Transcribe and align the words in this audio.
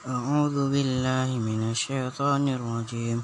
أعوذ 0.00 0.72
بالله 0.72 1.28
من 1.36 1.76
الشيطان 1.76 2.48
الرجيم. 2.48 3.20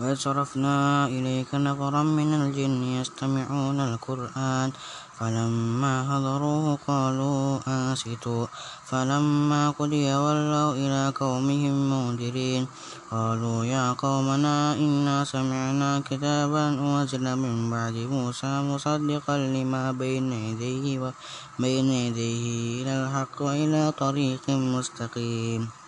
وإذ 0.00 0.16
صرفنا 0.16 1.06
إليك 1.06 1.52
نفرا 1.52 2.02
من 2.02 2.30
الجن 2.40 2.82
يستمعون 3.00 3.80
القرآن. 3.80 4.72
فلما 5.18 5.94
حضروه 6.10 6.78
قالوا 6.86 7.58
أنصتوا 7.68 8.46
فلما 8.84 9.70
قضي 9.70 10.14
ولوا 10.14 10.72
إلى 10.72 11.12
قومهم 11.20 11.74
منذرين 11.90 12.66
قالوا 13.10 13.64
يا 13.64 13.92
قومنا 13.92 14.74
إنا 14.74 15.24
سمعنا 15.24 16.02
كتابا 16.10 16.68
أنزل 16.68 17.36
من 17.36 17.70
بعد 17.70 17.94
موسى 17.94 18.62
مصدقا 18.62 19.36
لما 19.38 19.92
بين 19.92 20.32
يديه 20.32 21.12
بين 21.58 21.88
يديه 21.92 22.82
إلى 22.82 22.92
الحق 23.04 23.42
وإلى 23.42 23.92
طريق 23.98 24.44
مستقيم. 24.50 25.85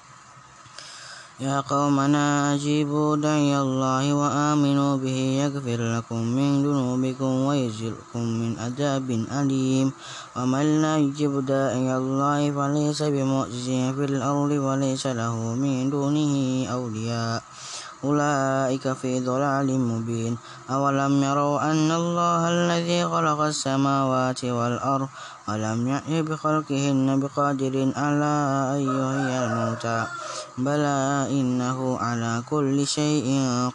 يا 1.39 1.61
قومنا 1.61 2.55
أجيبوا 2.55 3.17
دعي 3.17 3.55
الله 3.55 4.15
وآمنوا 4.15 4.97
به 4.97 5.19
يغفر 5.39 5.81
لكم 5.97 6.23
من 6.35 6.67
ذنوبكم 6.67 7.33
ويجركم 7.47 8.23
من 8.23 8.59
عذاب 8.59 9.11
أليم. 9.31 9.93
ومن 10.37 10.83
لا 10.83 10.99
يجب 10.99 11.47
داعي 11.47 11.97
الله 11.97 12.51
فليس 12.51 13.03
بمعجز 13.03 13.69
في 13.95 14.05
الأرض 14.11 14.51
وليس 14.51 15.07
له 15.07 15.35
من 15.55 15.91
دونه 15.91 16.35
أولياء. 16.67 17.43
أولئك 18.05 18.93
في 18.93 19.21
ضلال 19.23 19.69
مبين. 19.81 20.39
أولم 20.71 21.23
يروا 21.23 21.71
أن 21.71 21.91
الله 21.91 22.43
الذي 22.49 23.05
خلق 23.07 23.41
السماوات 23.41 24.45
والأرض 24.45 25.09
ولم 25.49 25.89
يأي 25.89 26.23
بخلقهن 26.23 27.21
بقادر 27.21 27.75
على 27.97 28.35
أن 28.77 28.81
يحيي 28.85 29.37
الموتى؟ 29.45 30.07
بلى 30.59 31.27
إنه 31.31 31.99
على 31.99 32.43
كل 32.51 32.87
شيء 32.87 33.27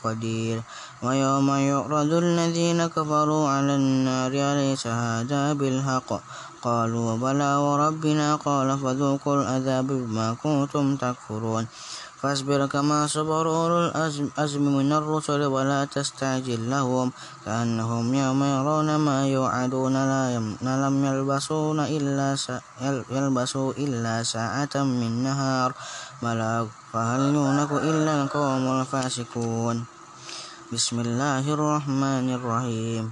قدير. 0.04 0.62
ويوم 1.04 1.50
يعرض 1.50 2.12
الذين 2.14 2.88
كفروا 2.88 3.50
على 3.50 3.76
النار 3.76 4.32
أليس 4.32 4.88
هذا 4.88 5.54
بالحق؟ 5.54 6.10
قالوا 6.62 7.18
بلى 7.18 7.56
وربنا 7.56 8.36
قال 8.36 8.80
فذوقوا 8.80 9.36
العذاب 9.36 9.88
بما 9.88 10.36
كنتم 10.44 10.96
تكفرون. 10.96 11.68
فاصبر 12.24 12.72
كما 12.72 13.08
صبر 13.08 13.44
أولو 13.52 13.92
الأزم 13.92 14.64
من 14.64 14.92
الرسل 14.96 15.44
ولا 15.44 15.84
تستعجل 15.86 16.72
لهم 16.72 17.12
كأنهم 17.46 18.14
يوم 18.14 18.44
يرون 18.44 18.96
ما 18.96 19.28
يوعدون 19.28 19.94
لا 19.94 20.40
لم 20.64 20.96
يلبسون 21.06 21.80
إلا 21.80 22.40
يلبسوا 23.12 23.74
إلا 23.76 24.24
ساعة 24.24 24.76
من 24.76 25.24
نهار. 25.28 25.76
بلاغ 26.24 26.66
فهل 26.94 27.36
يونك 27.36 27.72
إلا 27.72 28.24
القوم 28.24 28.66
الفاسقون. 28.80 29.84
بسم 30.72 31.00
الله 31.00 31.44
الرحمن 31.44 32.28
الرحيم. 32.40 33.12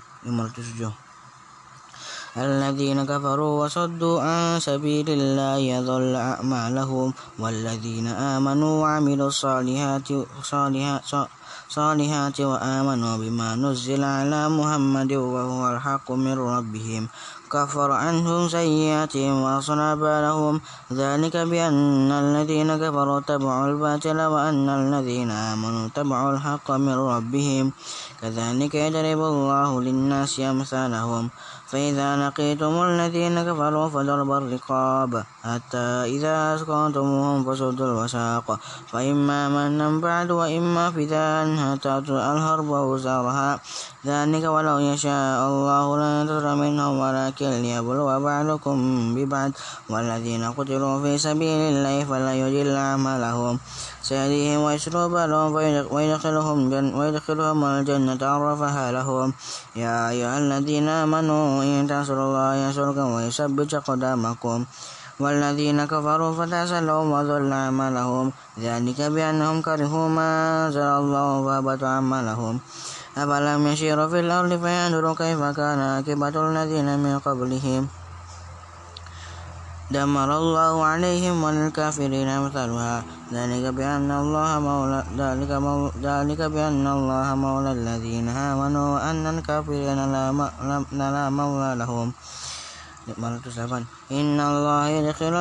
الذين 2.38 3.04
كفروا 3.06 3.66
وصدوا 3.66 4.22
عن 4.22 4.60
سبيل 4.60 5.10
الله 5.10 5.58
يضل 5.58 6.16
أعمالهم 6.16 7.14
والذين 7.40 8.08
آمنوا 8.08 8.82
وعملوا 8.82 9.28
الصالحات 9.28 10.08
صالحات 10.44 11.28
صالحات 11.70 12.42
وآمنوا 12.42 13.18
بما 13.18 13.56
نزل 13.56 14.04
على 14.04 14.50
محمد 14.50 15.12
وهو 15.14 15.72
الحق 15.76 16.12
من 16.12 16.40
ربهم 16.40 17.08
كفر 17.52 17.92
عنهم 17.92 18.48
سيئاتهم 18.48 19.42
وأصلح 19.42 19.94
بالهم 19.94 20.62
ذلك 20.94 21.36
بأن 21.38 22.12
الذين 22.12 22.70
كفروا 22.78 23.20
تبعوا 23.20 23.68
الباطل 23.68 24.20
وأن 24.22 24.68
الذين 24.70 25.32
آمنوا 25.32 25.88
تبعوا 25.96 26.32
الحق 26.32 26.72
من 26.72 26.96
ربهم 26.96 27.72
كذلك 28.22 28.76
يضرب 28.76 29.20
الله 29.32 29.82
للناس 29.82 30.40
أمثالهم 30.40 31.30
فإذا 31.72 32.28
لقيتم 32.28 32.74
الذين 32.84 33.44
كفروا 33.44 33.90
فضرب 33.90 34.32
الرقاب 34.32 35.24
حتى 35.44 35.88
إذا 36.16 36.56
أسقطتموهم 36.56 37.40
فسدوا 37.48 37.88
الوساق 37.88 38.60
فإما 38.92 39.50
منا 39.50 39.88
بعد 40.04 40.32
وإما 40.32 40.92
فداء 40.92 41.56
حتى 41.56 41.98
الحرب 42.12 42.70
وزارها. 42.70 43.60
ذلك 44.06 44.44
ولو 44.44 44.78
يشاء 44.80 45.40
الله 45.48 45.86
لنتصر 45.98 46.56
منهم 46.56 46.94
ولكن 47.00 47.50
ليبلو 47.64 48.20
بعضكم 48.20 48.78
ببعض. 49.16 49.52
والذين 49.90 50.44
قتلوا 50.52 51.02
في 51.02 51.18
سبيل 51.18 51.60
الله 51.72 52.04
فلا 52.04 52.34
يجل 52.36 52.76
أعمالهم 52.76 53.60
سيهديهم 54.12 54.60
ويسلب 54.68 55.14
لهم 55.32 55.52
ويدخلهم, 55.96 56.58
جن 56.70 56.86
ويدخلهم 57.00 57.60
الجنة 57.64 58.20
عرفها 58.20 58.92
لهم. 58.92 59.28
يا 59.76 60.10
أيها 60.12 60.38
الذين 60.44 60.88
آمنوا 60.88 61.64
إن 61.64 61.88
تنصروا 61.88 62.28
الله 62.28 62.50
ينصركم 62.56 63.08
ويثبت 63.16 63.74
أقدامكم 63.74 64.60
والذين 65.20 65.80
كفروا 65.86 66.32
فتعسى 66.36 66.80
لهم 66.84 67.08
وضل 67.12 67.52
أعمالهم. 67.52 68.26
ذلك 68.60 69.00
بأنهم 69.02 69.62
كرهوا 69.62 70.08
ما 70.18 70.30
أنزل 70.68 70.90
الله 71.02 71.30
فهبط 71.46 71.82
أعمالهم. 71.84 72.60
أفلم 73.18 73.68
يسيروا 73.68 74.08
في 74.12 74.20
الأرض 74.20 74.52
فينظروا 74.64 75.16
كيف 75.16 75.42
كان 75.56 75.80
عاقبة 75.80 76.36
الذين 76.36 77.00
من 77.00 77.20
قبلهم؟ 77.20 78.01
دمر 79.92 80.30
الله 80.42 80.74
عليهم 80.92 81.36
وللكافرين 81.44 82.30
مثلها. 82.46 83.04
ذلك 83.34 83.66
بأن 83.78 84.12
الله 84.12 84.52
مولى 84.60 85.04
ذلك, 85.22 85.52
مولى 85.52 85.92
ذلك 86.04 86.42
بأن 86.42 86.86
الله 86.88 87.28
مولى 87.36 87.72
الذين 87.72 88.28
آمنوا 88.30 88.88
وأن 88.96 89.24
الكافرين 89.36 90.00
لا 90.92 91.30
مولى 91.30 91.72
لهم. 91.82 92.08
508 93.08 94.01
إن 94.12 94.40
الله 94.40 94.88
يدخل 94.88 95.36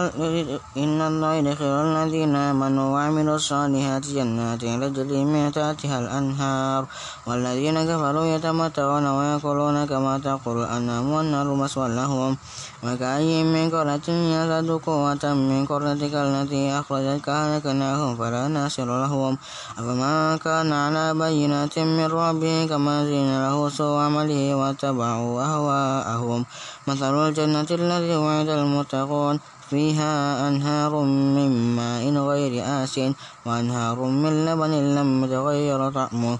إن 0.77 0.99
الله 1.01 1.35
يدخل 1.35 1.75
الذين 1.91 2.37
آمنوا 2.37 2.89
وعملوا 2.95 3.37
الصالحات 3.37 4.07
جنات 4.07 4.61
تجري 4.63 5.25
من 5.25 5.53
تحتها 5.53 5.99
الأنهار 5.99 6.87
والذين 7.27 7.77
كفروا 7.91 8.27
يتمتعون 8.35 9.07
ويأكلون 9.07 9.77
كما 9.91 10.19
تأكل 10.19 10.57
الأنعام 10.63 11.07
والنار 11.13 11.47
مسوى 11.55 11.89
لهم 11.89 12.37
وكأي 12.85 13.45
من 13.45 13.71
قرية 13.71 14.09
يزداد 14.09 14.71
قوة 14.87 15.25
من 15.35 15.67
قريتك 15.67 16.15
التي 16.15 16.63
أخرجتك 16.79 17.29
أهلكناهم 17.29 18.17
فلا 18.17 18.49
ناصر 18.49 18.89
لهم 19.03 19.39
أفما 19.79 20.37
كان 20.45 20.73
على 20.73 21.15
بينات 21.15 21.79
من 21.79 22.07
ربه 22.07 22.67
كما 22.71 23.05
زين 23.05 23.31
له 23.45 23.69
سوء 23.69 23.99
عمله 23.99 24.55
واتبعوا 24.55 25.43
أهواءهم 25.43 26.41
مثل 26.89 27.15
الجنة 27.29 27.71
التي 27.71 28.17
وعد 28.17 28.60
المتقون. 28.61 29.41
فيها 29.71 30.49
أنهار 30.49 30.93
من 31.37 31.77
ماء 31.77 32.05
غير 32.11 32.53
آس 32.83 33.01
وأنهار 33.47 33.99
من 34.03 34.47
لبن 34.47 34.73
لم 34.99 35.25
يتغير 35.25 35.91
طعمه 35.91 36.39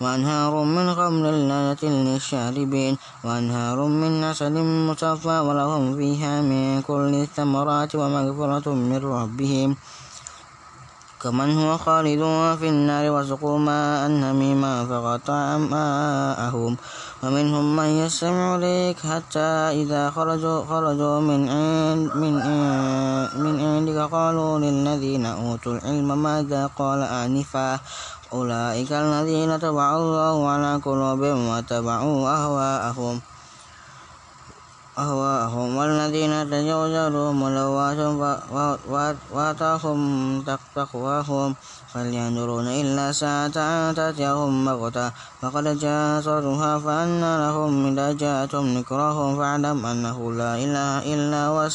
وأنهار 0.00 0.64
من 0.64 0.94
خمر 0.94 1.24
لذة 1.30 1.84
للشاربين 1.84 2.94
وأنهار 3.24 3.78
من 3.86 4.24
عسل 4.24 4.54
مصفى 4.88 5.38
ولهم 5.46 5.96
فيها 5.96 6.42
من 6.42 6.82
كل 6.82 7.14
الثمرات 7.14 7.94
ومغفرة 7.94 8.74
من 8.74 9.00
ربهم. 9.18 9.76
كمن 11.22 11.58
هو 11.58 11.78
خالد 11.78 12.22
في 12.58 12.68
النار 12.68 13.10
وسقوا 13.10 13.58
ماء 13.58 14.10
هميما 14.10 14.86
فقطع 14.86 15.56
ماءهم 15.56 16.76
ومنهم 17.22 17.76
من 17.76 17.84
يستمع 17.84 18.56
إليك 18.56 18.98
حتى 18.98 19.48
إذا 19.82 20.10
خرجوا, 20.10 20.64
خرجوا 20.64 21.20
من, 21.20 21.48
عند 21.48 22.10
من, 22.16 22.34
من 23.44 23.54
عندك 23.60 24.10
قالوا 24.10 24.58
للذين 24.58 25.26
أوتوا 25.26 25.72
العلم 25.72 26.22
ماذا 26.22 26.70
قال 26.78 27.02
آنفا؟ 27.02 27.80
أولئك 28.32 28.92
الذين 28.92 29.60
تبع 29.60 29.96
الله 29.96 30.48
على 30.48 30.80
قلوبهم 30.84 31.48
واتبعوا 31.48 32.28
أهواءهم. 32.36 33.20
أهواءهم 34.98 35.76
والذين 35.76 36.50
تجاوزوا 36.50 37.32
ملوات 37.32 38.00
واتاهم 39.32 40.00
تقواهم. 40.76 41.54
فلينظرون 41.92 42.66
إلا 42.68 43.12
ساعة 43.12 43.56
تأتيهم 43.92 44.64
بغتة. 44.64 45.12
فقد 45.40 45.66
جاء 45.78 46.20
صرها 46.20 46.72
فأنى 46.78 47.32
لهم 47.44 47.72
إذا 47.92 48.12
جاءتهم 48.12 48.66
نكرهم 48.78 49.36
فاعلم 49.36 49.86
أنه 49.86 50.18
لا 50.32 50.52
إله 50.56 50.90
إلا 51.14 51.40
هو 51.52 51.68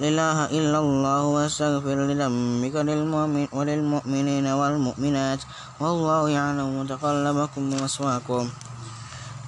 إله 0.00 0.38
إلا 0.58 0.78
الله 0.78 1.22
واستغفر 1.34 1.96
لذنبك 2.08 2.76
للمؤمن 2.88 3.46
وللمؤمنين 3.52 4.46
والمؤمنات. 4.46 5.40
والله 5.80 6.28
يعلم 6.28 6.68
متقلبكم 6.80 7.62
ومثواكم 7.74 8.44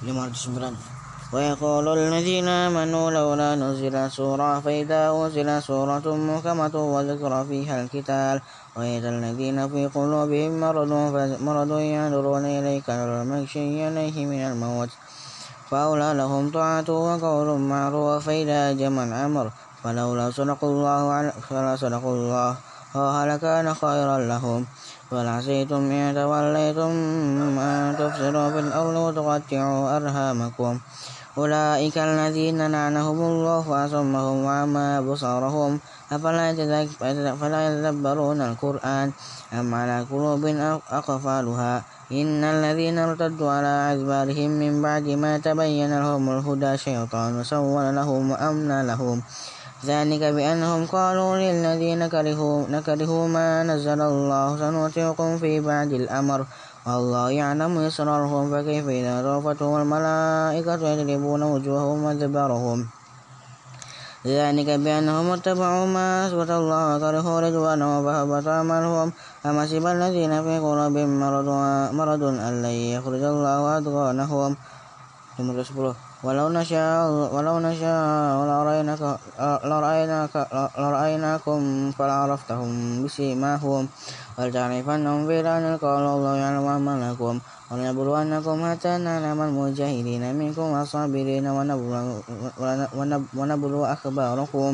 509 0.03 0.90
ويقول 1.33 1.87
الذين 1.97 2.47
آمنوا 2.47 3.11
لولا 3.11 3.55
نزل 3.55 4.11
سورة 4.11 4.59
فإذا 4.59 5.01
أنزل 5.11 5.63
سورة 5.63 6.15
محكمة 6.15 6.75
وذكر 6.75 7.45
فيها 7.49 7.81
القتال. 7.81 8.41
وإذا 8.75 9.09
الذين 9.09 9.57
في 9.69 9.87
قلوبهم 9.87 10.59
مرض 10.59 10.91
مرض 11.41 11.71
ينظرون 11.79 12.45
إليك 12.45 12.89
نظر 12.89 13.21
المغشي 13.21 13.85
عليه 13.85 14.25
من 14.25 14.41
الموت. 14.51 14.89
فأولى 15.69 16.13
لهم 16.13 16.51
طاعة 16.51 16.89
وقول 16.89 17.59
معروف 17.59 18.25
فإذا 18.25 18.71
جمع 18.71 19.03
الأمر. 19.03 19.51
فلولا 19.83 20.31
صدق 20.31 20.61
الله 20.63 21.31
فلا 21.49 21.75
صدق 21.75 22.05
الله. 22.05 22.55
لكان 23.31 23.73
خيرا 23.73 24.17
لهم. 24.17 24.65
بل 25.11 25.27
عسيتم 25.27 25.91
إن 25.91 26.15
توليتم 26.15 26.91
أن 27.59 27.95
تفسدوا 27.99 28.49
في 28.51 28.59
الأرض 28.59 28.95
وتقطعوا 28.95 29.97
أرهامكم 29.97 30.79
أولئك 31.37 31.97
الذين 31.97 32.59
لعنهم 32.71 33.19
الله 33.21 33.61
فأصمهم 33.61 34.37
وعمى 34.43 34.87
أبصارهم. 34.99 35.79
أفلا 36.11 36.49
يتدبرون 37.67 38.41
القرآن 38.41 39.11
أم 39.53 39.75
على 39.75 40.05
قلوب 40.11 40.45
أقفالها؟ 40.91 41.83
إن 42.11 42.43
الذين 42.43 42.99
ارتدوا 42.99 43.51
على 43.51 43.73
أدبارهم 43.93 44.49
من 44.51 44.81
بعد 44.81 45.07
ما 45.07 45.37
تبين 45.37 45.99
لهم 45.99 46.29
الهدى 46.29 46.77
شيطان 46.77 47.43
سول 47.43 47.95
لهم 47.95 48.31
وأمنى 48.31 48.83
لهم. 48.83 49.21
ذلك 49.85 50.23
بأنهم 50.23 50.85
قالوا 50.85 51.37
للذين 51.37 52.07
كرهوا, 52.07 52.67
نكرهوا 52.69 53.27
ما 53.27 53.63
نزل 53.63 54.01
الله 54.01 54.57
سنوتيكم 54.57 55.37
في 55.37 55.59
بعد 55.59 55.91
الأمر. 55.91 56.45
والله 56.87 57.29
يعلم 57.29 57.77
إسرارهم 57.77 58.51
فكيف 58.51 58.87
إذا 58.87 59.21
توفتهم 59.21 59.81
الملائكة 59.81 60.87
يضربون 60.87 61.43
وجوههم 61.43 62.03
وأدبارهم. 62.03 62.87
ذلك 64.25 64.69
بأنهم 64.69 65.31
اتبعوا 65.31 65.85
ما 65.85 66.27
أثبت 66.27 66.49
الله 66.49 66.95
وكرهوا 66.95 67.39
رضوانه 67.39 68.03
فهبط 68.05 68.47
أعمالهم. 68.47 69.11
أم 69.45 69.61
حسب 69.61 69.87
الذين 69.87 70.43
في 70.43 70.59
قلوبهم 70.59 71.19
مرض, 71.19 71.49
مرض 71.93 72.23
أن 72.23 72.61
لن 72.61 72.75
يخرج 72.95 73.23
الله 73.23 73.77
أدغانهم 73.77 74.57
ولو 76.23 76.49
نشاء 76.49 77.09
ولو 77.33 77.59
نشاء 77.59 78.37
لرأيناك 78.49 79.01
لرأيناك 79.65 80.33
لرأيناكم 80.77 81.59
فلعرفتهم 81.97 83.03
بسيماهم. 83.03 83.87
ولتعرفنهم 84.37 85.27
في 85.27 85.41
لعن 85.43 85.63
القول 85.73 86.05
الله 86.15 86.35
يعلم 86.35 86.65
أعمالكم 86.65 87.39
ولنبلونكم 87.71 88.55
حتى 88.71 88.97
نعلم 88.97 89.41
المجاهدين 89.41 90.23
منكم 90.35 90.61
والصابرين 90.61 91.45
ونبلو 93.37 93.81
أخباركم. 93.85 94.69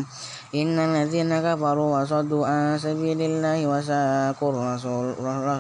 إن 0.56 0.76
الذين 0.80 1.32
كفروا 1.42 1.90
وصدوا 2.02 2.48
عن 2.48 2.78
سبيل 2.78 3.20
الله 3.22 3.68
وساقوا 3.68 4.52
الرسول, 4.54 5.06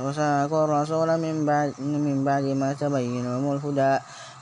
وساقوا 0.08 0.64
الرسول 0.66 1.10
من 1.18 1.46
بعد, 1.46 1.74
من 1.82 2.24
بعد 2.24 2.44
ما 2.44 2.74
تبين 2.74 3.26
لهم 3.26 3.46
الهدى. 3.52 3.94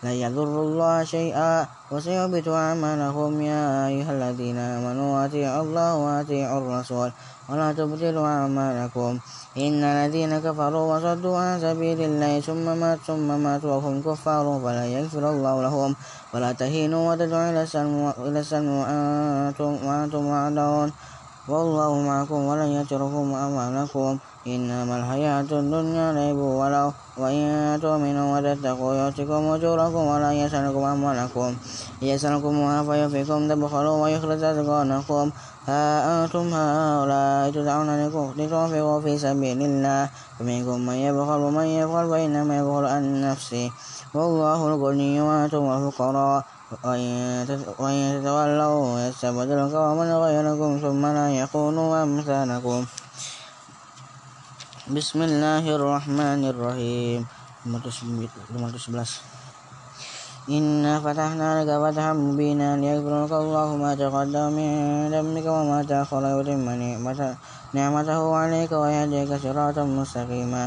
لا 0.05 0.13
يضر 0.13 0.55
الله 0.61 1.03
شيئا 1.03 1.65
وسيحبط 1.91 2.47
أعمالهم. 2.47 3.31
يا 3.41 3.89
أيها 3.89 4.11
الذين 4.17 4.57
آمنوا 4.57 5.25
أطيعوا 5.25 5.63
الله 5.65 5.89
وأطيعوا 5.95 6.59
الرسول 6.61 7.09
ولا 7.49 7.73
تبطلوا 7.73 8.27
أعمالكم. 8.27 9.11
إن 9.57 9.81
الذين 9.83 10.31
كفروا 10.45 10.85
وصدوا 10.93 11.37
عن 11.37 11.53
سبيل 11.65 11.99
الله 12.01 12.33
ثم 12.45 12.65
مات 12.77 12.99
ثم 13.09 13.27
ماتوا 13.45 13.81
وهم 13.81 14.05
كفار 14.05 14.45
فلا 14.63 14.85
يغفر 14.85 15.23
الله 15.29 15.55
لهم. 15.65 15.95
ولا 16.33 16.51
تهينوا 16.51 17.03
وتدعوا 17.09 17.49
إلى 17.49 17.63
السلم 18.45 18.69
وأنتم 18.77 19.71
وأنتم 19.87 20.23
وعدون 20.25 20.89
والله 21.47 22.01
معكم 22.01 22.39
ولن 22.49 22.69
يتركم 22.81 23.33
أعمالكم 23.33 24.17
إنما 24.47 24.93
الحياة 24.99 25.49
الدنيا 25.51 26.13
لعب 26.13 26.37
ولو 26.37 26.91
وإن 27.17 27.79
تؤمنوا 27.81 28.27
وتتقوا 28.33 28.93
يؤتكم 28.95 29.41
أجوركم 29.53 30.03
ولا 30.11 30.31
يسألكم 30.33 30.83
أموالكم 30.83 31.55
يسألكمها 32.01 32.83
فيوفيكم 32.83 33.39
تبخلوا 33.49 33.97
ويخرج 34.03 34.43
أذقانكم 34.43 35.25
ها 35.67 36.23
أنتم 36.25 36.53
هؤلاء 36.53 37.51
تدعون 37.51 37.89
لتنفقوا 38.37 39.01
في 39.01 39.17
سبيل 39.17 39.61
الله. 39.61 40.09
فمنكم 40.39 40.77
من 40.85 40.93
يبخل 40.93 41.39
ومن 41.45 41.65
يبخل 41.65 42.09
فإنما 42.09 42.57
يبخل 42.57 42.85
عن 42.85 43.03
نفسه. 43.21 43.71
والله 44.13 44.67
الغني 44.67 45.21
وأنتم 45.21 45.63
الفقراء. 45.71 46.45
وإن 46.83 47.45
تتولوا 47.47 48.99
يستبدل 48.99 49.59
قوما 49.75 50.05
غيركم 50.23 50.71
ثم 50.83 51.03
لا 51.05 51.27
يكونوا 51.31 52.03
أمثالكم. 52.03 52.85
بسم 54.85 55.19
الله 55.21 55.63
الرحمن 55.75 56.41
الرحيم. 56.45 57.25
إنا 60.45 60.93
فتحنا 61.01 61.49
لك 61.57 61.69
فتحا 61.83 62.13
مبينا. 62.13 62.77
ليكبر 62.77 63.13
لك 63.25 63.33
الله 63.33 63.69
ما 63.75 63.91
تقدم 63.97 64.53
من 64.53 65.09
دمك 65.09 65.45
وما 65.49 65.81
تأخر 65.89 66.23
ويتم 66.37 66.69
نعمته 67.73 68.21
عليك 68.35 68.71
ويهديك 68.71 69.31
صراطا 69.41 69.83
مستقيما. 69.83 70.65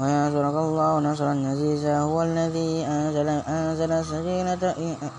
وينصرك 0.00 0.54
الله 0.54 1.00
نصرا 1.00 1.34
عزيزا 1.50 1.98
هو 1.98 2.22
الذي 2.22 2.86
أنزل 2.86 3.28
أنزل 3.28 3.92
السكينة 3.92 4.62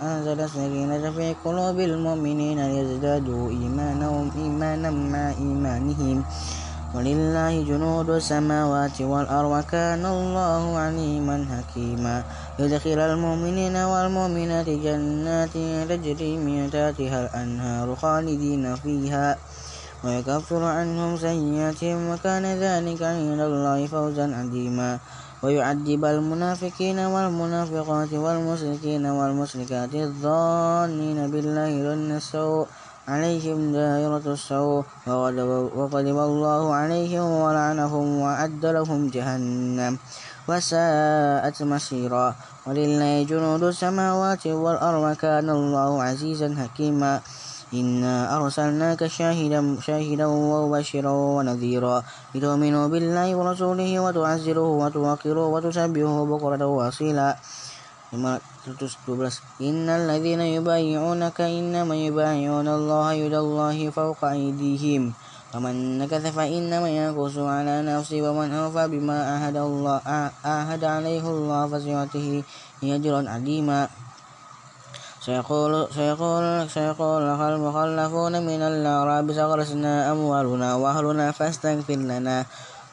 أنزل 0.01 0.39
السكينة 0.41 1.11
في 1.11 1.35
قلوب 1.45 1.79
المؤمنين 1.79 2.59
ليزدادوا 2.67 3.49
إيمانا 3.49 4.31
إيمانا 4.35 4.89
مع 4.89 5.29
إيمانهم. 5.35 6.23
ولله 6.95 7.63
جنود 7.63 8.09
السماوات 8.09 9.01
والأرض 9.01 9.51
وكان 9.51 10.05
الله 10.05 10.77
عليما 10.77 11.45
حكيما. 11.51 12.23
يدخل 12.59 12.99
المؤمنين 12.99 13.75
والمؤمنات 13.75 14.69
جنات 14.69 15.53
تجري 15.89 16.37
من 16.37 16.71
تحتها 16.71 17.19
الأنهار 17.25 17.95
خالدين 17.95 18.75
فيها. 18.75 19.37
ويكفر 20.03 20.63
عنهم 20.63 21.17
سيئاتهم 21.17 22.09
وكان 22.09 22.45
ذلك 22.45 23.01
عند 23.03 23.39
الله 23.39 23.79
فوزا 23.87 24.25
عظيما. 24.35 24.99
ويعذب 25.43 26.05
المنافقين 26.05 26.99
والمنافقات 26.99 28.11
والمشركين 28.13 29.05
والمشركات 29.05 29.93
الظانين 29.95 31.31
بالله 31.31 31.71
ظن 31.87 32.11
السوء 32.11 32.67
عليهم 33.07 33.71
دائرة 33.71 34.25
السوء. 34.27 34.83
وغضب 35.07 36.17
الله 36.29 36.63
عليهم 36.73 37.27
ولعنهم 37.43 38.05
وأعد 38.19 38.63
لهم 38.65 38.99
جهنم 39.15 39.93
وساءت 40.47 41.57
مصيرا. 41.63 42.35
ولله 42.67 43.23
جنود 43.23 43.63
السماوات 43.63 44.47
والأرض 44.47 45.05
كان 45.15 45.49
الله 45.49 46.03
عزيزا 46.03 46.55
حكيما. 46.55 47.21
إنا 47.73 48.37
أرسلناك 48.37 49.07
شاهدا 49.07 49.77
شاهدا 49.81 50.25
ومبشرا 50.25 51.11
ونذيرا 51.11 52.03
لتؤمنوا 52.35 52.87
بالله 52.87 53.35
ورسوله 53.35 53.99
وتعزروه 53.99 54.71
وتوقروه 54.85 55.47
وتسبحوه 55.47 56.25
بكرة 56.25 56.65
وأصيلا. 56.65 57.37
512 58.11 59.41
إن 59.61 59.89
الذين 59.89 60.41
يبايعونك 60.41 61.41
إنما 61.41 61.95
يبايعون 61.95 62.67
الله 62.67 63.13
يد 63.13 63.33
الله 63.33 63.89
فوق 63.89 64.21
أيديهم. 64.25 65.13
ومن 65.55 65.97
نكث 65.97 66.25
فإنما 66.33 66.89
ينكث 66.89 67.37
على 67.37 67.81
نفسه 67.81 68.21
ومن 68.21 68.53
أوفى 68.53 68.87
بما 68.87 69.17
عاهد 69.29 69.57
الله 69.57 70.01
عاهد 70.45 70.83
عليه 70.83 71.25
الله 71.25 71.67
فسيؤته 71.67 72.43
أجرا 72.83 73.21
عظيما 73.29 73.89
سيقول 75.19 75.87
سيقول 75.95 76.69
سيقول 76.69 77.21
المخلفون 77.23 78.33
من 78.45 78.61
الأعراب 78.61 79.33
سغرسنا 79.33 80.11
أموالنا 80.11 80.75
وأهلنا 80.75 81.31
فاستغفر 81.31 81.99
لنا. 82.11 82.45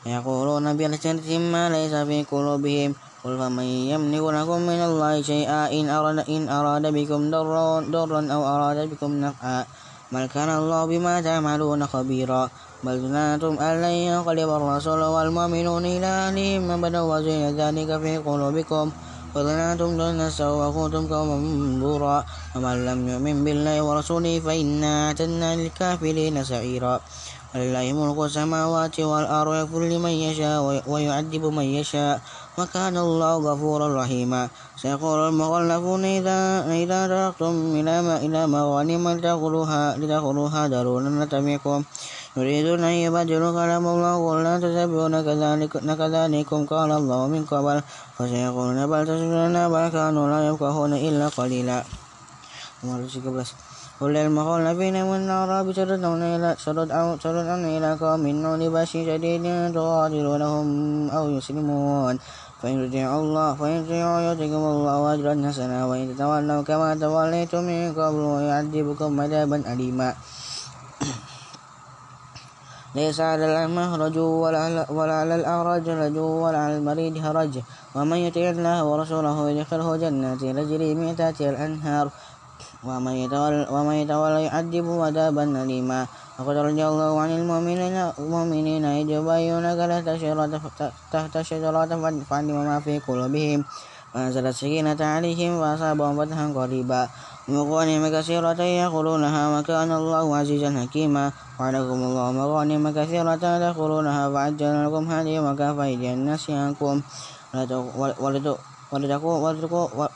يقولون 0.07 0.77
بألسنتهم 0.77 1.53
ما 1.53 1.71
ليس 1.71 1.95
في 1.95 2.25
قلوبهم. 2.33 2.95
قل 3.25 3.39
فمن 3.39 3.63
يملك 3.63 4.25
لكم 4.39 4.61
من 4.71 4.81
الله 4.89 5.23
شيئا 5.23 5.71
إن 5.71 5.91
أراد, 5.91 6.19
إن 6.31 6.49
أراد 6.49 6.85
بكم 6.87 7.31
ضرا, 7.31 7.81
ضرا 7.91 8.21
أو 8.35 8.43
أراد 8.47 8.91
بكم 8.91 9.11
نفعا. 9.13 9.65
بل 10.13 10.27
كان 10.27 10.51
الله 10.51 10.85
بما 10.87 11.21
تعملون 11.21 11.87
خبيرا. 11.87 12.49
بل 12.85 12.95
ظننتم 13.03 13.59
أن 13.59 13.75
لن 13.83 13.95
ينقلب 14.11 14.51
الرسول 14.51 15.01
والمؤمنون 15.03 15.85
إلى 15.87 16.07
أهلهم 16.07 16.71
أبدا 16.71 17.01
وزين 17.01 17.57
ذلك 17.61 17.91
في 18.03 18.19
قلوبكم. 18.19 18.91
وظننتم 19.37 20.01
السوء 20.01 20.57
وكنتم 20.65 21.05
قوما 21.13 21.37
بورا 21.81 22.25
ومن 22.57 22.77
لم 22.89 23.01
يؤمن 23.09 23.37
بالله 23.45 23.77
ورسوله 23.85 24.41
فإنا 24.41 24.93
أعتدنا 25.07 25.57
للكافرين 25.57 26.45
سعيرا 26.45 27.01
ولله 27.53 27.87
ملك 27.93 28.19
السماوات 28.29 28.97
والأرض 29.01 29.55
يغفر 29.55 29.83
لمن 29.93 30.15
يشاء 30.27 30.61
ويعذب 30.93 31.45
من 31.59 31.67
يشاء 31.79 32.21
وكان 32.59 32.97
الله 32.97 33.33
غفورا 33.49 33.87
رحيما 34.01 34.49
سيقول 34.83 35.19
المخلفون 35.29 36.05
إذا 36.05 36.39
إذا 36.83 37.01
تركتم 37.13 37.55
إلى 37.81 37.95
ما 38.03 38.17
إلى 38.17 38.41
مغانم 38.47 39.05
لتأخذوها 39.09 39.97
لتأخذوها 40.01 40.69
ذرونا 40.69 41.25
نتبعكم 41.25 41.79
يريدون 42.37 42.85
أن 42.85 42.97
يبدلوا 43.05 43.53
كلام 43.53 43.85
الله 43.87 44.15
قل 44.27 44.39
لا 44.45 44.55
تتبعون 44.65 45.15
كذلك 45.29 45.73
كذلكم 46.01 46.59
قال 46.67 46.91
الله 46.93 47.21
من 47.27 47.43
قبل 47.45 47.77
فسيقولون 48.17 48.79
بل 48.87 49.01
تسجدون 49.07 49.57
بل 49.69 49.85
كانوا 49.89 50.27
لا 50.33 50.41
يفقهون 50.49 50.93
إلا 50.93 51.29
قليلا. 51.29 51.85
قل 54.01 54.13
للمخلفين 54.13 54.97
من 55.09 55.21
الأعراب 55.25 55.67
تدعون 55.73 56.23
إلى 56.23 56.57
تدعون 56.65 57.65
إلى 57.77 57.91
قوم 58.01 58.23
نون 58.27 58.63
بأس 58.73 58.93
شديد 59.09 59.45
تقاتلونهم 59.75 60.67
أو 61.11 61.25
يسلمون. 61.37 62.15
فإن 62.61 62.77
تطيعوا 62.89 63.23
الله 63.23 63.49
فإن 63.55 63.77
تطيعوا 63.85 64.21
يؤتكم 64.21 64.63
الله 64.75 64.97
أجرا 65.15 65.35
حسنا. 65.49 65.79
وإن 65.89 66.05
تتولوا 66.13 66.63
كما 66.69 66.95
توليتم 66.95 67.63
من 67.69 67.93
قبل 67.93 68.23
ويعذبكم 68.37 69.11
عذابا 69.21 69.59
أليما. 69.73 70.11
ليس 72.97 73.21
على 73.21 73.45
الأعمى 73.45 73.85
حرج 73.93 74.17
ولا 74.89 75.13
على 75.21 75.35
الأعرج 75.41 75.85
حرج 75.91 76.17
ولا 76.17 76.59
على 76.59 76.77
المريض 76.81 77.15
حرج 77.25 77.53
ومن 77.97 78.19
يطع 78.29 78.47
الله 78.53 78.85
ورسوله 78.85 79.37
يدخله 79.51 79.89
جنات 79.97 80.41
تجري 80.41 80.95
من 80.95 81.17
تحتها 81.17 81.51
الأنهار. 81.51 82.07
ومن 82.85 83.15
يتولى 83.25 83.67
ومن 83.73 83.95
يتولى 84.05 84.39
يعذبه 84.45 84.95
عذابا 85.07 85.45
أليما. 85.63 86.01
وقد 86.39 86.57
رضي 86.69 86.83
الله 86.87 87.13
عن 87.21 87.31
المؤمنين 87.41 87.97
المؤمنين 88.21 88.85
إذ 88.85 89.09
يبايعونك 89.17 89.81
تحت 91.13 91.35
الشجرة 91.37 91.93
فعلم 92.29 92.57
ما 92.69 92.77
في 92.85 93.01
قلوبهم. 93.01 93.65
وأنزل 94.15 94.47
السكينة 94.47 95.01
عليهم 95.01 95.53
وأصابهم 95.57 96.15
فتحا 96.21 96.47
قريبا. 96.53 97.03
ومغانم 97.49 98.03
كثيرة 98.13 98.61
يأخذونها 98.63 99.43
وكان 99.59 99.91
الله 99.93 100.37
عزيزا 100.37 100.71
حكيما. 100.81 101.25
وعدكم 101.61 101.99
الله 102.09 102.27
مغانم 102.33 102.85
كثيرة 102.93 103.35
تدخلونها 103.41 104.23
فعجل 104.33 104.75
لكم 104.85 105.05
هذه 105.13 105.35
وكفى 105.41 105.95
الناس 106.13 106.45
عنكم. 106.51 106.97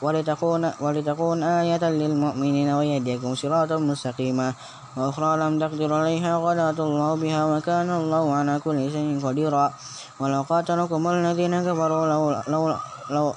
ولتكون, 0.01 0.71
ولتكون 0.81 1.43
آية 1.43 1.83
للمؤمنين 1.89 2.69
ويهديكم 2.73 3.35
صراطا 3.35 3.77
مستقيما. 3.77 4.53
وأخرى 4.97 5.37
لم 5.37 5.59
تقدر 5.59 5.93
عليها 5.93 6.33
قد 6.39 6.79
الله 6.79 7.15
بها 7.15 7.41
وكان 7.45 7.89
الله 7.89 8.33
على 8.33 8.59
كل 8.59 8.91
شيء 8.91 9.19
قديرا. 9.23 9.73
ولو 10.19 10.41
قاتلكم 10.49 11.07
الذين 11.07 11.53
كفروا 11.63 12.05
لو, 12.07 12.21
لو, 12.47 12.63
لو 13.09 13.33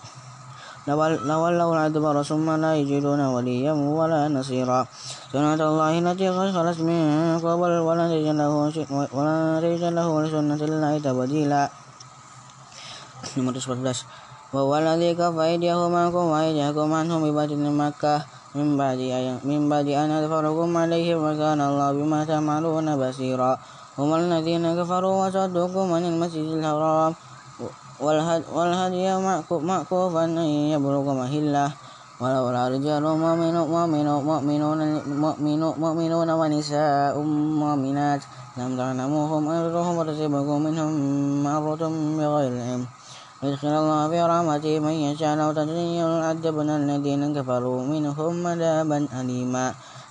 لولوا 1.30 1.72
الأدبر 1.76 2.22
ثم 2.22 2.50
لا 2.50 2.76
يجدون 2.76 3.20
وليا 3.20 3.72
ولا 3.72 4.28
نصيرا. 4.28 4.86
سنة 5.32 5.54
الله 5.54 5.98
التي 5.98 6.28
قد 6.28 6.50
خلت 6.52 6.78
من 6.80 7.38
قبل 7.38 7.72
ولن 7.86 8.06
تجد 8.12 8.34
له 8.34 8.50
ولن 9.16 9.58
تجد 9.62 9.84
له 9.94 10.08
لسنة 10.22 10.60
الله 10.68 10.92
تبديلا. 10.98 11.83
وهو 14.54 14.72
الذي 14.78 15.14
كف 15.14 15.38
أيديهم 15.38 15.94
عنكم 15.94 16.24
وأيديكم 16.32 16.88
عنهم 16.92 17.20
بباطن 17.26 17.64
مكة 17.82 18.16
من 18.54 18.76
بعد 18.78 18.98
من 19.44 19.68
بعد 19.68 19.88
أن 19.88 20.10
أظفركم 20.10 20.76
عليهم 20.76 21.18
وكان 21.26 21.60
الله 21.60 21.92
بما 21.92 22.20
تعملون 22.24 22.86
بصيرا 22.96 23.58
هم 23.98 24.10
الذين 24.14 24.64
كفروا 24.78 25.26
وصدوكم 25.26 25.86
عن 25.92 26.04
المسجد 26.04 26.46
الحرام 26.58 27.12
والهدي 28.54 29.06
معكوفا 29.50 30.24
أن 30.24 30.38
يبلغ 30.74 31.04
مهله 31.20 31.70
ولولا 32.20 32.68
رجال 32.68 33.02
مؤمنون 33.02 34.78
مؤمنون 35.84 36.30
ونساء 36.30 37.14
مؤمنات 37.62 38.22
لم 38.56 38.70
تعلموهم 38.78 39.42
تدعوهم 39.50 39.96
وتصيبكم 39.98 40.56
منهم 40.66 40.92
مرة 41.42 41.82
بغير 42.18 42.52
علم 42.66 42.86
يدخل 43.44 43.68
الله 43.68 44.08
في 44.08 44.18
رحمته 44.22 44.74
من 44.80 44.94
يشاء 45.06 45.36
لو 45.36 45.52
تدري 45.52 45.96
يعذبنا 45.96 46.76
الذين 46.76 47.22
كفروا 47.36 47.80
منهم 47.92 48.46
عذابا 48.46 48.98
أليما. 49.20 49.66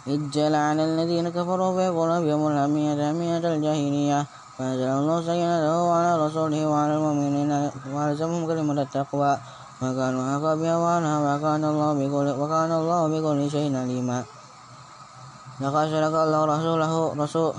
إذ 0.08 0.20
جل 0.36 0.56
على 0.56 0.84
الذين 0.86 1.26
كفروا 1.30 1.72
في 1.78 1.86
قلوبهم 1.98 2.42
الأمية 2.48 3.00
أمية 3.12 3.44
الجاهلية. 3.54 4.20
فأنزل 4.58 4.90
الله 5.02 5.18
سكينته 5.22 5.78
على 5.96 6.12
رسوله 6.26 6.62
وعلى 6.68 6.94
المؤمنين 6.98 7.52
وألزمهم 7.94 8.42
كلمة 8.48 8.82
التقوى. 8.82 9.38
وكانوا 9.82 10.22
أحق 10.30 10.46
بها 10.62 10.76
وعنها 10.78 11.18
وكان 11.36 11.64
الله 11.66 11.90
بكل 11.94 12.28
وكان 12.42 12.72
الله 12.72 13.02
بكل 13.14 13.40
شيء 13.52 13.78
عليما. 13.78 14.24
لقد 15.62 15.86
صدق 15.94 16.16
الله 16.26 16.42
رسوله 16.46 16.92
رسول 17.24 17.54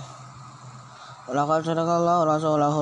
لقد 1.35 1.61
صدق 1.64 1.88
الله 2.00 2.19
رسوله 2.25 2.75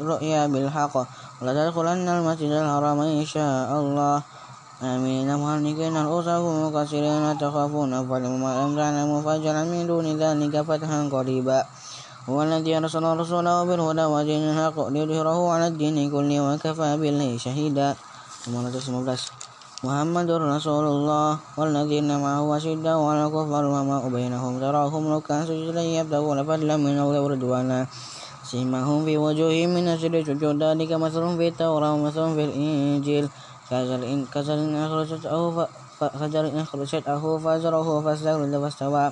الرؤيا 0.00 0.46
بالحق. 0.46 0.96
لتدخلن 1.42 2.08
المسجد 2.08 2.52
الحرام 2.52 2.98
إن 3.00 3.24
شاء 3.24 3.68
الله. 3.80 4.16
آمين. 4.80 5.28
مهلكين 5.28 5.96
رؤوسكم 5.96 6.54
مكسرين 6.68 7.38
تخافون. 7.38 7.92
فلم 8.08 8.32
ما 8.40 8.50
لم 8.60 8.70
تعلموا 8.76 9.20
فاجعل 9.24 9.56
من 9.72 9.80
دون 9.88 10.06
ذلك 10.20 10.54
فتحا 10.68 11.00
قريبا. 11.12 11.60
هو 12.28 12.42
الذي 12.42 12.76
أرسل 12.76 13.04
رسوله 13.04 13.64
بالهدى 13.64 14.04
ودين 14.04 14.42
الحق 14.52 14.78
ليظهره 14.88 15.38
على 15.52 15.66
الدين 15.72 15.96
كله 16.12 16.38
وكفى 16.40 16.90
بالله 17.00 17.30
شهيدا. 17.36 17.96
محمد 19.80 20.30
رسول 20.30 20.84
الله 20.94 21.28
والذين 21.56 22.10
معه 22.20 22.56
أشداء 22.56 22.98
على 23.00 23.20
الكفار 23.26 23.64
وما 23.64 23.98
بينهم. 24.12 24.52
تراهم 24.60 25.02
ركعا 25.12 25.40
سجدا 25.48 25.82
يبتغون 25.82 26.38
فضلا 26.44 26.76
من 26.76 26.96
الله 27.00 27.20
ورضوانا 27.20 27.78
سيماهم 28.50 29.04
في 29.04 29.14
وجوههم 29.18 29.68
من 29.74 29.88
أجل 29.88 30.26
سجود 30.26 30.62
ذلك 30.62 30.90
مثل 30.92 31.22
في 31.38 31.48
التوراة 31.48 31.92
ومثل 31.94 32.34
في 32.34 32.44
الإنجيل. 32.44 33.28
كزل 33.70 34.02
إن 34.66 34.74
أخرجته 34.74 35.66
فجر 36.00 36.44
إن 36.50 36.58
أخرجته 36.58 37.22
فزره 37.38 37.88
فاستغل 38.04 38.52
فاستوى 38.62 39.04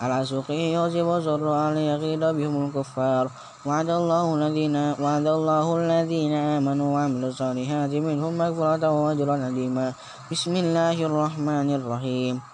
على 0.00 0.16
سوقه 0.24 0.60
يوجب 0.76 1.08
زرعا 1.24 1.74
ليغيظ 1.74 2.22
بهم 2.36 2.54
الكفار. 2.66 3.24
وعد 3.66 3.88
الله 3.88 4.26
الذين 4.34 4.76
وعد 5.00 5.26
الله 5.26 5.66
الذين 5.76 6.34
آمنوا 6.34 6.88
وعملوا 6.94 7.28
الصالحات 7.32 7.92
منهم 7.94 8.32
مغفرة 8.38 8.84
وأجرا 8.90 9.36
عظيما. 9.46 9.86
بسم 10.28 10.52
الله 10.56 10.96
الرحمن 11.08 11.68
الرحيم. 11.78 12.51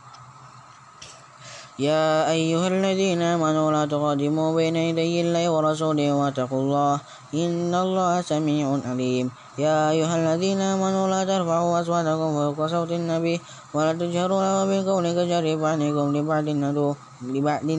يا 1.78 2.26
أيها 2.30 2.68
الذين 2.68 3.22
آمنوا 3.22 3.70
لا 3.70 3.86
تقدموا 3.86 4.50
بين 4.58 4.76
يدي 4.76 5.20
الله 5.22 5.46
ورسوله 5.46 6.10
واتقوا 6.10 6.60
الله 6.62 6.94
إن 7.34 7.70
الله 7.70 8.20
سميع 8.26 8.66
عليم. 8.82 9.30
يا 9.58 9.90
أيها 9.90 10.14
الذين 10.22 10.60
آمنوا 10.60 11.10
لا 11.10 11.26
ترفعوا 11.26 11.80
أصواتكم 11.82 12.28
فوق 12.54 12.66
صوت 12.66 12.90
النبي 12.94 13.40
ولا 13.74 13.92
تجهروا 13.92 14.38
له 14.38 14.64
بالقول 14.70 15.04
كجهر 15.18 15.46
بعضكم 15.58 16.06
لبعض 16.16 16.46
ندو 16.48 16.94
لبعض 17.34 17.70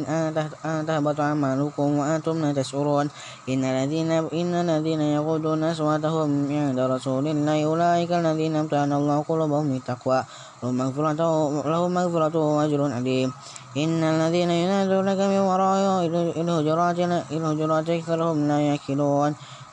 أن 0.67 0.85
تهبط 0.87 1.19
أعمالكم 1.19 1.87
وأنتم 1.99 2.35
لا 2.43 2.51
تشعرون. 2.51 3.07
إن 3.49 3.63
الذين 3.63 4.11
إن 4.11 4.53
الذين 4.67 5.01
يغضون 5.01 5.63
أصواتهم 5.63 6.29
عند 6.51 6.79
رسول 6.79 7.27
الله 7.27 7.57
أولئك 7.63 8.11
الذين 8.11 8.55
امتحن 8.55 8.91
الله 8.93 9.17
قلوبهم 9.29 9.65
للتقوى. 9.73 10.19
لهم 10.63 11.93
مغفرة 11.95 12.35
وأجر 12.35 12.81
عليم 12.91 13.33
إن 13.77 14.03
الذين 14.03 14.51
ينادونك 14.51 15.19
من 15.31 15.39
وراء 15.39 16.05
الهجرات 16.41 16.99
الهجرات 17.31 17.89
أكثرهم 17.89 18.47
لا 18.47 18.59
يأكلون 18.59 19.31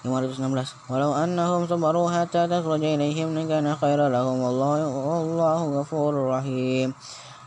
516 0.08 0.74
ولو 0.90 1.14
أنهم 1.14 1.66
صبروا 1.66 2.10
حتى 2.10 2.46
تخرج 2.46 2.84
إليهم 2.84 3.38
لكان 3.38 3.76
خيرا 3.76 4.08
لهم. 4.08 4.40
والله 4.40 4.86
والله 4.86 5.80
غفور 5.80 6.12
رحيم. 6.30 6.94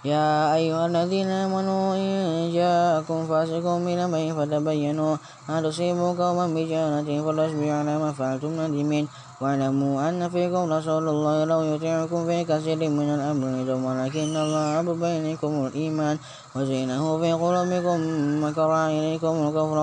يا 0.05 0.55
أيها 0.55 0.85
الذين 0.85 1.27
آمنوا 1.27 1.95
إن 1.95 2.07
جاءكم 2.55 3.27
فاسق 3.27 3.65
بنبأ 3.83 4.23
فتبينوا 4.37 5.13
أن 5.49 5.63
تصيبوا 5.63 6.15
قوما 6.15 6.47
بجهالة 6.55 7.03
فتصبحوا 7.03 7.73
على 7.83 7.93
ما 7.99 8.11
فعلتم 8.15 8.51
نادمين. 8.55 9.07
واعلموا 9.41 10.09
أن 10.09 10.29
فيكم 10.29 10.63
رسول 10.71 11.03
الله 11.09 11.35
لو 11.51 11.61
يطيعكم 11.75 12.25
في 12.25 12.43
كثير 12.43 12.79
من 12.89 13.09
الأمر. 13.15 13.47
ولكن 13.75 14.35
الله 14.43 14.65
عب 14.79 14.89
بينكم 15.03 15.51
الإيمان. 15.67 16.15
وزينه 16.55 17.03
في 17.19 17.29
قلوبكم 17.33 17.99
وكره 18.43 18.87
إليكم 18.87 19.33
الكفر 19.47 19.77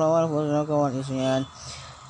والفسوق 0.00 0.70
والعصيان. 0.70 1.44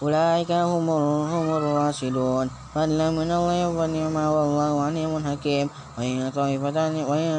أولئك 0.04 0.52
هم 0.52 0.86
هم 1.32 1.46
الراشدون. 1.56 2.46
فضلا 2.74 3.08
من 3.10 3.30
الله 3.32 3.68
ونعما 3.78 4.24
والله 4.36 4.72
عليم 4.86 5.12
حكيم. 5.26 5.66
وإن 5.98 6.30
طائفتان 6.36 6.94
وإن 7.08 7.32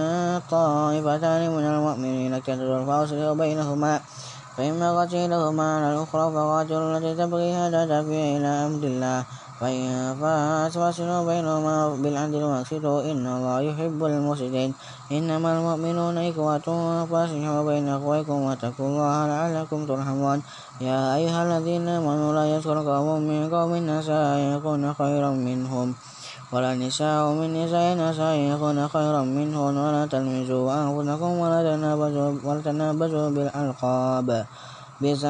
طائفتان 0.50 1.42
من 1.56 1.66
المؤمنين 1.74 2.34
اقتتلوا 2.34 2.86
فأصلحوا 2.86 3.38
بينهما 3.44 3.94
فإما 4.58 4.88
قتلهما 5.00 5.66
على 5.76 5.88
الأخرى 5.94 6.26
فقاتلوا 6.34 6.98
التي 6.98 7.12
تبغي 7.22 7.50
هذا 7.54 7.82
إلى 8.38 8.52
أمر 8.68 8.84
الله. 8.92 9.20
فإن 9.60 10.16
فاصلوا 10.70 11.26
بينهما 11.26 11.96
بالعدل 12.04 12.44
واقسطوا 12.44 13.02
إن 13.12 13.24
الله 13.28 13.62
يحب 13.62 14.00
المفسدين 14.04 14.74
إنما 15.12 15.50
المؤمنون 15.58 16.18
إخوة 16.18 16.68
فاصلحوا 17.12 17.64
بين 17.64 17.90
أخويكم 17.90 18.38
واتقوا 18.42 18.88
الله 18.88 19.28
لعلكم 19.28 19.80
ترحمون 19.86 20.40
يا 20.82 21.16
أيها 21.16 21.40
الذين 21.48 21.88
آمنوا 21.88 22.34
لا 22.36 22.46
يذكر 22.56 22.78
قوم 22.84 23.22
من 23.24 23.48
قوم 23.48 23.74
عسى 23.90 24.24
يكون 24.54 24.94
خيرا 24.94 25.32
منهم 25.32 25.96
ولا 26.52 26.76
نساء 26.76 27.24
من 27.40 27.50
نساء 27.56 28.00
عسى 28.00 28.50
يكون 28.52 28.88
خيرا 28.88 29.22
منهن 29.24 29.76
ولا 29.78 30.04
تلمزوا 30.06 30.74
أنفسكم 30.84 31.32
ولا 31.40 31.60
تنابزوا 31.64 32.32
ولا 32.44 32.62
تنابزوا 32.62 33.30
بالألقاب 33.30 34.46
بئس 35.02 35.24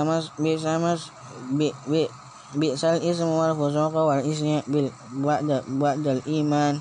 الاسم 2.56 3.28
والفسوق 3.28 3.96
والإسم 3.96 4.62
بعد 5.14 5.64
بعد 5.68 6.08
الإيمان 6.08 6.80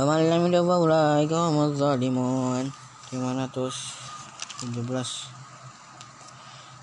ومن 0.00 0.30
لم 0.30 0.46
يتب 0.46 0.66
فأولئك 0.68 1.32
هم 1.32 1.56
الظالمون 1.64 2.70
517 3.12 5.10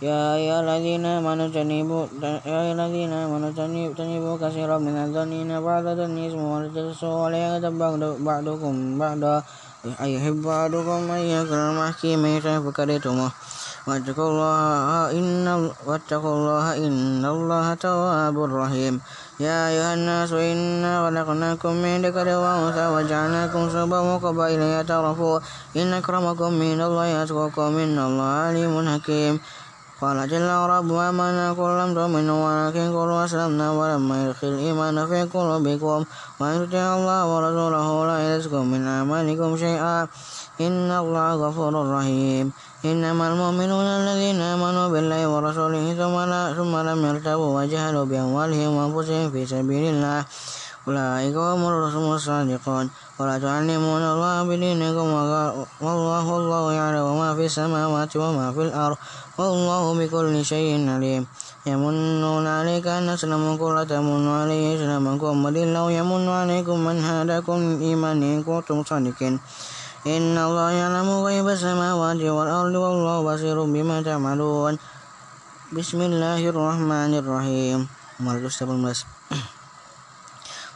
يا 0.01 0.35
أيها 0.35 0.59
الذين 0.65 1.05
آمنوا 1.05 1.45
اجتنبوا 1.47 2.05
يا 2.21 2.41
أيها 2.45 2.71
الذين 2.75 3.11
آمنوا 3.13 3.49
اجتنبوا 3.49 4.37
كثيرا 4.43 4.77
من 4.77 4.95
الظن 5.05 5.31
إن 5.31 5.61
بعض 5.61 5.85
الظن 5.85 6.17
إثم 6.27 6.41
ولا 6.53 6.67
تجسسوا 6.67 7.23
ولا 7.23 7.37
يغتب 7.37 7.73
بعضكم 8.27 8.73
بعضا 8.99 9.43
أيحب 10.01 10.47
أحدكم 10.47 11.11
أن 11.11 11.21
يأكل 11.33 11.53
المحكي 11.53 12.15
ميتا 12.15 12.59
فكرهتموه 12.65 13.31
واتقوا 13.87 14.29
الله 14.31 15.11
إن 15.11 15.47
واتقوا 15.87 16.35
الله 16.35 16.65
إن 16.87 17.25
الله 17.25 17.73
تواب 17.73 18.37
رحيم. 18.39 19.01
يا 19.39 19.67
أيها 19.67 19.93
الناس 19.93 20.31
إنا 20.31 21.03
خلقناكم 21.03 21.73
من 21.83 22.05
ذكر 22.05 22.27
وأنثى 22.43 22.85
وجعلناكم 22.95 23.61
شعوبا 23.73 23.99
وقبائل 23.99 24.61
لتعارفوا 24.79 25.39
إن 25.75 25.93
أكرمكم 25.93 26.51
من 26.53 26.79
الله 26.81 27.23
أتقاكم 27.23 27.71
إن 27.83 27.97
الله 27.99 28.29
عليم 28.47 28.73
حكيم. 28.87 29.35
قال 30.01 30.19
جل 30.27 30.47
رب 30.47 30.91
آمنا 30.91 31.55
قل 31.55 31.71
لم 31.79 31.89
تؤمنوا 31.95 32.39
ولكن 32.47 32.85
قلوا 32.91 33.25
أسلمنا 33.25 33.71
ولما 33.71 34.15
يدخل 34.25 34.47
الإيمان 34.47 34.95
في 35.07 35.23
قلوبكم. 35.23 35.99
وإن 36.39 36.55
تطيعوا 36.67 36.97
الله 36.99 37.19
ورسوله 37.35 37.87
لا 38.07 38.17
يلزكم 38.27 38.63
من 38.67 38.87
أعمالكم 38.87 39.49
شيئا. 39.57 40.07
إن 40.61 40.91
الله 40.91 41.29
غفور 41.35 41.73
رحيم. 41.97 42.51
إنما 42.85 43.23
المؤمنون 43.31 43.85
الذين 43.85 44.41
آمنوا 44.41 44.87
بالله 44.93 45.21
ورسوله 45.27 45.85
ثم, 45.97 46.15
لا 46.29 46.53
ثم 46.53 46.73
لم 46.77 46.99
يرتبوا 47.05 47.51
وجهلوا 47.57 48.05
بأموالهم 48.05 48.71
وأنفسهم 48.75 49.31
في 49.31 49.41
سبيل 49.45 49.83
الله. 49.97 50.25
أولئك 50.83 51.35
هم 51.35 51.61
الرسل 51.63 52.05
الصادقون. 52.11 52.85
ولا 53.19 53.35
تعلمون 53.39 54.03
الله 54.03 54.35
بدينكم 54.43 55.07
والله 55.81 56.27
الله 56.37 56.63
يعلم 56.73 57.07
ما 57.19 57.29
في 57.39 57.45
السماوات 57.47 58.11
وما 58.19 58.51
في 58.51 58.61
الأرض. 58.67 58.97
والله 59.39 59.83
بكل 59.99 60.45
شيء 60.45 60.89
عليم. 60.89 61.23
يمنون 61.65 62.45
عليك 62.47 62.85
أن 62.87 63.09
أسلموا 63.15 63.55
قل 63.55 63.87
تمنوا 63.87 64.35
عليه 64.43 64.75
إسلامكم. 64.75 65.33
بل 65.43 65.55
الله 65.57 65.85
يمن 65.91 66.27
عليكم 66.29 66.77
من 66.83 66.97
هداكم 66.99 67.57
الإيمان 67.79 68.19
إن 68.19 68.43
كنتم 68.43 68.83
صادقين. 68.83 69.39
إن 70.03 70.35
الله 70.35 70.69
يعلم 70.71 71.09
غيب 71.23 71.47
السماوات 71.47 72.19
والأرض 72.19 72.75
والله 72.75 73.15
بصير 73.23 73.55
بما 73.63 74.03
تعملون. 74.03 74.75
بسم 75.71 75.99
الله 76.01 76.41
الرحمن 76.51 77.11
الرحيم. 77.23 77.87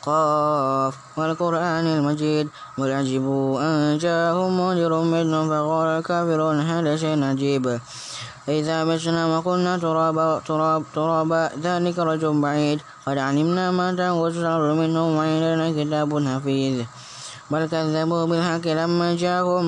قاف 0.07 0.93
والقرآن 1.19 1.85
المجيد. 1.87 2.47
بل 2.79 2.89
عجبوا 2.91 3.59
أن 3.59 3.97
جاءهم 3.99 4.51
منذر 4.55 4.93
منهم 4.95 5.45
فقال 5.51 5.87
الكافرون 5.99 6.57
هذا 6.63 6.95
شيء 6.95 7.19
عجيب 7.19 7.79
إذا 8.47 8.77
متنا 8.87 9.23
وكنا 9.27 9.77
ترابا 9.77 10.39
تراب 10.47 10.83
ترابا 10.95 11.41
ذلك 11.59 11.99
رجل 11.99 12.31
بعيد. 12.41 12.79
قد 13.03 13.17
علمنا 13.19 13.75
ما 13.75 13.91
تنقص 13.91 14.39
الأرض 14.39 14.79
منهم 14.79 15.19
كتاب 15.75 16.11
حفيظ. 16.15 16.87
بل 17.51 17.65
كذبوا 17.65 18.25
بالحق 18.25 18.67
لما 18.67 19.15
جاءهم 19.15 19.65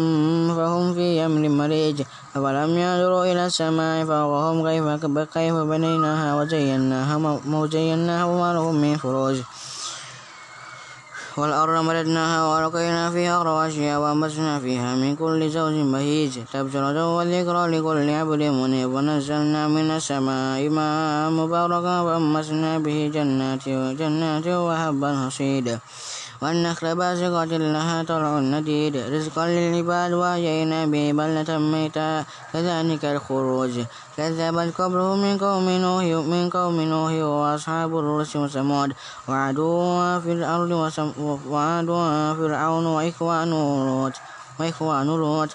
فهم 0.55 0.93
في 0.93 1.25
أمر 1.25 1.49
مريج 1.49 2.01
أفلم 2.35 2.71
ينظروا 2.77 3.23
إلى 3.31 3.45
السماء 3.45 4.05
فوقهم 4.05 4.57
كيف 4.67 4.85
كيف 5.33 5.55
بنيناها 5.55 6.35
وزيناها 6.35 7.15
وزيناها 7.47 8.23
وما 8.25 8.53
لهم 8.53 8.75
من 8.75 8.97
فروج 8.97 9.37
والأرض 11.37 11.83
مددناها 11.85 12.39
وألقينا 12.45 13.11
فيها 13.11 13.43
رواسي 13.43 13.95
وأنبتنا 13.95 14.59
فيها 14.59 14.95
من 14.95 15.15
كل 15.15 15.49
زوج 15.49 15.73
بهيج 15.73 16.33
تبصرة 16.53 17.15
وذكرى 17.15 17.63
لكل 17.71 18.09
عبد 18.09 18.43
منيب 18.43 18.89
ونزلنا 18.89 19.67
من 19.67 19.91
السماء 19.91 20.69
ماء 20.69 21.29
مباركا 21.31 21.95
فأنبتنا 22.05 22.77
به 22.77 23.11
جنات 23.13 23.67
وجنات 23.67 24.47
وهبا 24.47 25.09
حصيدا 25.25 25.79
والنخل 26.41 26.95
باسقات 26.95 27.47
لها 27.47 28.03
طلع 28.03 28.39
نديد 28.39 28.95
رزقا 28.97 29.47
للعباد 29.47 30.11
وأحيينا 30.13 30.85
به 30.85 31.11
بلدة 31.11 31.57
ميتا 31.59 32.25
كذلك 32.53 33.05
الخروج 33.05 33.73
كذبت 34.17 34.69
قبلهم 34.79 35.17
من 35.21 35.37
قوم 35.37 35.69
نوح 35.69 36.03
من 36.03 36.49
قوم 36.49 36.81
نوح 36.81 37.11
وأصحاب 37.11 37.91
الرس 37.99 38.35
وثمود 38.35 38.89
وعدوا 39.27 40.19
في 40.19 40.31
الأرض 40.31 40.71
وعدوا 41.49 42.33
فرعون 42.33 42.85
وإخوان 42.85 43.49
لوط 43.49 44.13
وإخوان 44.59 45.07
لوط 45.07 45.49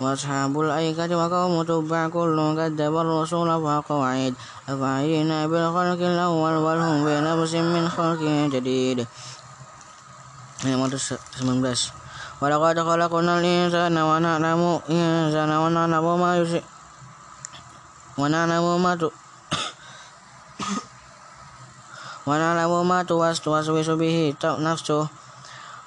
وأصحاب 0.00 0.60
الأيكة 0.60 1.16
وقوم 1.16 1.62
تبع 1.62 2.08
كل 2.08 2.38
كذب 2.56 2.96
الرسول 2.96 3.48
فحق 3.62 3.92
وعيد 3.92 4.34
أفعينا 4.68 5.46
بالخلق 5.46 6.00
الأول 6.12 6.54
بل 6.66 6.78
هم 6.86 7.04
بنفس 7.04 7.54
من 7.54 7.88
خلق 7.88 8.22
جديد 8.54 9.06
19 10.74 11.92
ولقد 12.40 12.80
خلقنا 12.80 13.38
الإنسان 13.40 13.98
ونعلم 13.98 14.80
الإنسان 14.90 15.50
ونعلم 15.50 16.20
ما 16.20 16.38
يشرك 16.38 16.64
ونعلم 18.18 18.82
ما 18.82 19.10
ونعلم 22.26 22.88
ما 22.88 23.02
توسوس 23.02 23.88
به 23.90 24.34
نفسه 24.44 25.08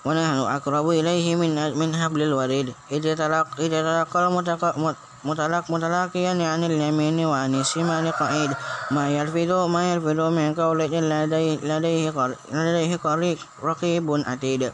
ونحن 0.05 0.37
أقرب 0.37 0.89
إليه 0.89 1.35
من 1.35 1.77
من 1.77 1.95
حبل 1.95 2.21
الوريد 2.21 2.73
إذ 2.91 3.15
تلقى 3.15 5.08
متلق 5.23 5.71
متلاقيا 5.71 6.47
عن 6.47 6.63
اليمين 6.63 7.25
وعن 7.25 7.55
الشمال 7.55 8.11
قعيد. 8.11 8.51
ما 8.91 9.09
يلفظ 9.09 9.51
ما 9.69 9.93
يلفظ 9.93 10.19
من 10.19 10.55
قول 10.55 10.81
إلا 10.81 11.25
لديه 11.25 12.09
لديه 12.51 12.95
قريب 12.97 13.37
رقيب 13.63 14.23
عتيد. 14.27 14.71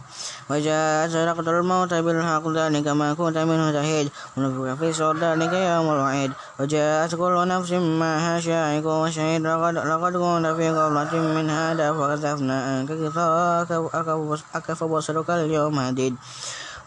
وجاء 0.49 1.07
سرقت 1.09 1.47
الموت 1.47 1.93
بالحق 1.93 2.45
ذلك 2.49 2.87
ما 2.87 3.13
كنت 3.13 3.37
منه 3.37 3.71
تهيد 3.71 4.09
ونفخ 4.37 4.79
في 4.79 4.93
صور 4.93 5.17
ذلك 5.17 5.53
يوم 5.53 5.87
الوعيد. 5.93 6.31
وجاءت 6.59 7.15
كل 7.15 7.47
نفس 7.47 7.71
معها 7.71 8.39
شاعق 8.39 8.85
وشهيد. 8.85 9.41
لقد 9.41 9.75
لقد 9.77 10.13
كنت 10.13 10.47
في 10.57 10.69
قبلة 10.69 11.13
من 11.35 11.49
هذا 11.49 11.93
فكشفنا 11.93 12.55
عنك 12.65 12.91
غطاءك 12.91 14.71
فبصرك 14.73 15.29
اليوم 15.29 15.79
هديد 15.79 16.15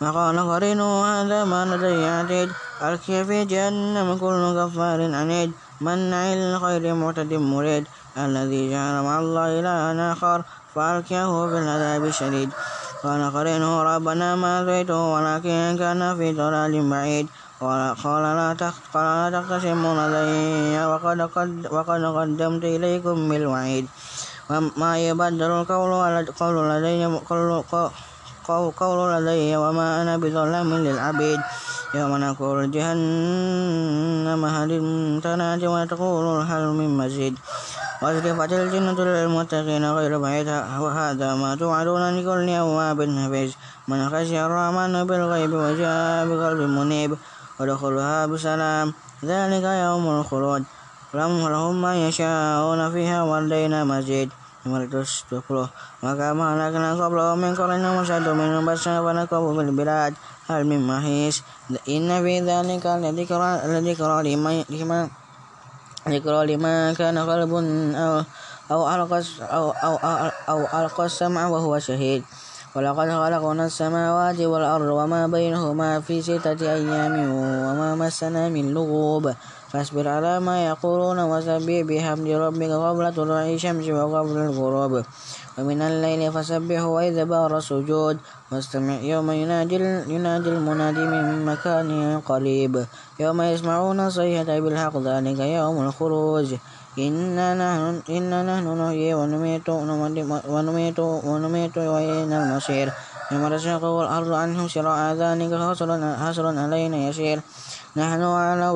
وقال 0.00 0.38
قرينه 0.38 0.90
هذا 1.10 1.44
ما 1.44 1.64
لدي 1.66 2.06
عتيد 2.06 2.50
ألقي 2.82 3.24
في 3.24 3.44
جهنم 3.44 4.08
كل 4.22 4.42
كفار 4.58 5.00
عنيد. 5.14 5.50
منع 5.80 6.22
الخير 6.32 6.94
معتد 6.94 7.32
مريد. 7.34 7.84
الذي 8.18 8.70
جعل 8.70 8.94
مع 9.02 9.18
الله 9.18 9.46
إلها 9.60 10.12
آخر. 10.12 10.38
فألقيه 10.74 11.30
في 11.50 11.56
العذاب 11.62 12.04
الشديد. 12.04 12.50
قال 13.02 13.20
قرينه 13.34 13.82
ربنا 13.82 14.36
ما 14.36 14.62
أتيته 14.62 15.00
ولكن 15.14 15.76
كان 15.78 16.00
في 16.18 16.26
ضلال 16.32 16.90
بعيد. 16.90 17.26
قال 17.60 17.78
لا 17.94 18.54
قال 18.94 19.32
لا 19.32 19.42
لدي 20.14 20.86
وقد 20.86 21.20
قد 21.34 21.66
وقد 21.74 22.02
قدمت 22.16 22.64
إليكم 22.64 23.28
بالوعيد. 23.28 23.86
وما 24.50 24.92
يبدل 24.98 25.50
القول 25.50 25.90
قول 26.40 26.56
لدي 26.70 27.04
قول 27.30 27.50
قول 28.48 29.26
لدي 29.26 29.56
وما 29.56 30.02
أنا 30.02 30.16
بظلام 30.16 30.74
للعبيد. 30.74 31.40
يوم 31.94 32.16
نقول 32.16 32.70
جهنم 32.70 34.44
هل 34.44 34.70
امتنعت 34.72 35.64
وتقول 35.64 36.26
هل 36.50 36.64
من 36.66 36.96
مزيد. 36.96 37.38
وأزلفت 38.02 38.52
الجنة 38.52 38.98
للمتقين 39.04 39.84
غير 39.92 40.18
بعيد. 40.18 40.48
وهذا 40.80 41.34
ما 41.34 41.54
توعدون 41.54 42.02
لكل 42.16 42.48
أواب 42.50 42.98
حفيظ. 43.02 43.52
من 43.88 44.08
خشي 44.10 44.46
الرحمن 44.46 45.04
بالغيب 45.06 45.52
وجاء 45.52 46.26
بقلب 46.28 46.60
منيب. 46.60 47.16
ودخلها 47.60 48.26
بسلام. 48.26 48.94
ذلك 49.24 49.64
يوم 49.64 50.04
الخلود. 50.20 50.64
لهم 51.14 51.82
ما 51.82 52.08
يشاءون 52.08 52.90
فيها 52.92 53.22
ولدينا 53.22 53.84
مزيد. 53.84 54.30
520 54.70 55.68
Maka 56.02 56.30
ahlakna 56.32 56.94
qablahum 56.94 57.38
min 57.40 57.52
qarnin 57.56 57.82
musyaddu 57.82 58.36
minhum 58.36 58.62
basya 58.62 59.02
wa 59.02 59.16
nakabu 59.16 59.56
fil 59.56 59.72
bilad 59.72 60.14
hal 60.46 60.64
min 60.64 60.84
mahis. 60.84 61.42
Inna 61.86 62.20
fi 62.22 62.40
dhalika 62.40 63.00
لذكرى 63.00 64.34
لمن 64.34 64.64
ذكرى 66.08 66.56
لمن 66.56 66.94
كان 66.94 67.18
قلب 67.18 67.52
أو 67.94 68.24
أو 68.70 68.80
ألقى 68.94 69.22
أو 69.40 69.70
أو 69.70 69.94
أو 70.48 70.58
ألقى 70.80 71.04
السمع 71.06 71.46
وهو 71.46 71.78
شهيد 71.78 72.24
ولقد 72.76 73.08
خلقنا 73.08 73.66
السماوات 73.66 74.40
والأرض 74.40 74.88
وما 74.88 75.26
بينهما 75.26 76.00
في 76.00 76.22
ستة 76.22 76.60
أيام 76.60 77.14
وما 77.64 77.94
مسنا 77.94 78.48
من 78.48 78.74
لغوب 78.74 79.34
فاصبر 79.72 80.08
على 80.08 80.40
ما 80.40 80.66
يقولون 80.66 81.18
وسبح 81.20 81.76
بحمد 81.88 82.28
ربك 82.28 82.70
قبل 82.70 83.14
طلوع 83.14 83.42
الشمس 83.52 83.88
وقبل 83.88 84.36
الغروب. 84.48 85.04
ومن 85.58 85.82
الليل 85.82 86.32
فسبح 86.32 86.80
وإذا 86.82 87.24
بار 87.24 87.56
السجود. 87.56 88.16
واستمع 88.52 89.00
يوم 89.00 89.30
ينادي, 89.30 89.76
ينادي 90.14 90.48
المنادي 90.48 91.04
من 91.04 91.44
مكان 91.44 92.20
قريب. 92.20 92.86
يوم 93.20 93.42
يسمعون 93.42 94.10
صيحة 94.10 94.60
بالحق 94.60 94.96
ذلك 94.96 95.38
يوم 95.40 95.76
الخروج. 95.86 96.54
إنا 96.98 97.48
نحن, 97.54 98.02
إنا 98.16 98.38
نحن 98.42 98.66
نحيي 98.80 99.14
ونميت 99.14 99.68
ونميت 99.68 100.98
ونميت 101.28 101.78
وإلينا 101.78 102.36
المصير. 102.44 102.92
يوم 103.32 103.48
تشقق 103.48 103.84
الأرض 103.84 104.32
عنهم 104.32 104.68
شراء 104.68 105.14
ذلك 105.14 105.52
حصر 106.22 106.46
علينا 106.58 106.96
يسير. 106.96 107.40
نحن 107.98 108.22
أعلم 108.22 108.72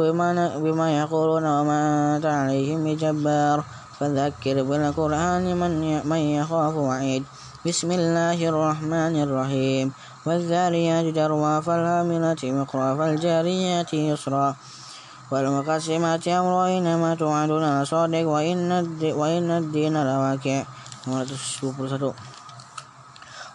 بما, 0.64 0.88
يقولون 1.00 1.44
وما 1.46 1.80
أنت 2.16 2.26
عليهم 2.26 2.84
بجبار. 2.84 3.64
فذكر 4.00 4.56
بالقرآن 4.62 5.56
من, 5.56 5.72
من 6.10 6.22
يخاف 6.38 6.74
وعيد. 6.74 7.22
بسم 7.66 7.88
الله 7.92 8.38
الرحمن 8.48 9.14
الرحيم. 9.22 9.86
والذاريات 10.26 11.06
ذروا 11.14 11.60
فالهاملة 11.60 12.42
مقرا 12.42 12.88
فالجاريات 12.98 13.94
يسرا. 13.94 14.48
والمقسمات 15.30 16.28
أمرا 16.28 16.64
إنما 16.78 17.14
توعدون 17.14 17.82
لصادق 17.82 18.26
وإن 18.26 19.50
الدين 19.50 19.94
لواقع. 20.08 20.58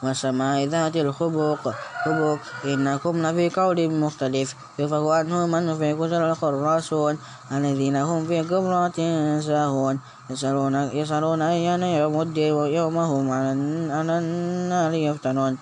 والسماء 0.04 0.66
ذات 0.66 0.96
الخبوق. 0.96 1.64
خبوق 2.06 2.40
إنكم 2.66 3.14
لفي 3.18 3.50
قول 3.50 3.90
مختلف. 3.90 4.56
يفق 4.80 5.06
عنه 5.08 5.48
من 5.48 5.78
في 5.78 5.94
كتل 5.94 6.14
الخراسون. 6.14 7.18
الذين 7.52 7.96
هم 7.96 8.26
في 8.26 8.42
قبرات 8.42 8.96
ساهون. 9.44 10.00
يسألون, 10.30 10.76
يسألون 10.76 11.42
أيان 11.42 11.84
يوم 11.84 12.22
الدين 12.22 12.54
ويومهم 12.54 13.32
على 13.32 14.20
النار 14.20 14.94
يفتنون. 14.94 15.58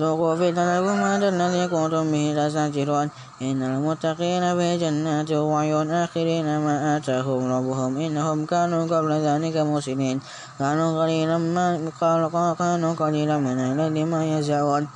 ذوقوا 0.00 0.34
فتنكم 0.34 0.98
هذا 1.08 1.28
الذي 1.28 1.68
كنتم 1.68 2.12
به 2.12 2.24
تستكبرون 2.36 3.10
إن 3.42 3.62
المتقين 3.62 4.44
في 4.58 4.78
جنات 4.78 5.30
وعيون 5.32 5.90
آخرين 5.90 6.58
ما 6.58 6.96
آتاهم 6.96 7.52
ربهم 7.52 7.96
إنهم 7.96 8.46
كانوا 8.46 8.82
قبل 8.92 9.12
ذلك 9.12 9.56
مسلمين 9.56 10.20
كانوا 10.58 11.02
قليلا 11.02 11.38
ما 11.38 12.54
كانوا 12.58 12.94
قليلا 12.94 13.36
من 13.38 13.58
الليل 13.58 14.06
ما 14.06 14.38
يزعون 14.38 14.88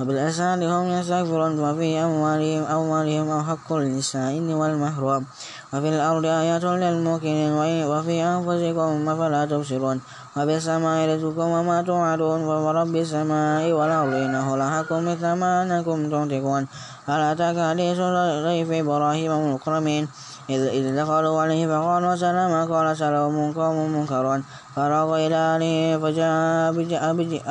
وبالأسال 0.00 0.62
هم 0.62 0.86
يستغفرون 0.88 1.60
وفي 1.60 1.98
أموالهم 1.98 2.62
أموالهم 2.64 3.28
حق 3.48 3.72
للسائل 3.72 4.54
والمحروم 4.54 5.24
وفي 5.72 5.88
الأرض 5.88 6.24
آيات 6.24 6.64
للموقنين 6.64 7.52
وفي 7.92 8.16
أنفسكم 8.22 9.08
أفلا 9.08 9.44
تبصرون 9.46 10.00
وبالسماء 10.36 10.98
رزقكم 11.14 11.48
وما 11.56 11.82
توعدون 11.82 12.40
ورب 12.42 12.96
السماء 12.96 13.72
والأرض 13.72 14.14
إنه 14.14 14.56
لحق 14.56 14.92
مثل 14.92 15.32
ما 15.32 15.62
أنكم 15.62 16.10
تنطقون 16.10 16.66
هل 17.08 17.20
أتاك 17.20 17.58
حديث 17.70 17.98
ضيف 18.46 18.68
إبراهيم 18.70 19.32
المكرمين 19.32 20.08
إذ 20.50 20.96
دخلوا 20.96 21.40
عليه 21.42 21.66
فقالوا 21.66 22.16
سلاما 22.16 22.64
قال 22.64 22.96
سلام 22.96 23.52
قوم 23.52 23.76
منكرون 23.94 24.44
فراغ 24.76 25.26
إلى 25.26 25.36
أهله 25.36 25.98
فجاء 26.02 26.72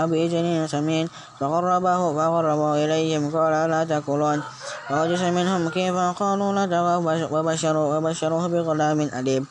بإجل 0.05 0.69
سمين 0.69 1.09
فقربه 1.39 2.13
فقربه 2.13 2.85
إليهم 2.85 3.31
قال 3.31 3.69
لا 3.69 3.83
تأكلون 3.83 4.41
فوجس 4.89 5.21
منهم 5.21 5.69
كيف 5.69 5.95
قالوا 5.95 6.53
لا 6.53 6.97
وبشروه 7.31 8.47
بغلام 8.47 8.99
أليم 9.01 9.47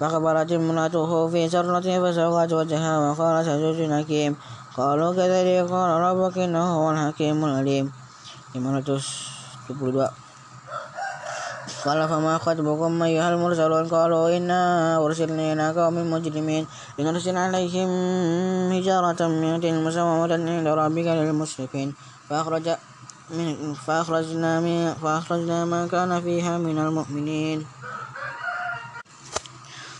فخبرت 0.00 0.52
امرأته 0.52 1.28
في 1.28 1.48
سرة 1.48 1.86
فسوقت 2.02 2.52
وجهها 2.52 2.94
وقالت 2.98 3.48
زوج 3.48 3.80
حكيم. 3.92 4.36
قالوا 4.76 5.14
كذلك 5.14 5.70
قال 5.70 5.90
ربك 5.90 6.38
إنه 6.38 6.64
هو 6.76 6.90
الحكيم 6.90 7.44
العليم. 7.44 7.92
522 8.54 10.08
قال 11.84 12.08
فما 12.08 12.38
خطبكم 12.38 13.02
أيها 13.02 13.28
المرسلون؟ 13.34 13.88
قالوا 13.88 14.36
إنا 14.36 14.60
أرسلنا 15.04 15.52
إلى 15.52 15.66
قوم 15.78 16.10
مجرمين 16.10 16.66
لنرسل 16.98 17.36
عليهم 17.36 17.90
حجارة 18.72 19.20
من 19.28 19.60
طين 19.60 19.84
مسومة 19.84 20.32
عند 20.32 20.66
ربك 20.66 21.06
للمسرفين 21.06 21.94
فأخرج 22.30 22.66
من 23.30 23.74
فأخرجنا, 23.74 24.60
من 24.60 24.94
فأخرجنا 25.02 25.64
من 25.64 25.88
كان 25.88 26.20
فيها 26.20 26.58
من 26.58 26.78
المؤمنين. 26.78 27.66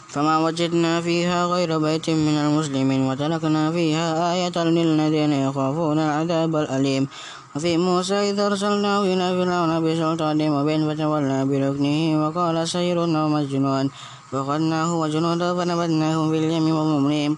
فما 0.08 0.38
وجدنا 0.38 1.00
فيها 1.00 1.46
غير 1.46 1.78
بيت 1.78 2.10
من 2.10 2.36
المسلمين 2.44 3.00
وتركنا 3.08 3.72
فيها 3.72 4.06
آية 4.32 4.56
للذين 4.64 5.32
يخافون 5.32 5.98
العذاب 5.98 6.56
الأليم. 6.56 7.08
وفي 7.56 7.76
موسى 7.76 8.30
إذ 8.30 8.40
أرسلناه 8.40 9.02
إلى 9.02 9.26
فرعون 9.38 9.72
بسلطان 9.84 10.38
مبين 10.50 10.80
فتولى 10.88 11.38
بركنه 11.50 12.00
وقال 12.22 12.56
سير 12.68 12.98
أو 13.04 13.28
مجنون 13.28 13.86
فأخذناه 14.30 14.90
وجنوده 15.02 15.48
فنبذناهم 15.56 16.30
في 16.30 16.38
اليم 16.38 16.66
وهم 16.76 17.36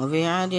وفي 0.00 0.20
عاد 0.26 0.54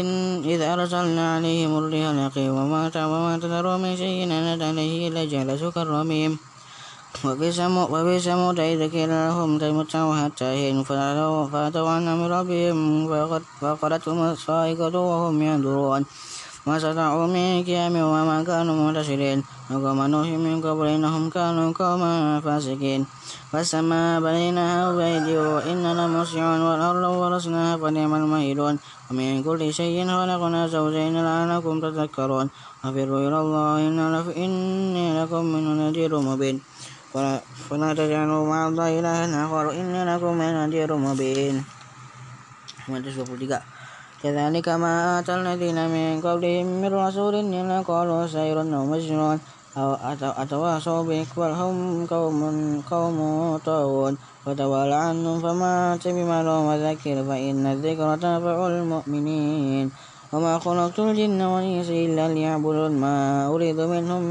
إذ 0.54 0.62
أرسلنا 0.62 1.36
عليهم 1.36 1.72
الريح 1.78 2.08
وما 2.38 2.82
وما 2.96 3.34
تذر 3.44 3.78
من 3.78 3.92
شيء 3.98 4.20
أتت 4.32 4.62
عليه 4.62 5.08
إلا 5.08 5.26
جعل 5.26 5.72
كالرميم 5.76 6.32
قيل 8.94 9.10
لهم 9.10 9.58
تمتعوا 9.58 10.16
حتى 10.16 10.46
حين 10.46 10.84
فأتوا 10.84 11.90
عن 11.90 12.08
أمر 12.08 12.30
ربهم 12.40 13.08
فأخذتهم 13.62 14.20
الصاعقة 14.32 14.96
وهم 15.00 15.42
ينظرون 15.42 16.06
ما 16.68 16.78
استطاعوا 16.78 17.28
من 17.28 17.64
قيام 17.68 17.96
وما 17.96 18.44
كانوا 18.44 18.76
منتصرين 18.76 19.44
وقوم 19.72 20.00
نوح 20.14 20.28
من 20.28 20.62
قبل 20.64 20.88
إنهم 20.96 21.30
كانوا 21.30 21.74
قوما 21.80 22.40
فاسقين. 22.40 23.06
والسماء 23.54 24.22
بنيناها 24.22 24.92
بأيدي 24.96 25.38
وإننا 25.38 25.92
لموسعون 26.00 26.62
والأرض 26.68 27.04
ورثناها 27.22 27.78
فنعم 27.78 28.14
المهيدون 28.16 28.76
ومن 29.12 29.44
كل 29.44 29.74
شيء 29.74 30.08
خلقنا 30.08 30.62
زوجين 30.68 31.16
لعلكم 31.28 31.76
تذكرون. 31.84 32.48
وفروا 32.84 33.20
إلى 33.28 33.40
الله 33.44 33.78
إني 34.44 35.06
لكم 35.20 35.44
من 35.46 35.64
نذير 35.80 36.12
مبين. 36.20 36.56
فلا 37.70 37.94
تجعلوا 37.94 38.44
مع 38.48 38.68
الله 38.68 39.00
إلها 39.00 39.46
آخر 39.46 39.72
إني 39.72 40.02
لكم 40.06 40.34
من 40.34 40.52
نذير 40.66 40.90
مبين. 40.96 41.64
123 42.90 43.60
كذلك 44.24 44.68
ما 44.70 45.20
آتى 45.20 45.36
الذين 45.36 45.80
من 45.96 46.22
قبلهم 46.22 46.68
من 46.82 46.92
رسول 46.94 47.36
إلا 47.36 47.82
قالوا 47.82 48.28
سير 48.28 48.58
أو 48.62 48.86
مجنون. 48.86 49.40
أو 49.78 49.98
أتواصوا 50.22 51.04
به 51.04 51.26
بل 51.38 51.52
هم 51.52 52.06
قوم 52.06 52.40
قوم 52.92 53.18
طاغون 53.66 54.18
فتولى 54.46 54.96
عنهم 54.96 55.40
فما 55.42 55.94
أنت 55.94 56.08
بمعلوم 56.08 56.66
وذكر 56.66 57.18
فإن 57.26 57.66
الذكر 57.66 58.16
تنفع 58.16 58.68
المؤمنين 58.68 59.92
وما 60.34 60.60
خلقت 60.60 60.98
الجن 61.00 61.42
والإنس 61.42 61.90
إلا 61.94 62.34
ليعبدون 62.34 62.92
ما 62.98 63.46
أريد 63.54 63.78
منهم 63.78 64.24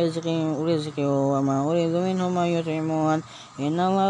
رزق 0.00 0.26
رزق 0.56 0.96
وما 1.04 1.56
أريد 1.68 1.92
منهم 1.92 2.32
أن 2.38 2.48
يطعمون. 2.56 3.18
إن 3.60 3.76
الله 3.76 4.08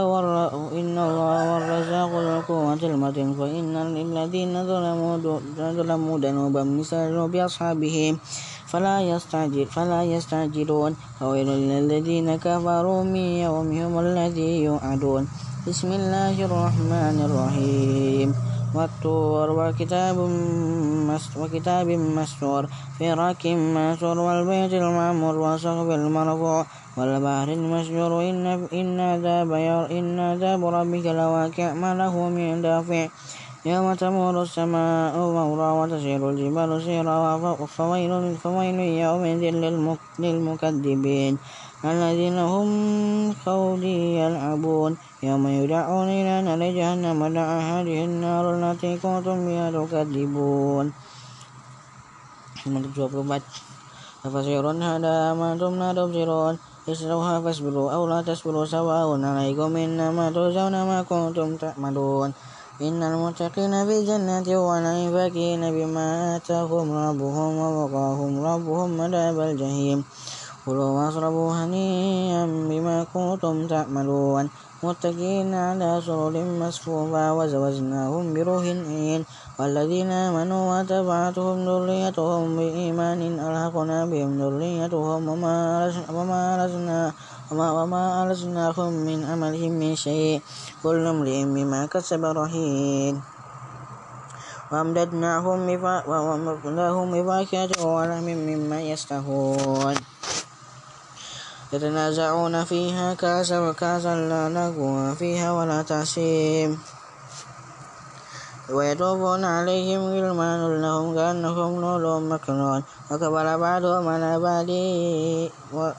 إن 0.79 0.95
الله 0.95 1.39
هو 1.51 1.57
الرزاق 1.59 2.11
ذو 2.11 2.31
القوة 2.39 2.83
المتين. 2.87 3.35
فإن 3.35 3.75
للذين 3.75 4.55
ظلموا 4.71 5.17
ظلموا 5.59 6.19
ذنوبا 6.19 6.63
مثل 6.63 7.29
بأصحابهم. 7.33 8.15
فلا 8.71 8.97
يستعجل 9.03 9.67
فلا 9.67 10.01
يستعجلون. 10.07 10.93
فويل 11.19 11.49
للذين 11.51 12.29
كفروا 12.39 13.03
من 13.03 13.27
يومهم 13.43 13.93
الذي 13.99 14.51
يوعدون. 14.71 15.23
بسم 15.67 15.89
الله 15.99 16.37
الرحمن 16.47 17.17
الرحيم. 17.27 18.60
والطور 18.75 19.51
وكتاب 19.51 20.17
وكتاب 21.37 21.89
مسطور 21.89 22.63
في 22.99 23.13
رك 23.13 23.47
منشور 23.47 24.19
والبيت 24.19 24.73
المعمور 24.73 25.35
وسقف 25.39 25.89
المرفوع 25.91 26.67
والبحر 26.97 27.49
المسجور 27.59 28.13
إن 28.31 28.47
إن 28.73 29.01
عذاب 29.01 29.51
إن 29.99 30.19
عذاب 30.19 30.61
ربك 30.65 31.07
لواقع 31.07 31.69
ما 31.75 31.95
له 31.95 32.15
من 32.29 32.63
دافع. 32.63 33.09
يوم 33.67 33.95
تمور 33.95 34.43
السماء 34.43 35.15
مورا 35.19 35.71
وتسير 35.73 36.31
الجبال 36.31 36.71
سيرا 36.83 37.21
فويل 37.77 38.37
فويل 38.43 38.79
يومئذ 39.05 39.43
للمكذبين. 40.19 41.35
الذين 41.85 42.39
هم 42.39 42.69
خولي 43.45 44.21
يلعبون. 44.21 44.93
يوم 45.23 45.45
يدعون 45.49 46.09
إلى 46.09 46.35
نار 46.45 46.63
جهنم 46.77 47.21
دعا 47.33 47.59
هذه 47.73 48.05
النار 48.05 48.45
التي 48.57 49.01
كنتم 49.01 49.37
بها 49.49 49.67
تكذبون. 49.73 50.93
تفسير 54.25 54.65
هذا 54.71 55.17
ما 55.33 55.53
أنتم 55.53 55.73
لا 55.81 55.91
تبصرون. 55.97 56.55
اصلوها 56.89 57.41
فاصبروا 57.41 57.93
أو 57.97 58.03
لا 58.13 58.21
تصبروا. 58.29 58.69
سواء 58.69 59.09
عليكم 59.25 59.77
إنما 59.77 60.25
تجزون 60.37 60.75
ما 60.85 60.99
كنتم 61.09 61.57
تعملون. 61.57 62.33
إن 62.81 63.01
المتقين 63.03 63.73
في 63.89 63.97
جنات 64.09 64.49
ونعيم 64.49 65.13
فاكهين 65.13 65.63
بما 65.77 66.37
آتاهم 66.37 66.87
ربهم 66.93 67.53
ووقاهم 67.57 68.33
ربهم 68.45 68.91
عذاب 69.01 69.41
الجحيم. 69.41 70.05
كلوا 70.67 70.91
واشربوا 70.93 71.53
هنيئا 71.65 72.45
بما 72.69 73.07
كنتم 73.15 73.67
تعملون. 73.67 74.51
متكئين 74.85 75.55
على 75.55 76.03
سرر 76.07 76.37
مصفوفة 76.61 77.33
وزوجناهم 77.33 78.35
بروح 78.35 78.65
عين. 78.65 79.25
والذين 79.59 80.11
آمنوا 80.11 80.63
وتبعتهم 80.73 81.57
ذريتهم 81.69 82.57
بإيمان 82.57 83.21
ألحقنا 83.41 84.07
بهم 84.07 84.31
ذريتهم 84.41 85.29
وما 85.29 85.87
ألزنا 86.65 87.13
وما 87.53 88.25
ألزناهم 88.25 88.93
من 88.93 89.25
عملهم 89.25 89.73
من 89.73 89.97
شيء. 89.97 90.41
كل 90.85 91.07
امرئ 91.07 91.45
بما 91.45 91.87
كسب 91.93 92.25
رهين. 92.25 93.21
وأمددناهم 94.73 95.67
بفاكهة 97.13 97.73
ولحم 97.81 98.29
مما 98.49 98.79
يشتهون. 98.81 99.97
يتنازعون 101.73 102.65
فيها 102.65 103.15
كاسا 103.15 103.59
وكاسا 103.61 104.15
لا 104.17 104.49
لغو 104.49 105.15
فيها 105.15 105.53
ولا 105.53 105.83
تأثيم 105.83 106.79
ويطوفون 108.71 109.45
عليهم 109.45 110.03
غلمان 110.15 110.83
لهم 110.83 111.15
كأنهم 111.15 111.73
لؤلؤ 111.81 112.19
مكنون. 112.19 112.83
وكبر 113.11 113.47
بعضهم 113.57 114.05
على 114.09 114.33
بعض 114.39 114.71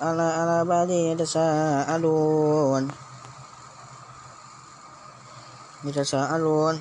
على 0.02 0.58
بعض 0.66 0.90
يتساءلون. 0.90 2.84
يتساءلون. 5.84 6.76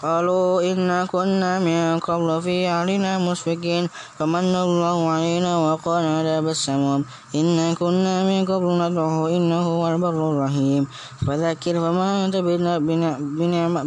قالوا 0.00 0.64
إنا 0.64 1.04
كنا 1.12 1.60
من 1.60 2.00
قبل 2.00 2.42
في 2.42 2.64
أهلنا 2.68 3.20
مسفكين 3.20 3.88
فمن 4.16 4.54
الله 4.56 4.98
علينا 5.10 5.52
وقال 5.56 6.04
عذاب 6.04 6.48
السموم 6.48 7.04
إنا 7.36 7.74
كنا 7.76 8.24
من 8.24 8.48
قبل 8.48 8.68
ندعوه 8.80 9.28
إنه 9.28 9.60
هو 9.60 9.84
البر 9.92 10.20
الرحيم. 10.32 10.82
فذكر 11.26 11.74
فما 11.84 12.24
أنت 12.24 12.36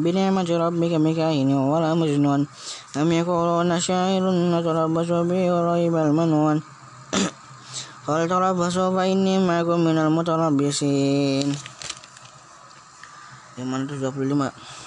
بنعمة 0.05 0.49
ربك 0.65 0.93
بكاهن 1.05 1.49
ولا 1.53 1.93
مجنون. 1.93 2.41
أم 2.97 3.11
يقولون 3.11 3.79
شاعر 3.79 4.23
نتربص 4.53 5.09
به 5.29 5.43
وريب 5.53 5.95
المنون. 5.95 6.57
قال 8.07 8.21
تربصوا 8.29 8.89
فإني 8.95 9.47
معكم 9.47 9.79
من 9.81 9.97
المتربصين. 9.97 11.47
yang 13.53 13.69
mana 13.69 13.85
25 13.85 14.82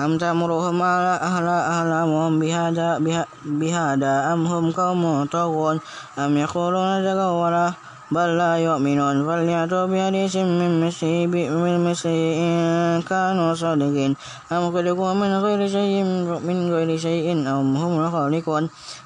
أم 0.00 0.18
تأمرهم 0.18 0.82
أهل 0.82 1.46
أهلهم 1.46 2.38
بهذا 2.38 2.98
بهذا 3.44 4.32
أم 4.32 4.46
هم 4.46 4.70
قوم 4.70 5.24
طاغون 5.24 5.80
أم 6.18 6.36
يقولون 6.36 7.04
تقوله 7.04 7.74
بل 8.10 8.38
لا 8.38 8.54
يؤمنون 8.56 9.26
فليأتوا 9.26 9.86
بحديث 9.86 10.36
من 10.36 10.86
مثله 10.86 11.26
من 11.26 11.90
مثله 11.90 12.22
إن 12.38 13.02
كانوا 13.02 13.54
صادقين 13.54 14.16
أم 14.52 14.62
خلقوا 14.72 15.12
من 15.14 15.32
غير 15.42 15.68
شيء 15.68 16.04
من 16.48 16.70
غير 16.70 16.98
شيء 16.98 17.32
أم 17.32 17.76
هم 17.76 17.92
الخالقون 18.00 18.64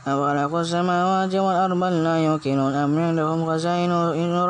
أم 0.08 0.16
خلقوا 0.26 0.60
السماوات 0.60 1.34
والأرض 1.34 1.82
لا 1.84 2.16
يوقنون 2.26 2.72
أم 2.74 2.98
عندهم 2.98 3.46
خزائن 3.48 3.92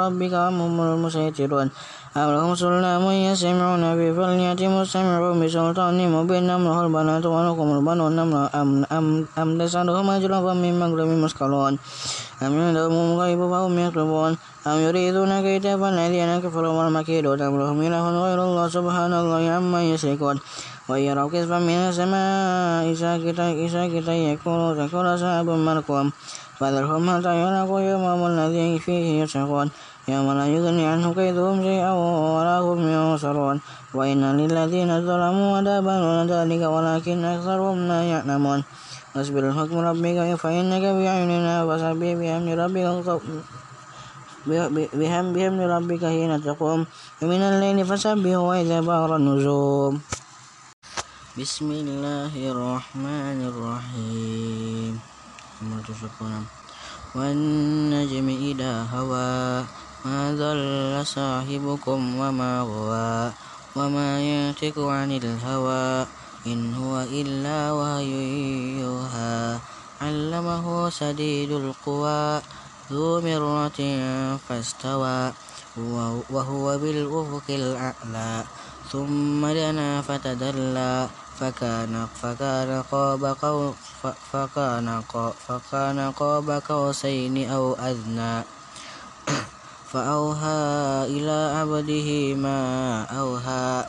ربك 0.03 0.33
أم 0.33 0.61
هم 0.61 0.81
المسيطرون 0.81 1.71
أم 2.17 2.31
لهم 2.35 2.55
سلام 2.59 3.07
يسمعون 3.11 3.85
به 3.95 4.11
فليأت 4.19 4.63
مستمع 4.63 5.23
بسلطان 5.41 5.99
مبين. 6.11 6.51
أم 6.51 6.63
له 6.67 6.79
البنات 6.87 7.27
ولكم 7.27 7.69
البنون. 7.79 8.19
أم, 8.19 8.35
أم, 8.35 8.85
أم, 8.93 9.27
أم 9.39 9.49
تسألهم 9.59 10.11
أجرا 10.11 10.39
فمن 10.43 10.75
مغرم 10.81 11.23
مثقلون 11.23 11.79
أم 12.43 12.53
عندهم 12.61 12.93
الغيب 12.93 13.41
فهم 13.51 13.79
يكتبون 13.79 14.33
أم 14.67 14.79
يريدون 14.87 15.41
كيدا 15.41 15.79
فالذين 15.79 16.31
كفروا 16.43 16.75
والمكيدون 16.79 17.41
أم 17.43 17.55
لهم 17.61 17.79
إله 17.87 18.05
غير 18.27 18.39
الله 18.43 18.69
سبحان 18.69 19.13
الله 19.13 19.43
عما 19.55 19.81
يشركون. 19.95 20.37
وإن 20.89 21.03
يروا 21.03 21.31
كسفا 21.31 21.59
من 21.63 21.79
السماء 21.95 22.95
ساكتا 22.95 24.13
يكونوا 24.13 24.75
تكون 24.75 25.07
سحاب 25.17 25.49
مركوم 25.49 26.07
فذرهم 26.59 27.03
حتى 27.11 27.33
يلاقوا 27.43 27.81
يومهم 27.81 28.21
الذي 28.27 28.79
فيه 28.79 29.23
يشركون. 29.23 29.71
يوم 30.11 30.29
لا 30.33 30.47
يغني 30.47 30.85
عنه 30.87 31.15
كيدهم 31.15 31.63
شيئا 31.63 31.93
ولا 32.37 32.59
هم 32.67 32.81
ينصرون. 32.83 33.61
وإن 33.95 34.23
للذين 34.37 34.91
ظلموا 35.07 35.59
عذابا 35.59 35.95
ذلك 36.31 36.63
ولكن 36.63 37.25
أكثرهم 37.25 37.79
لا 37.89 38.01
يعلمون. 38.03 38.61
واصبر 39.15 39.43
الحكم 39.49 39.79
ربك 39.79 40.35
فإنك 40.39 40.85
بأعيننا 40.97 41.67
فسبح 41.67 42.11
بحمد 42.21 42.49
ربك 42.59 42.87
بهم 44.97 45.27
بحمد 45.33 45.61
ربك 45.61 46.03
حين 46.05 46.33
تقوم. 46.43 46.81
ومن 47.23 47.41
الليل 47.43 47.79
فسبح 47.87 48.35
وإذا 48.39 48.81
بار 48.81 49.17
النجوم. 49.17 50.01
بسم 51.39 51.69
الله 51.71 52.33
الرحمن 52.53 53.39
الرحيم. 53.51 54.93
والنجم 57.15 58.27
إذا 58.29 58.75
هوى. 58.95 59.90
ما 60.05 60.33
ضل 60.33 61.07
صاحبكم 61.07 62.01
وما 62.17 62.53
غوى 62.61 63.33
وما 63.77 64.11
ينطق 64.21 64.77
عن 64.79 65.13
الهوى 65.13 66.07
إن 66.47 66.75
هو 66.75 67.05
إلا 67.13 67.73
وهي 67.73 68.15
يوحى 68.81 69.59
علمه 70.01 70.91
سديد 70.91 71.51
القوى 71.53 72.41
ذو 72.93 73.21
مرة 73.21 73.81
فاستوى 74.49 75.33
وهو 76.31 76.67
بالأفق 76.79 77.47
الأعلى 77.49 78.45
ثم 78.93 79.47
دنا 79.47 80.03
فتدلى 80.03 81.09
فكان 81.41 82.09
فكان 82.23 82.83
قاب 82.91 83.23
فكان 84.33 85.03
فكان 85.49 85.99
قاب 86.13 86.49
قوسين 86.69 87.51
أو 87.51 87.75
أدنى 87.75 88.45
فأوهى 89.93 90.63
إلى 91.11 91.39
عبده 91.59 92.09
ما 92.35 92.61
أوهى 93.05 93.85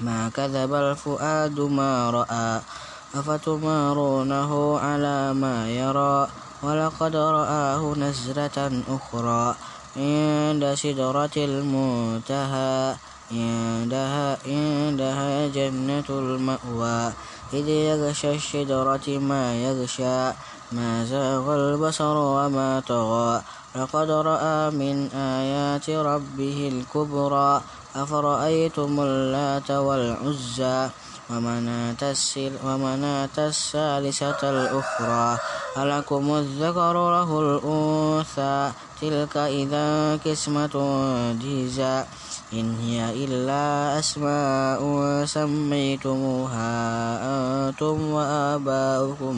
ما 0.00 0.30
كذب 0.34 0.74
الفؤاد 0.74 1.60
ما 1.60 2.10
رأى 2.10 2.60
أفتمارونه 3.14 4.78
على 4.78 5.34
ما 5.34 5.70
يرى 5.70 6.28
ولقد 6.62 7.16
رآه 7.16 7.94
نزلة 7.98 8.82
أخرى 8.88 9.54
عند 9.96 10.74
سدرة 10.74 11.36
المنتهى 11.36 12.96
عندها, 13.32 14.38
عندها 14.46 15.48
جنة 15.48 16.08
المأوى 16.10 17.12
إذ 17.52 17.68
يغشى 17.68 18.34
الشجرة 18.34 19.08
ما 19.08 19.54
يغشى 19.54 20.32
ما 20.72 21.04
زاغ 21.04 21.54
البصر 21.54 22.16
وما 22.16 22.82
طغى. 22.88 23.42
لقد 23.74 24.10
رأى 24.10 24.70
من 24.70 25.10
آيات 25.10 25.90
ربه 25.90 26.58
الكبرى 26.72 27.60
أفرأيتم 27.96 29.00
اللات 29.00 29.70
والعزى 29.70 30.88
ومناة, 31.30 32.02
الثالثة 33.38 34.42
الأخرى 34.50 35.38
ألكم 35.78 36.24
الذكر 36.34 36.94
له 37.10 37.30
الأنثى 37.40 38.72
تلك 39.00 39.36
إذا 39.36 40.16
قسمة 40.16 40.74
ضيزى 41.42 42.04
إن 42.54 42.78
هي 42.86 43.24
إلا 43.24 43.98
أسماء 43.98 44.80
سميتموها 45.24 46.70
أنتم 47.68 47.96
وآباؤكم 48.10 49.36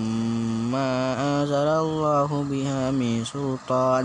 ما 0.72 0.92
أنزل 1.16 1.68
الله 1.68 2.28
بها 2.50 2.90
من 2.90 3.24
سلطان. 3.24 4.04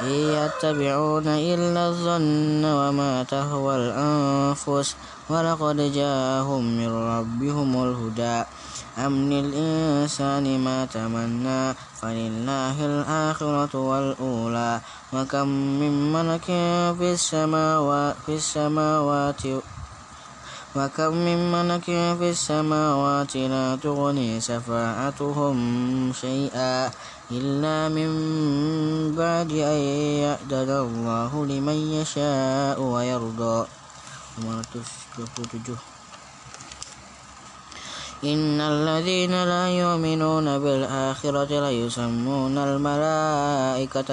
إن 0.00 0.06
يتبعون 0.06 1.26
إلا 1.26 1.88
الظن 1.88 2.64
وما 2.64 3.22
تهوى 3.22 3.76
الأنفس 3.76 4.94
ولقد 5.30 5.92
جاءهم 5.92 6.64
من 6.78 6.88
ربهم 6.88 7.70
الهدى. 7.82 8.46
أم 8.98 9.32
للإنسان 9.32 10.60
ما 10.60 10.86
تمنى 10.86 11.74
فلله 11.74 12.86
الآخرة 12.86 13.74
والأولى. 13.74 14.80
وكم 15.12 15.48
من 15.48 16.12
ملك 16.12 16.46
في 16.98 17.12
السماوات, 17.12 18.16
في 18.26 18.34
السماوات 18.34 19.42
وكم 20.76 21.12
من 21.14 21.52
ملك 21.52 21.84
في 22.18 22.30
السماوات 22.30 23.36
لا 23.36 23.76
تغني 23.82 24.40
شفاعتهم 24.40 25.56
شيئا. 26.12 26.90
إلا 27.28 27.92
من 27.92 28.10
بعد 29.12 29.52
أن 29.52 29.80
يأذن 30.24 30.70
الله 30.70 31.46
لمن 31.46 31.78
يشاء 32.00 32.80
ويرضى. 32.80 33.66
إن 38.24 38.60
الذين 38.60 39.34
لا 39.44 39.68
يؤمنون 39.68 40.58
بالآخرة 40.58 41.50
ليسمون 41.68 42.58
الملائكة 42.58 44.08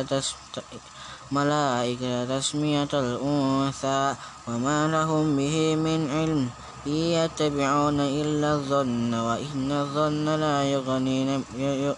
ملائكة 1.32 2.26
تسمية 2.26 2.92
الأنثى 2.94 4.16
وما 4.48 4.80
لهم 4.88 5.26
به 5.38 5.76
من 5.76 6.00
علم. 6.12 6.50
إن 6.86 6.94
يتبعون 6.94 8.00
إلا 8.00 8.54
الظن 8.54 9.14
وإن 9.14 9.72
الظن 9.72 10.26
لا 10.38 10.64
يغني, 10.64 11.42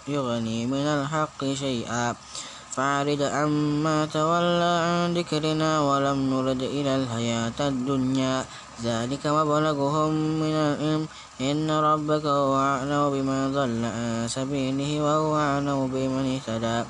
يغني 0.07 0.65
من 0.65 0.85
الحق 0.87 1.45
شيئا. 1.53 2.15
فأعرض 2.71 3.21
عما 3.21 4.05
تولى 4.05 4.73
عن 4.87 5.13
ذكرنا 5.17 5.81
ولم 5.81 6.17
نرد 6.31 6.61
إلى 6.63 6.95
الحياة 6.95 7.59
الدنيا. 7.59 8.45
ذلك 8.83 9.27
مبلغهم 9.27 10.11
من 10.39 10.55
العلم. 10.55 11.07
إن 11.41 11.71
ربك 11.71 12.25
هو 12.25 12.55
أعلم 12.55 13.03
بما 13.11 13.39
ضل 13.47 13.81
عن 13.85 14.27
سبيله 14.27 15.01
وهو 15.03 15.35
أعلم 15.35 15.87
بمن 15.87 16.25
اهتدى. 16.35 16.87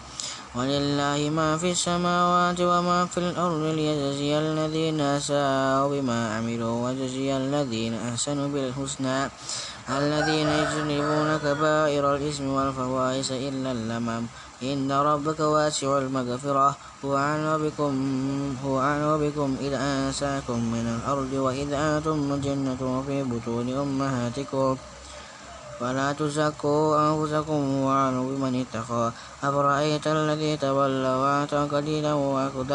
ولله 0.57 1.29
ما 1.29 1.57
في 1.61 1.71
السماوات 1.77 2.57
وما 2.61 3.05
في 3.05 3.17
الأرض 3.17 3.63
ليجزي 3.77 4.31
الذين 4.39 5.01
أساءوا 5.01 5.89
بما 5.93 6.19
عملوا 6.33 6.75
ويجزي 6.83 7.37
الذين 7.37 7.93
أحسنوا 7.93 8.47
بالحسنى. 8.49 9.29
الذين 9.89 10.47
يجنبون 10.47 11.29
كبائر 11.45 12.03
الإثم 12.15 12.45
والفواحش 12.49 13.29
إلا 13.31 13.71
اللمم. 13.71 14.23
إن 14.63 14.89
ربك 14.91 15.39
واسع 15.39 15.97
المغفرة. 15.97 16.69
هو 17.05 17.17
أعلم 17.17 17.69
بكم 17.69 17.93
هو 18.65 18.81
أعلم 18.81 19.29
بكم 19.29 19.49
إذ 19.61 19.73
أنساكم 19.73 20.59
من 20.73 20.85
الأرض 20.97 21.33
وإذ 21.33 21.69
أنتم 21.73 22.17
مجنة 22.31 23.03
في 23.07 23.23
بطون 23.23 23.67
أمهاتكم. 23.69 24.77
فلا 25.79 26.13
تزكوا 26.13 26.85
أنفسكم 26.97 27.61
وأعلم 27.85 28.25
بمن 28.35 28.53
اتقى. 28.65 29.11
أفرأيت 29.43 30.07
الذي 30.07 30.57
تولى 30.57 31.13
وأعطى 31.21 31.67
قليلا 31.71 32.13
وأخذ 32.13 32.71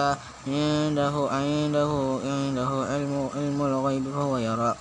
عنده 0.46 1.14
عنده 1.30 1.92
عنده 2.24 2.70
علم 2.90 3.12
علم 3.34 3.58
الغيب 3.62 4.04
فهو 4.14 4.34
يرى. 4.38 4.74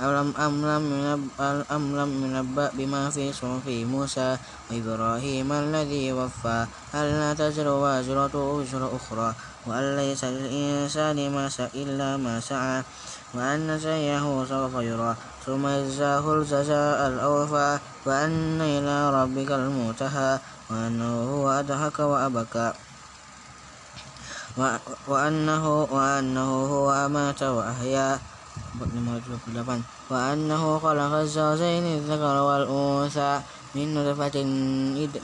أم 0.00 0.32
أم 0.32 0.54
لم 0.64 1.28
أم 1.70 1.84
لم 1.96 2.10
ينبأ 2.24 2.70
بما 2.72 3.10
في 3.10 3.32
صحف 3.32 3.66
موسى 3.68 4.36
وإبراهيم 4.70 5.52
الذي 5.52 6.12
وفى. 6.12 6.66
ألا 6.94 7.34
تزر 7.34 7.68
وازرة 7.68 8.34
وزر 8.34 8.82
أخرى؟ 8.96 9.34
وأن 9.66 9.96
ليس 9.96 10.24
للإنسان 10.24 11.18
ما 11.32 11.52
إلا 11.74 12.16
ما 12.16 12.40
سعى 12.40 12.82
وأن 13.34 13.78
سعيه 13.78 14.44
سوف 14.48 14.74
يرى 14.74 15.14
ثم 15.46 15.66
يجزاه 15.66 16.34
الجزاء 16.34 16.98
الأوفى 17.06 17.78
وأن 18.06 18.60
إلى 18.60 18.96
ربك 19.22 19.50
المنتهى 19.50 20.38
وأنه 20.70 21.12
هو 21.30 21.50
أضحك 21.50 21.98
وأبكى. 21.98 22.72
وأنه 25.08 25.64
وأنه 25.90 26.50
هو 26.66 26.92
أمات 27.06 27.42
وأحيا. 27.42 28.18
وأنه 30.10 30.78
خلق 30.78 31.12
الزوجين 31.12 31.84
الذكر 31.98 32.36
والأنثى. 32.42 33.40
من 33.74 33.94
نطفة 33.94 34.36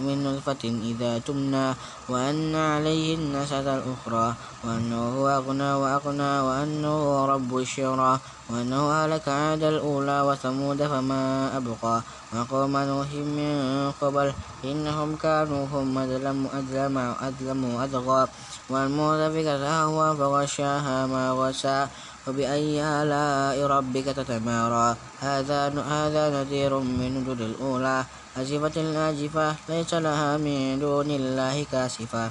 من 0.06 0.16
نطفة 0.24 0.62
إذا 0.64 1.18
تمنى 1.18 1.74
وأن 2.08 2.54
عليه 2.54 3.14
النشأة 3.14 3.66
الأخرى 3.78 4.34
وأنه 4.64 5.02
هو 5.18 5.28
أغنى 5.28 5.72
وأقنى 5.72 6.32
وأنه 6.40 6.88
هو 6.88 7.24
رب 7.24 7.50
الشعرى 7.58 8.18
وأنه 8.50 8.82
أهلك 8.92 9.28
عاد 9.28 9.62
الأولى 9.62 10.20
وثمود 10.20 10.78
فما 10.86 11.56
أبقى 11.56 12.02
وقوم 12.34 12.76
نوح 12.76 13.10
من 13.14 13.92
قبل 14.00 14.32
إنهم 14.64 15.16
كانوا 15.16 15.66
هم 15.72 15.98
أظلم 15.98 16.38
أظلم 16.46 16.96
أظلم 16.98 17.60
وأطغى 17.74 18.28
والمؤتفكة 18.70 19.62
أهوى 19.66 20.16
فغشاها 20.16 21.06
ما 21.06 21.24
غشى 21.32 21.80
فبأي 22.26 22.82
آلاء 22.82 23.56
ربك 23.66 24.06
تتمارى. 24.18 24.96
هذا 25.22 25.62
هذا 25.78 26.22
نذير 26.36 26.72
من 26.78 27.22
نذر 27.22 27.38
الأولى. 27.46 28.04
أزفت 28.36 28.76
الآزفة 28.78 29.54
ليس 29.68 29.94
لها 29.94 30.36
من 30.36 30.82
دون 30.82 31.06
الله 31.10 31.66
كاشفة. 31.72 32.30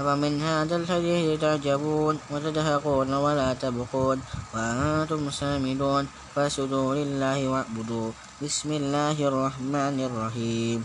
أفمن 0.00 0.42
هذا 0.42 0.76
الحديث 0.76 1.40
تعجبون 1.40 2.14
وتدهقون 2.30 3.10
ولا 3.14 3.54
تبقون 3.54 4.18
وأنتم 4.54 5.30
سامدون. 5.30 6.04
فاسجدوا 6.34 6.94
لله 6.94 7.38
واعبدوا. 7.48 8.10
بسم 8.42 8.70
الله 8.72 9.16
الرحمن 9.18 9.96
الرحيم. 10.06 10.80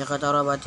اقتربت 0.00 0.64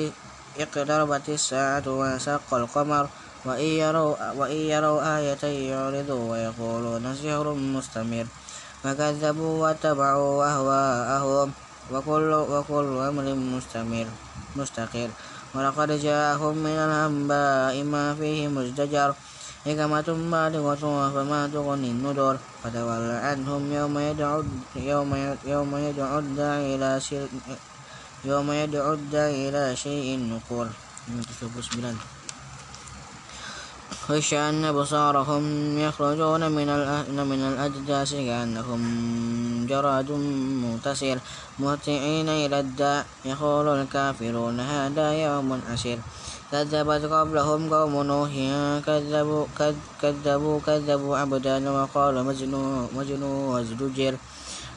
اقتربت 0.59 1.25
الساعة 1.29 1.85
وانشق 1.87 2.49
القمر. 2.53 3.05
وإن 3.45 3.69
يروا, 3.83 4.31
وإن 4.39 4.59
يروا 4.73 5.17
آية 5.17 5.43
يعرضوا 5.43 6.31
ويقولون 6.31 7.15
سحر 7.15 7.53
مستمر. 7.53 8.25
فكذبوا 8.83 9.53
واتبعوا 9.63 10.45
أهواءهم 10.51 11.51
وكل, 11.91 12.31
وكل 12.33 12.89
أمر 13.09 13.25
مستمر 13.35 14.07
مستقر. 14.55 15.09
ولقد 15.55 15.89
جاءهم 15.91 16.55
من 16.57 16.77
الأنباء 16.87 17.83
ما 17.83 18.15
فيه 18.15 18.47
مزدجر 18.47 19.13
حكمة 19.65 20.07
بالغة 20.31 20.85
فما 21.13 21.41
تغني 21.53 21.89
النذر. 21.91 22.37
فتول 22.63 23.11
عنهم 23.11 23.73
يوم 23.73 23.99
يدعو 23.99 24.43
يوم 24.75 25.11
يوم 25.45 25.71
يدعو 25.77 26.19
الداعي 26.19 26.75
إلى 26.75 27.01
يوم 28.25 28.51
يدعو 28.51 28.93
الداعي 28.93 29.49
إلى 29.49 29.75
شيء 29.75 30.07
نكر 30.19 30.67
خشعن 34.07 34.65
أبصارهم 34.65 35.43
يخرجون 35.79 36.51
من 36.51 36.67
من 37.31 37.41
الأجداث 37.51 38.11
كأنهم 38.13 38.81
جراد 39.69 40.11
منتصر 40.63 41.17
مهطعين 41.59 42.29
إلى 42.29 42.59
الداء. 42.59 43.05
يقول 43.25 43.67
الكافرون 43.67 44.59
هذا 44.59 45.07
يوم 45.13 45.61
عسير 45.71 45.99
كذبت 46.51 47.03
قبلهم 47.13 47.73
قوم 47.73 47.93
نوح. 48.03 48.31
كذبوا 48.85 49.45
كذبوا 50.01 50.59
كذبوا 50.67 51.17
عبدنا 51.17 51.69
وقال 51.71 52.15
مجنون 52.25 52.87
مجنون 52.97 53.45
وازدجر. 53.55 54.13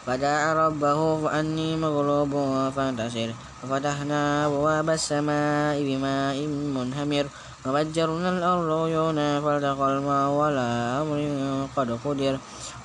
فدعا 0.07 0.55
ربه 0.55 1.01
فأني 1.23 1.77
مغلوب 1.77 2.33
فانتصر. 2.77 3.31
ففتحنا 3.62 4.47
أبواب 4.47 4.89
السماء 4.91 5.77
بماء 5.83 6.37
منهمر. 6.77 7.27
وفجرنا 7.66 8.29
الأرض 8.29 8.68
عيونا 8.83 9.40
فالتقى 9.40 9.87
الماء 9.92 10.31
على 10.40 10.66
أمر 11.02 11.20
قد 11.76 11.88
قدر 12.05 12.35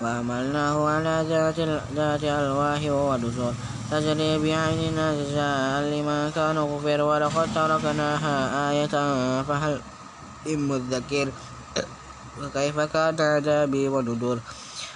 وعملناه 0.02 0.76
على 0.90 1.16
ذات 1.30 1.60
ذات 1.96 2.24
ألواح 2.24 2.82
ودسور. 2.90 3.54
تجري 3.92 4.38
بعيننا 4.40 5.06
جزاء 5.20 5.84
لمن 5.92 6.32
كان 6.36 6.58
كفر 6.72 7.00
ولقد 7.02 7.48
تركناها 7.56 8.36
آية 8.72 8.96
فهل 9.44 9.82
من 10.46 10.60
مذكر؟ 10.68 11.28
وكيف 12.42 12.80
كان 12.80 13.22
عذابي 13.22 13.88
ونذر 13.88 14.40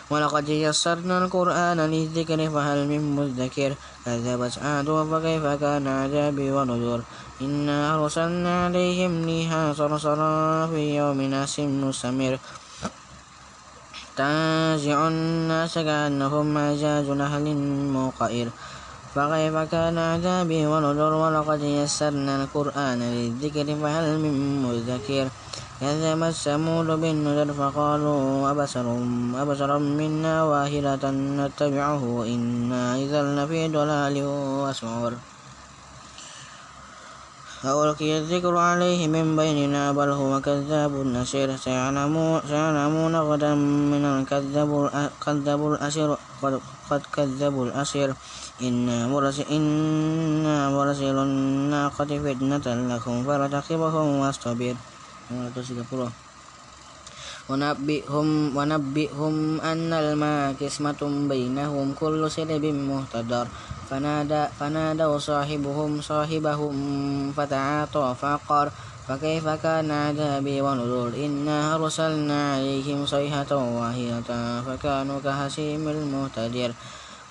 ولقد 0.10 0.50
يسرنا 0.50 1.16
القرآن 1.24 1.80
للذكر 1.94 2.40
فهل 2.50 2.80
من 2.88 3.02
مذكر؟ 3.16 3.72
كذبت 4.06 4.54
عاد 4.64 4.90
فكيف 5.12 5.46
كان 5.64 5.88
عذابي 5.88 6.52
ونذر 6.52 7.02
إنا 7.42 7.96
أرسلنا 7.96 8.66
عليهم 8.66 9.26
ريحا 9.26 9.74
صرصرا 9.74 10.68
في 10.68 10.96
يوم 10.96 11.22
ناس 11.22 11.60
مستمر. 11.60 12.40
تنزع 14.16 15.08
الناس 15.08 15.74
كأنهم 15.76 16.58
أعجاز 16.58 17.08
نهل 17.10 17.46
منقئر 17.96 18.48
فكيف 19.16 19.56
كان 19.72 19.98
عذابي 19.98 20.62
ونذر 20.68 21.14
ولقد 21.14 21.62
يسرنا 21.64 22.34
القرآن 22.44 23.00
للذكر 23.00 23.68
فهل 23.82 24.06
من 24.24 24.36
مذكر؟ 24.64 25.28
كذبت 25.82 26.36
ثمود 26.46 26.88
بالنذر 27.02 27.54
فقالوا 27.54 28.52
أبصر 28.52 28.88
أبصر 29.44 29.72
منا 29.78 30.44
واهلة 30.44 31.04
نتبعه 31.12 32.04
وإنا 32.04 32.96
إذا 32.96 33.22
لفي 33.36 33.68
ضلال 33.68 34.16
وسعر. 34.64 35.14
ألقي 37.66 38.18
الذكر 38.18 38.58
عليه 38.58 39.08
من 39.08 39.36
بيننا 39.36 39.92
بل 39.92 40.10
هو 40.10 40.42
كذاب 40.42 40.94
نسير 41.18 41.56
سيعلمون 41.58 43.16
غدا 43.16 43.56
من 43.56 44.06
الكذب 44.06 45.68
الأسير. 45.74 46.16
قد 46.90 47.02
كذبوا 47.16 47.66
الأسير. 47.66 48.14
إنا 48.62 49.08
مرسل, 49.08 49.44
إنا 49.50 50.70
مرسل 50.70 51.18
الناقة 51.18 52.06
فتنة 52.06 52.68
لكم 52.96 53.24
فارتقبهم 53.24 54.08
واصطبر. 54.20 54.76
ونبئهم, 57.50 58.58
ونبئهم 58.58 59.62
أن 59.62 59.94
الماء 59.94 60.54
قسمة 60.62 61.02
بينهم 61.30 61.94
كل 61.94 62.32
سلب 62.32 62.66
مهتدر 62.66 63.48
فنادى 63.90 64.44
فنادوا 64.60 65.18
صاحبهم 65.18 66.02
صاحبهم 66.02 66.76
فتعاطى 67.38 68.16
فعقر 68.22 68.68
فكيف 69.08 69.46
كان 69.48 69.92
عذابي 69.92 70.62
ونذر 70.62 71.14
إنا 71.26 71.76
أرسلنا 71.76 72.54
عليهم 72.54 73.06
صيحة 73.06 73.52
واحدة 73.56 74.62
فكانوا 74.66 75.20
كهشيم 75.24 75.84
المهتدر 75.88 76.72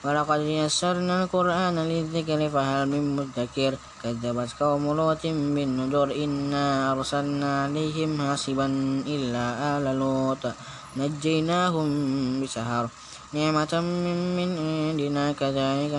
ولقد 0.05 0.41
يسرنا 0.41 1.15
القرآن 1.23 1.77
للذكر 1.91 2.41
فهل 2.55 2.81
من 2.93 3.17
مدكر 3.17 3.73
كذبت 4.03 4.51
قوم 4.61 4.85
لوط 4.97 5.25
بالنذر 5.55 6.09
إنا 6.25 6.93
أرسلنا 6.93 7.51
عليهم 7.65 8.11
حاسبا 8.23 8.67
إلا 9.15 9.45
آل 9.77 9.85
لوط 9.99 10.45
نجيناهم 10.97 11.89
بسهر 12.41 12.85
نعمة 13.33 13.73
من, 14.05 14.19
من 14.37 14.51
عندنا 14.89 15.25
كذلك 15.41 15.93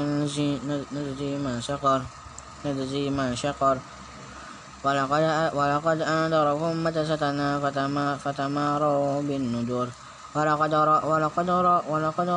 نجزي 0.93 1.32
ما 1.45 1.53
شكر 1.60 1.99
نجزي 2.66 3.10
ما 3.10 3.36
شكر 3.36 3.76
ولقد 4.86 5.24
ولقد 5.58 5.99
أنذرهم 6.01 6.74
بطشتنا 6.84 7.47
فتماروا 8.24 9.22
بالنذر 9.28 10.05
ولقد 10.36 10.73
ولقد 11.11 11.49
ولقد 11.89 12.27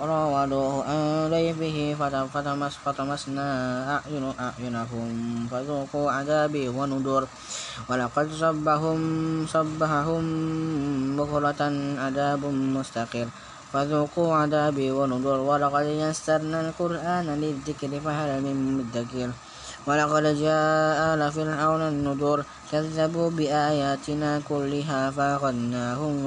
راودوه 0.00 0.84
عن 0.88 1.28
ضيفه 1.30 1.76
فتمس 2.32 2.74
فتمسنا 2.84 3.46
أعين 3.96 4.24
أعينهم 4.40 5.10
فذوقوا 5.50 6.06
عذابي 6.10 6.68
ونذر. 6.68 7.24
ولقد 7.88 8.26
صبهم 8.32 9.00
صبحهم 9.46 10.24
بكرة 11.16 11.62
عذاب 12.04 12.42
مستقر. 12.76 13.28
فذوقوا 13.72 14.34
عذابي 14.34 14.90
ونذر. 14.90 15.38
ولقد 15.50 15.86
يسرنا 15.86 16.58
القرآن 16.60 17.26
للذكر 17.42 17.90
فهل 18.04 18.30
من 18.42 18.56
مدكر. 18.78 19.30
ولقد 19.86 20.22
جاء 20.22 21.14
آل 21.14 21.32
فرعون 21.32 21.82
النذر 21.82 22.44
كذبوا 22.70 23.30
بآياتنا 23.30 24.40
كلها 24.40 25.10
فأخذناهم 25.10 26.24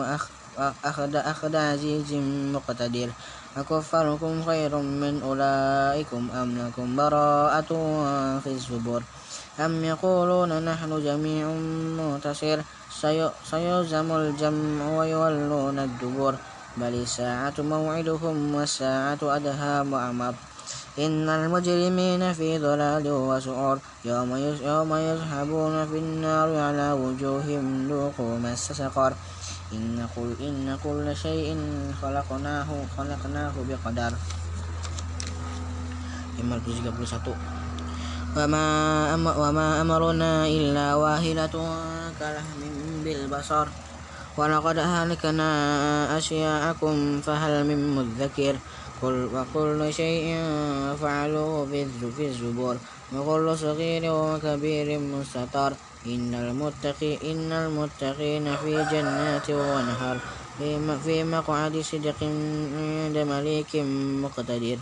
وأخذ 0.57 1.15
أخذ 1.15 1.55
عزيز 1.55 2.13
مقتدر. 2.55 3.09
أكفركم 3.57 4.43
خير 4.43 4.77
من 4.77 5.21
أولئكم 5.21 6.31
أم 6.31 6.49
لكم 6.57 6.95
براءة 6.95 7.69
في 8.39 8.47
الزبر 8.47 9.03
أم 9.59 9.83
يقولون 9.83 10.65
نحن 10.65 10.99
جميع 11.03 11.47
منتصر 11.99 12.57
سيهزم 13.43 14.11
الجمع 14.11 14.85
ويولون 14.97 15.79
الدبر 15.79 16.33
بل 16.75 16.93
الساعة 16.93 17.53
موعدهم 17.59 18.55
والساعة 18.55 19.19
أدهى 19.23 19.79
وأمر. 19.91 20.52
إن 20.99 21.29
المجرمين 21.29 22.33
في 22.33 22.59
ضلال 22.59 23.07
وسعر. 23.07 23.77
يوم 24.05 24.95
يذهبون 24.95 25.85
في 25.89 25.97
النار 25.97 26.49
على 26.57 26.91
وجوههم 26.91 27.87
ذوقوا 27.89 28.39
مس 28.39 28.71
سقر. 28.71 29.13
إن 29.73 30.07
كل 30.15 30.29
إن 30.39 30.77
كل 30.83 31.15
شيء 31.15 31.57
خلقناه 32.01 32.69
خلقناه 32.97 33.53
بقدر. 33.69 34.13
531 36.37 37.35
وما 38.37 38.65
وما 39.37 39.81
أمرنا 39.81 40.47
إلا 40.47 40.95
واهلة 40.95 41.55
كلهم 42.19 43.03
بالبصر. 43.03 43.67
ولقد 44.37 44.77
أهلكنا 44.77 45.49
أشياءكم 46.17 47.21
فهل 47.21 47.53
من 47.69 47.95
مذكر؟ 47.95 48.55
كل 49.03 49.27
وكل 49.35 49.93
شيء 49.93 50.31
فعلوه 50.95 51.65
في 52.15 52.23
الزبور 52.31 52.75
وكل 53.15 53.57
صغير 53.57 54.03
وكبير 54.07 54.99
مستطر. 54.99 55.73
إن 56.07 56.31
المتقين 56.33 57.19
إن 57.23 57.51
المتقين 57.51 58.55
في 58.55 58.71
جنات 58.91 59.49
ونهر. 59.49 60.17
في 61.03 61.23
مقعد 61.23 61.75
صدق 61.79 62.19
عند 62.23 63.17
مليك 63.17 63.75
مقتدر. 64.23 64.77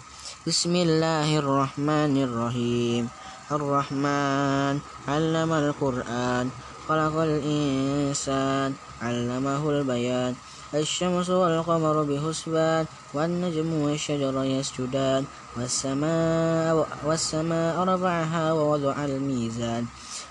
بسم 0.47 0.76
الله 0.76 1.38
الرحمن 1.38 2.13
الرحيم. 2.24 3.09
الرحمن 3.51 4.76
علم 5.07 5.51
القرآن. 5.53 6.45
خلق 6.88 7.15
الإنسان. 7.17 8.69
علمه 9.01 9.69
البيان. 9.69 10.34
الشمس 10.74 11.30
والقمر 11.30 12.03
بحسبان 12.03 12.86
والنجم 13.13 13.74
والشجر 13.74 14.43
يسجدان 14.43 15.24
والسماء, 15.57 16.88
والسماء 17.05 17.76
رفعها 17.84 18.53
ووضع 18.53 19.05
الميزان 19.05 19.86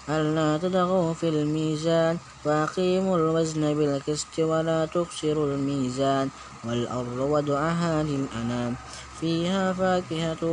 ألا 0.09 0.59
تطغوا 0.59 1.15
في 1.15 1.29
الميزان 1.29 2.19
وأقيموا 2.45 3.17
الوزن 3.17 3.75
بالقسط 3.75 4.39
ولا 4.39 4.87
تخسروا 4.87 5.47
الميزان 5.55 6.29
والأرض 6.65 7.19
وضعها 7.19 8.03
للأنام 8.03 8.77
فيها 9.21 9.73
فاكهة 9.73 10.45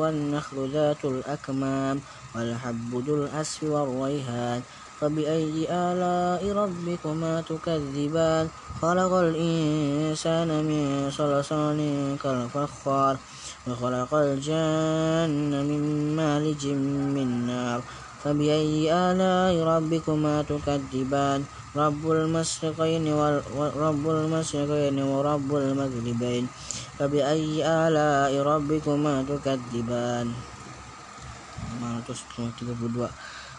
والنخل 0.00 0.70
ذات 0.72 1.04
الأكمام 1.04 2.00
والحب 2.34 2.90
ذو 3.06 3.14
الأسف 3.24 3.62
والريحان 3.62 4.62
فبأي 5.00 5.68
آلاء 5.70 6.42
ربكما 6.52 7.32
تكذبان 7.48 8.48
خلق 8.82 9.12
الإنسان 9.12 10.48
من 10.48 11.10
صلصال 11.10 11.78
كالفخار 12.22 13.14
وخلق 13.66 14.14
الجن 14.14 15.52
من 15.68 15.82
مالج 16.16 16.66
من 17.16 17.28
نار 17.46 17.80
فبأي 18.24 18.92
آلاء 18.92 19.54
ربكما 19.62 20.34
تكذبان 20.42 21.40
رب 21.76 22.02
المشرقين 22.10 23.04
ورب 23.56 24.04
المشرقين 24.10 24.98
ورب 24.98 25.50
المغربين 25.56 26.44
فبأي 26.98 27.60
آلاء 27.60 28.32
ربكما 28.42 29.14
تكذبان. 29.28 30.28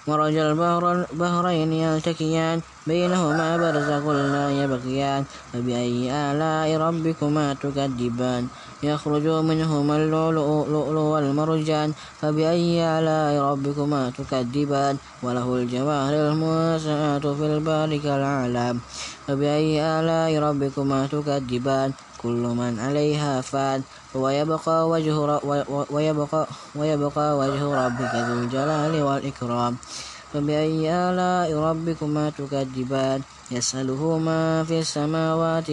مرج 0.07 0.35
البحرين 0.35 1.73
يلتقيان 1.73 2.61
بينهما 2.87 3.57
برزق 3.57 4.05
لا 4.09 4.45
يبغيان 4.63 5.23
فبأي 5.53 6.11
آلاء 6.11 6.69
ربكما 6.77 7.53
تكذبان؟ 7.53 8.47
يخرج 8.83 9.27
منهما 9.27 9.95
اللؤلؤ 9.97 10.97
والمرجان 11.13 11.89
فبأي 12.21 12.99
آلاء 12.99 13.33
ربكما 13.51 14.01
تكذبان؟ 14.17 14.95
وله 15.23 15.47
الجواهر 15.55 16.13
المنشآت 16.31 17.25
في 17.27 17.45
البار 17.53 17.97
كالأعلام 17.97 18.75
فبأي 19.27 19.81
آلاء 19.99 20.31
ربكما 20.39 20.99
تكذبان؟ 21.07 21.91
كل 22.21 22.43
من 22.57 22.79
عليها 22.79 23.41
فان. 23.41 23.81
ويبقى 24.15 24.89
وجه 24.89 25.15
ويبقى, 25.89 26.47
ويبقى 26.75 27.27
وجه 27.37 27.61
ربك 27.85 28.13
ذو 28.15 28.33
الجلال 28.43 28.93
والإكرام. 29.03 29.73
فبأي 30.33 30.91
آلاء 30.91 31.49
ربكما 31.55 32.29
تكذبان؟ 32.29 33.21
يسأله 33.51 34.17
ما 34.17 34.63
في 34.67 34.79
السماوات 34.83 35.71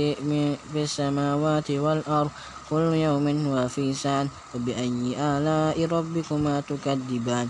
في 0.73 0.81
السماوات 0.87 1.71
والأرض 1.71 2.31
كل 2.71 2.95
يوم 2.95 3.27
هو 3.47 3.69
في 3.69 3.95
سعد 3.95 4.29
فبأي 4.55 5.19
آلاء 5.19 5.77
ربكما 5.87 6.63
تكذبان؟ 6.71 7.49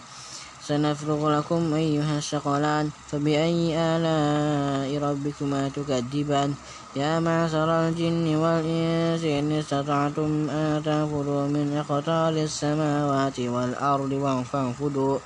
سنفرغ 0.65 1.21
لكم 1.39 1.75
أيها 1.75 2.19
الثقلان. 2.19 2.91
فبأي 3.13 3.77
آلاء 3.77 4.91
ربكما 4.97 5.69
تكذبان؟ 5.77 6.55
يا 6.95 7.19
معشر 7.19 7.67
الجن 7.67 8.37
والإنس 8.39 9.25
إن 9.27 9.51
استطعتم 9.53 10.31
أن 10.51 10.79
تنفذوا 10.87 11.51
من 11.51 11.67
أقطار 11.83 12.33
السماوات 12.39 13.39
والأرض 13.41 14.13
فانفذوا 14.53 15.19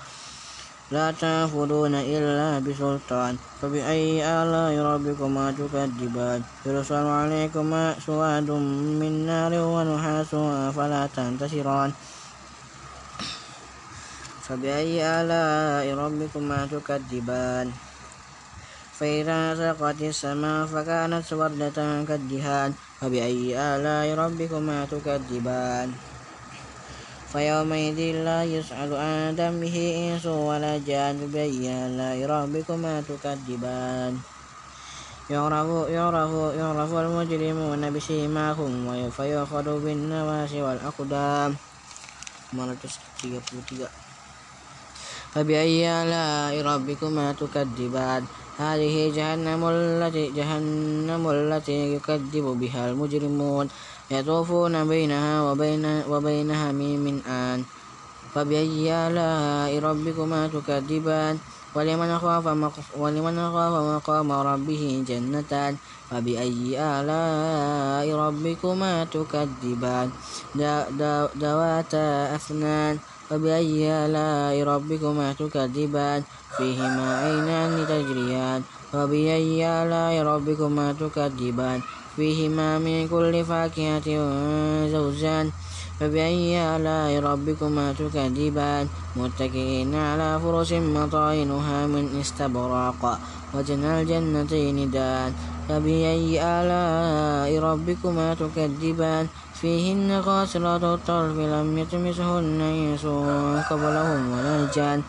لا 0.91 1.12
تنفذون 1.12 1.95
إلا 1.95 2.64
بسلطان. 2.64 3.37
فبأي 3.61 4.25
آلاء 4.25 4.73
ربكما 4.81 5.45
تكذبان؟ 5.61 6.41
يرسل 6.66 7.07
عليكما 7.21 7.95
سواد 8.07 8.51
من 9.01 9.12
نار 9.29 9.53
ونحاس 9.53 10.33
فلا 10.77 11.03
تنتصران 11.16 11.91
فبأي 14.49 15.05
آلاء 15.05 15.85
ربكما 15.95 16.59
تكذبان؟ 16.73 17.88
فإذا 18.99 19.55
سقت 19.55 20.03
السماء 20.03 20.66
فكانت 20.66 21.32
وردة 21.32 21.78
كالدهان 22.09 22.70
فبأي 23.01 23.55
آلاء 23.55 24.07
ربكما 24.18 24.86
تكذبان؟ 24.90 25.88
فيومئذ 27.32 27.99
لا 28.26 28.44
يسأل 28.44 28.90
عن 28.96 29.36
ذنبه 29.38 29.76
إنس 30.03 30.26
ولا 30.26 30.78
جان 30.82 31.14
فبأي 31.20 31.62
آلاء 31.86 32.18
ربكما 32.26 32.94
تكذبان؟ 33.09 34.12
يعرف, 35.30 35.68
يعرف, 35.88 36.32
يعرف 36.59 36.90
المجرمون 36.94 37.82
بسيماهم 37.94 39.11
فيؤخذ 39.11 39.66
بالنواسي 39.84 40.62
والأقدام. 40.62 41.51
533 42.53 43.88
فبأي 45.34 45.84
آلاء 46.03 46.62
ربكما 46.64 47.32
تكذبان؟ 47.32 48.24
هذه 48.59 49.14
جهنم 49.14 49.62
التي 49.68 50.24
جهنم 50.34 51.22
التي 51.30 51.94
يكذب 51.94 52.46
بها 52.61 52.90
المجرمون. 52.90 53.66
يطوفون 54.11 54.74
بينها 54.88 55.34
وبين 55.46 55.84
وبين 56.11 56.50
من 56.74 57.16
آن. 57.22 57.62
فبأي 58.34 58.90
آلاء 58.90 59.70
ربكما 59.78 60.40
تكذبان. 60.50 61.38
ولمن 61.74 62.11
خاف 62.18 62.44
ولمن 62.98 63.36
خاف 63.54 63.74
مقام 63.94 64.28
ربه 64.32 65.04
جنتان. 65.09 65.72
فبأي 66.11 66.74
آلاء 66.74 68.06
ربكما 68.11 68.92
تكذبان. 69.04 70.09
ذواتا 71.38 72.34
أفنان 72.34 72.98
فبأي 73.29 73.91
آلاء 74.07 74.62
ربكما 74.62 75.33
تكذبان 75.33 76.22
فيهما 76.57 77.09
عينان 77.22 77.87
تجريان 77.87 78.62
فبأي 78.93 79.61
آلاء 79.83 80.22
ربكما 80.22 80.93
تكذبان 80.93 81.81
فيهما 82.16 82.79
من 82.79 83.09
كل 83.09 83.45
فاكهة 83.45 84.09
زوجان 84.89 85.47
فبأي 86.01 86.76
آلاء 86.76 87.20
ربكما 87.20 87.93
تكذبان 87.93 88.89
متكئين 89.16 89.95
على 89.95 90.41
فرش 90.41 90.72
مطاينها 90.72 91.87
من 91.87 92.05
استبراق 92.20 93.18
وجنى 93.55 94.01
الجنتين 94.01 94.91
دان 94.91 95.33
فبأي 95.68 96.43
آلاء 96.43 97.51
ربكما 97.59 98.35
تكذبان 98.35 99.26
فيهن 99.61 100.22
قاصرات 100.22 100.84
الطرف 100.84 101.36
لم 101.36 101.68
يطمسهن 101.78 102.61
إنس 102.61 103.04
قبلهم 103.70 104.20
ولا 104.32 104.56
جان 104.74 105.02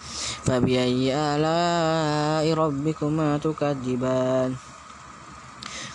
فبأي 0.46 1.14
آلاء 1.14 2.46
ربكما 2.54 3.38
تكذبان؟ 3.38 4.52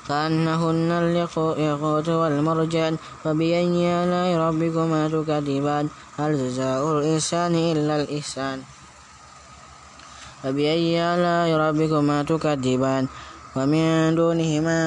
كأنهن 0.09 0.90
الياقوت 1.02 2.09
والمرجان 2.09 2.94
فبأي 3.24 3.82
آلاء 4.05 4.30
ربكما 4.46 5.00
تكذبان؟ 5.09 5.84
هل 6.18 6.30
جزاء 6.38 6.82
الإحسان 6.92 7.55
إلا 7.55 7.94
الإحسان؟ 8.02 8.59
فبأي 10.42 10.94
آلاء 11.14 11.48
ربكما 11.64 12.16
تكذبان؟ 12.22 13.05
ومن 13.57 14.14
دونهما 14.14 14.80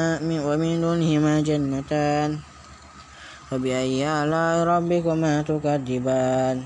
ومن 0.48 0.74
دونهما 0.82 1.34
جنتان. 1.42 2.30
فبأي 3.50 4.04
آلاء 4.04 4.56
ربكما 4.68 5.42
تكذبان 5.42 6.58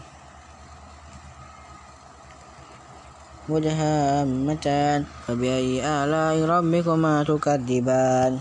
مدهامتان 3.50 5.00
فبأي 5.28 5.72
آلاء 5.86 6.36
ربكما 6.46 7.14
تكذبان 7.24 8.34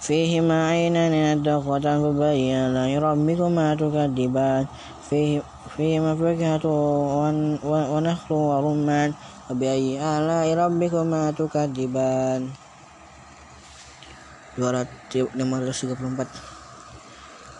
فيهما 0.00 0.58
عينان 0.68 1.14
نضختان 1.42 1.98
فبأي 2.04 2.46
آلاء 2.66 2.90
ربكما 2.98 3.66
تكذبان 3.74 4.64
فيه 5.10 5.42
فيهما 5.76 6.12
فاكهة 6.14 6.64
ونخل 7.92 8.34
ورمان 8.34 9.10
فبأي 9.48 9.98
آلاء 9.98 10.46
ربكما 10.54 11.22
تكذبان 11.30 12.42
234 14.58 16.47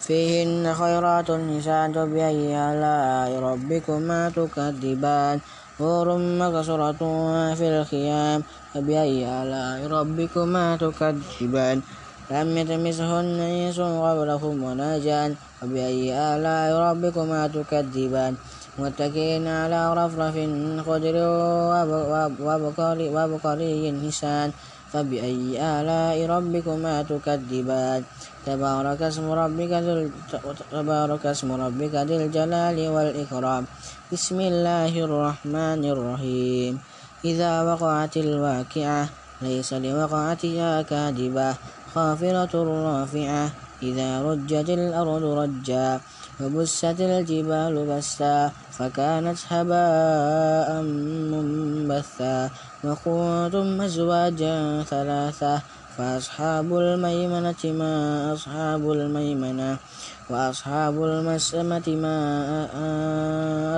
فيهن 0.09 0.65
خيرات 0.75 1.29
نساء 1.31 1.93
فبأي 1.93 2.57
آلاء 2.57 3.29
ربكما 3.49 4.21
تكذبان. 4.33 5.37
حور 5.79 6.09
مقصرة 6.17 7.01
في 7.55 7.67
الخيام 7.69 8.41
فبأي 8.73 9.19
آلاء 9.43 9.79
ربكما 9.87 10.65
تكذبان. 10.81 11.79
لم 12.33 12.49
يتمسهن 12.59 13.41
إنس 13.41 13.79
قبلهم 13.81 14.57
ولا 14.65 14.93
جان 14.99 15.31
فبأي 15.61 16.09
آلاء 16.13 16.69
ربكما 16.89 17.41
تكذبان. 17.57 18.33
متكئين 18.79 19.47
على 19.47 19.81
رفرف 19.99 20.37
خضر 20.87 21.17
وبقري 23.15 23.85
حسان 24.03 24.49
فبأي 24.93 25.61
آلاء 25.61 26.17
ربكما 26.27 26.95
تكذبان. 27.03 28.01
تبارك 28.49 29.03
اسم 29.03 29.27
ربك 29.29 29.73
تبارك 30.73 31.23
اسم 31.27 31.49
ربك 31.53 31.95
ذي 32.09 32.17
الجلال 32.17 32.79
والإكرام. 32.95 33.63
بسم 34.13 34.39
الله 34.41 34.93
الرحمن 35.07 35.81
الرحيم. 35.85 36.73
إذا 37.25 37.53
وقعت 37.69 38.15
الواقعة 38.17 39.03
ليس 39.45 39.71
لوقعتها 39.85 40.71
كاذبة. 40.83 41.51
خافرة 41.95 42.55
رافعة 42.89 43.45
إذا 43.83 44.11
رجت 44.23 44.69
الأرض 44.81 45.25
رجا. 45.41 46.01
وبست 46.41 46.99
الجبال 47.01 47.75
بسا 47.91 48.37
فكانت 48.77 49.39
هباء 49.53 50.69
منبثا. 51.33 52.37
وكنتم 52.85 53.69
أزواجا 53.81 54.57
ثلاثة 54.83 55.55
فأصحاب 55.99 56.77
الميمنة 56.77 57.63
ما 57.65 57.93
أصحاب 58.35 58.93
الميمنة 58.93 59.77
وأصحاب 60.31 60.95
المسأمة 61.05 61.87
ما 61.89 62.19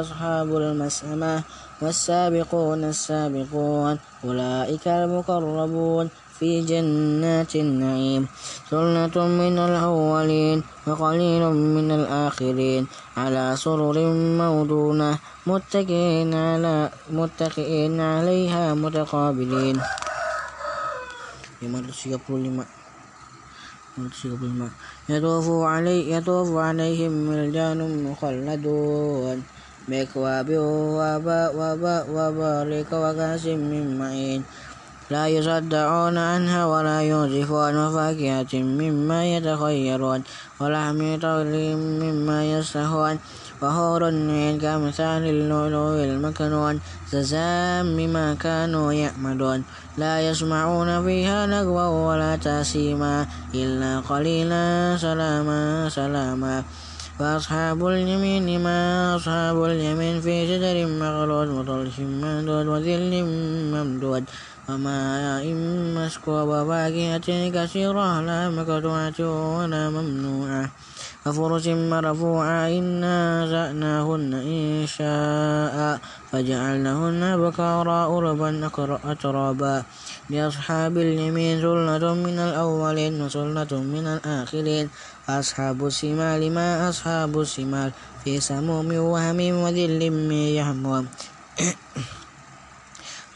أصحاب 0.01 0.57
المسأمة 0.57 1.43
والسابقون 1.83 2.85
السابقون 2.85 3.99
أولئك 4.25 4.89
المقربون 4.89 6.09
في 6.39 6.61
جنات 6.61 7.57
النعيم 7.57 8.29
ثلة 8.71 9.17
من 9.41 9.59
الأولين 9.59 10.63
وقليل 10.87 11.43
من 11.53 11.91
الآخرين 11.91 12.87
على 13.17 13.57
سرر 13.57 13.97
موضونة 14.43 15.19
متكئين 15.47 16.35
على 16.35 16.91
متكئين 17.11 18.01
عليها 18.01 18.75
متقابلين 18.75 19.81
535 21.61 22.65
يطوف 25.09 25.65
علي 25.65 26.13
يطوف 26.13 26.57
عليهم 26.57 27.29
ولدان 27.29 28.05
مخلدون 28.05 29.43
بأكواب 29.89 30.49
وبارك 32.17 32.93
وكاس 32.93 33.47
من 33.47 33.99
معين. 33.99 34.43
لا 35.11 35.29
يصدعون 35.29 36.19
عنها 36.19 36.67
ولا 36.67 37.03
ينزفون 37.03 37.87
وفاكهة 37.87 38.55
مما 38.55 39.37
يتخيرون 39.37 40.23
ولحم 40.61 41.19
طير 41.23 41.77
مما 41.77 42.53
يسهون 42.53 43.19
وحور 43.63 44.05
عين 44.05 44.59
كمثال 44.59 45.23
اللؤلؤ 45.35 46.01
المكنون 46.09 46.81
جزاء 47.13 47.85
بما 47.97 48.35
كانوا 48.35 48.93
يعملون. 48.93 49.65
لا 49.99 50.15
يسمعون 50.29 51.05
فيها 51.05 51.47
لغوا 51.47 52.09
ولا 52.09 52.37
تأثيما 52.37 53.27
إلا 53.55 54.01
قليلا 54.01 54.97
سلاما 54.97 55.89
سلاما. 55.89 56.65
فأصحاب 57.19 57.87
اليمين 57.87 58.47
ما 58.65 59.17
أصحاب 59.17 59.65
اليمين 59.65 60.21
في 60.25 60.35
شجر 60.49 60.77
مخلود 61.01 61.49
وطلح 61.49 61.99
ممدود 62.01 62.67
وذل 62.67 63.13
ممدود. 63.75 64.25
وماء 64.69 65.45
مسكوب 65.97 66.49
وفاكهة 66.49 67.29
كثيرة 67.57 68.21
لا 68.21 68.41
مقطوعة 68.51 69.21
ولا 69.59 69.91
ممنوعة. 69.91 70.71
وفرش 71.31 71.67
مرفوعة 71.67 72.69
إنا 72.69 73.17
أنشأناهن 73.43 74.33
إن 74.35 74.87
شاء 74.87 76.01
فجعلناهن 76.33 77.23
بكارا 77.43 78.01
أربا 78.19 78.51
أترابا. 79.05 79.83
لأصحاب 80.31 80.95
اليمين 80.99 81.61
ثلة 81.63 82.15
من 82.15 82.39
الأولين 82.39 83.23
وثلة 83.23 83.73
من 83.95 84.07
الآخرين. 84.07 84.91
أصحاب 85.29 85.87
الشمال 85.87 86.53
ما 86.53 86.89
أصحاب 86.89 87.41
الشمال 87.41 87.91
في 88.25 88.41
سموم 88.41 88.91
وهم 88.93 89.41
وذل 89.63 90.11
من 90.11 90.33
يحموم 90.59 91.07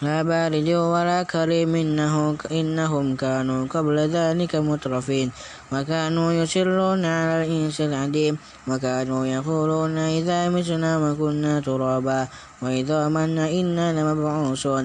لا 0.04 0.20
بارد 0.22 0.68
ولا 0.68 1.22
كريم 1.24 1.72
إنه 1.74 2.36
إنهم 2.52 3.16
كانوا 3.16 3.60
قبل 3.74 3.96
ذلك 4.16 4.52
مترفين. 4.56 5.28
وكانوا 5.72 6.28
يصرون 6.32 7.04
على 7.04 7.34
الإنس 7.44 7.80
العديم 7.80 8.34
وكانوا 8.68 9.22
يقولون 9.26 9.96
إذا 9.98 10.48
متنا 10.52 10.92
وكنا 11.00 11.60
ترابا. 11.60 12.20
وإذا 12.62 13.08
منا 13.08 13.44
إنا 13.50 13.86
لمبعوثون. 13.96 14.84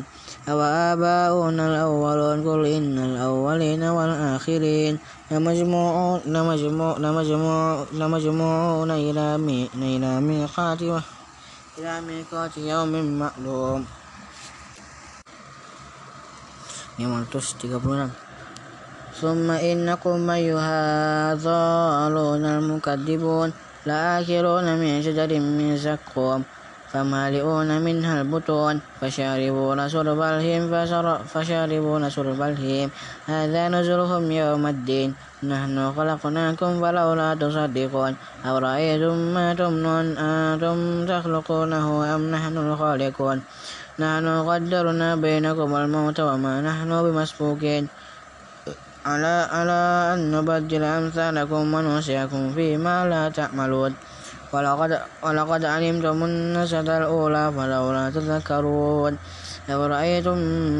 أو 0.49 0.59
آباؤنا 0.61 1.63
الأولون. 1.67 2.37
قل 2.47 2.61
إن 2.65 2.95
الأولين 2.97 3.83
والآخرين. 3.83 4.93
لمجموعون 5.31 6.19
لمجموعون 7.93 8.91
إلى 8.91 9.25
ميقات 10.21 10.81
إلى 11.77 12.01
ميقات 12.07 12.53
يوم 12.57 12.93
معلوم. 13.19 13.98
536 16.99 18.09
ثم 19.21 19.51
إنكم 19.51 20.29
أيها 20.29 20.77
الضالون 21.33 22.45
المكذبون 22.45 23.49
لآكلون 23.85 24.65
من 24.79 25.03
شجر 25.03 25.39
من 25.39 25.77
زقوم 25.77 26.43
فمالئون 26.91 27.81
منها 27.81 28.21
البطون 28.21 28.81
فشاربون 29.01 29.89
شرب 29.89 30.21
الهيم 30.21 30.63
فشاربون 31.33 32.09
شرب 32.09 32.41
الهيم. 32.41 32.89
هذا 33.27 33.63
نزلهم 33.69 34.31
يوم 34.31 34.67
الدين. 34.67 35.09
نحن 35.43 35.93
خلقناكم 35.97 36.71
فلولا 36.81 37.29
تصدقون. 37.41 38.13
أورأيتم 38.45 39.17
ما 39.35 39.53
تمنون 39.53 40.17
أنتم 40.17 41.05
تخلقونه 41.05 42.15
أم 42.15 42.21
نحن 42.31 42.57
الخالقون؟ 42.57 43.37
نحن 43.99 44.27
قدرنا 44.47 45.15
بينكم 45.15 45.75
الموت 45.75 46.19
وما 46.19 46.61
نحن 46.61 46.89
بمسبوقين. 47.03 47.87
على, 49.05 49.47
على 49.51 49.81
أن 50.13 50.31
نبدل 50.31 50.83
أمثالكم 50.83 51.73
ونوسعكم 51.73 52.53
فيما 52.55 53.07
لا 53.11 53.29
تعملون. 53.29 53.93
ولقد, 54.53 54.91
ولقد 55.23 55.65
علمتم 55.65 56.23
النشأة 56.23 56.87
الأولى 56.97 57.51
فلولا 57.57 58.09
تذكرون. 58.09 59.13
أفرأيتم 59.69 60.37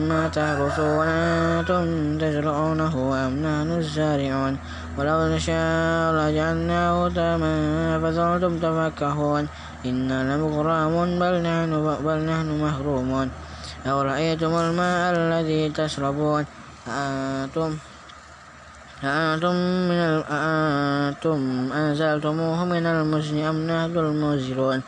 ما 0.09 0.27
تحرثون 0.27 1.07
أنتم 1.07 2.17
تزرعونه 2.17 2.95
أم 3.25 3.33
نحن 3.45 3.69
الزارعون. 3.77 4.53
ولو 4.97 5.19
نشاء 5.35 6.13
لجعلناه 6.15 7.09
تاما 7.15 7.53
فظلتم 8.03 8.53
تفكهون. 8.63 9.43
إنا 9.85 10.35
لمغرمون 10.35 11.19
بل 11.19 11.33
نحن, 11.41 11.71
بل 12.05 12.19
نحن 12.31 12.47
محرومون 12.63 13.31
أورأيتم 13.87 14.53
الماء 14.55 15.13
الذي 15.15 15.69
تشربون 15.69 16.45
أنتم 16.87 17.77
أأنتم 19.03 19.55
من 19.89 19.99
أأنتم 20.31 21.39
أنزلتموه 21.73 22.65
من 22.65 22.85
المزن 22.85 23.37
أم 23.43 23.57
نحن 23.67 23.97
المنزلون 23.97 24.81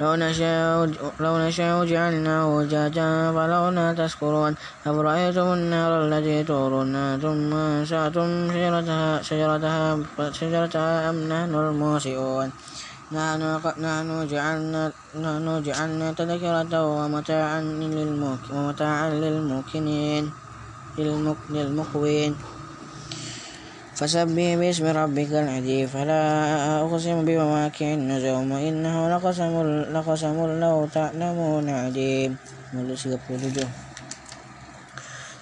لو 0.00 0.14
نشاء 0.14 0.90
لو 1.20 1.38
نشاء 1.38 1.84
جعلناه 1.84 2.64
جاجا 2.70 3.32
فلولا 3.32 3.86
تشكرون 3.98 4.54
أفرأيتم 4.86 5.52
النار 5.52 5.92
التي 6.04 6.44
تورون 6.44 6.94
أنتم 6.96 7.52
أنشأتم 7.52 8.28
شجرتها 8.52 9.22
شجرتها 9.22 9.98
شجرتها 10.32 11.10
أم 11.10 11.16
نحن 11.32 11.54
الموسئون 11.54 12.50
نحن 13.08 13.40
نحن 13.80 14.28
جعلنا 14.28 14.92
نحن 15.16 15.46
جعلنا 15.64 16.12
تذكرة 16.12 16.72
ومتاعا 16.84 17.60
ومتاعا 18.52 19.08
للموكنين 19.10 20.24
للمقوين 21.48 22.32
فسبح 23.96 24.54
باسم 24.60 24.86
ربك 24.92 25.30
العظيم. 25.32 25.86
فلا 25.88 26.20
أقسم 26.84 27.24
بمواقع 27.24 27.88
النجوم. 27.96 28.52
إنه 28.52 28.94
لقسم 29.16 29.54
لقسم 29.96 30.36
لو 30.60 30.76
تعلمون 30.92 31.66
عظيم 31.68 32.30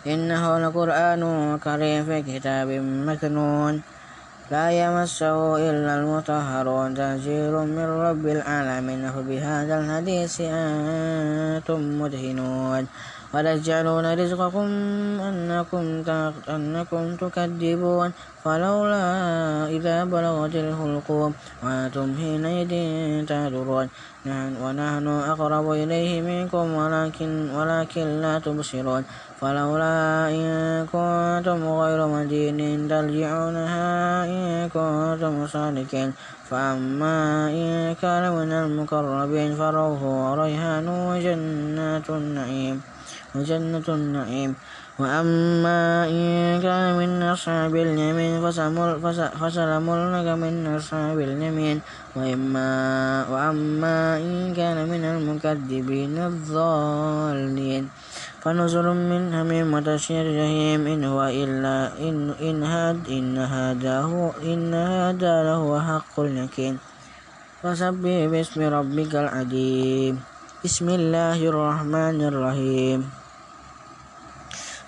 إنه 0.06 0.42
لقرآن 0.58 1.22
كريم 1.58 2.00
في 2.06 2.22
كتاب 2.22 2.68
مكنون. 3.10 3.74
لا 4.50 4.70
يمسه 4.70 5.56
إلا 5.70 5.92
المطهرون 5.98 6.94
تنزيل 6.94 7.54
من 7.76 7.88
رب 8.06 8.24
العالمين. 8.26 9.02
فبهذا 9.10 9.74
الحديث 9.80 10.34
أنتم 10.40 11.80
مدهنون. 12.00 12.86
وتجعلون 13.34 14.06
رزقكم 14.14 14.68
أنكم 15.28 15.84
أنكم 16.48 17.02
تكذبون. 17.16 18.10
فلولا 18.46 19.04
إذا 19.66 20.04
بلغت 20.04 20.54
الحلقوم 20.54 21.30
وأنتم 21.62 22.06
حينئذ 22.14 22.72
تعذرون 23.26 23.86
ونحن 24.62 25.06
أقرب 25.08 25.70
إليه 25.70 26.22
منكم 26.22 26.74
ولكن 26.74 27.50
ولكن 27.50 28.06
لا 28.20 28.38
تبصرون. 28.38 29.04
فلولا 29.40 30.28
إن 30.30 30.46
كنتم 30.86 31.60
غير 31.68 32.06
مدينين 32.06 32.88
ترجعونها 32.88 34.24
إن 34.24 34.68
كنتم 34.68 35.46
صادقين. 35.46 36.12
فأما 36.50 37.50
إن 37.50 37.94
كان 38.02 38.32
من 38.32 38.52
المقربين 38.52 39.54
فروح 39.54 40.02
وريحان 40.02 40.88
وجنات 40.88 42.10
النعيم. 42.10 42.76
وجنة 43.34 43.86
النعيم. 43.88 44.54
وأما 44.96 46.08
إن 46.08 46.56
كان 46.64 46.96
من 46.96 47.20
أصحاب 47.20 47.76
اليمين 47.76 48.40
فسلم 48.40 49.86
لك 50.16 50.28
من 50.40 50.54
أصحاب 50.76 51.20
اليمين 51.20 51.80
وإما 52.16 52.68
وأما 53.28 54.16
إن 54.16 54.56
كان 54.56 54.88
من 54.88 55.04
المكذبين 55.04 56.16
الضالين 56.16 57.84
فنزل 58.40 58.86
من 58.88 59.22
حميم 59.36 59.68
وتشير 59.74 60.24
جهيم 60.24 60.80
إن 60.86 61.04
هو 61.04 61.20
إلا 61.28 61.76
إن 62.00 62.32
إن 62.40 62.62
هاد 62.64 62.98
إن 63.12 63.36
هذا 63.36 63.96
إن 64.40 64.72
هذا 64.74 65.34
لهو 65.44 65.72
حق 65.80 66.14
اليقين 66.20 66.74
فسبح 67.60 68.16
باسم 68.32 68.60
ربك 68.64 69.12
العظيم 69.14 70.14
بسم 70.64 70.86
الله 70.88 71.38
الرحمن 71.52 72.18
الرحيم 72.32 73.25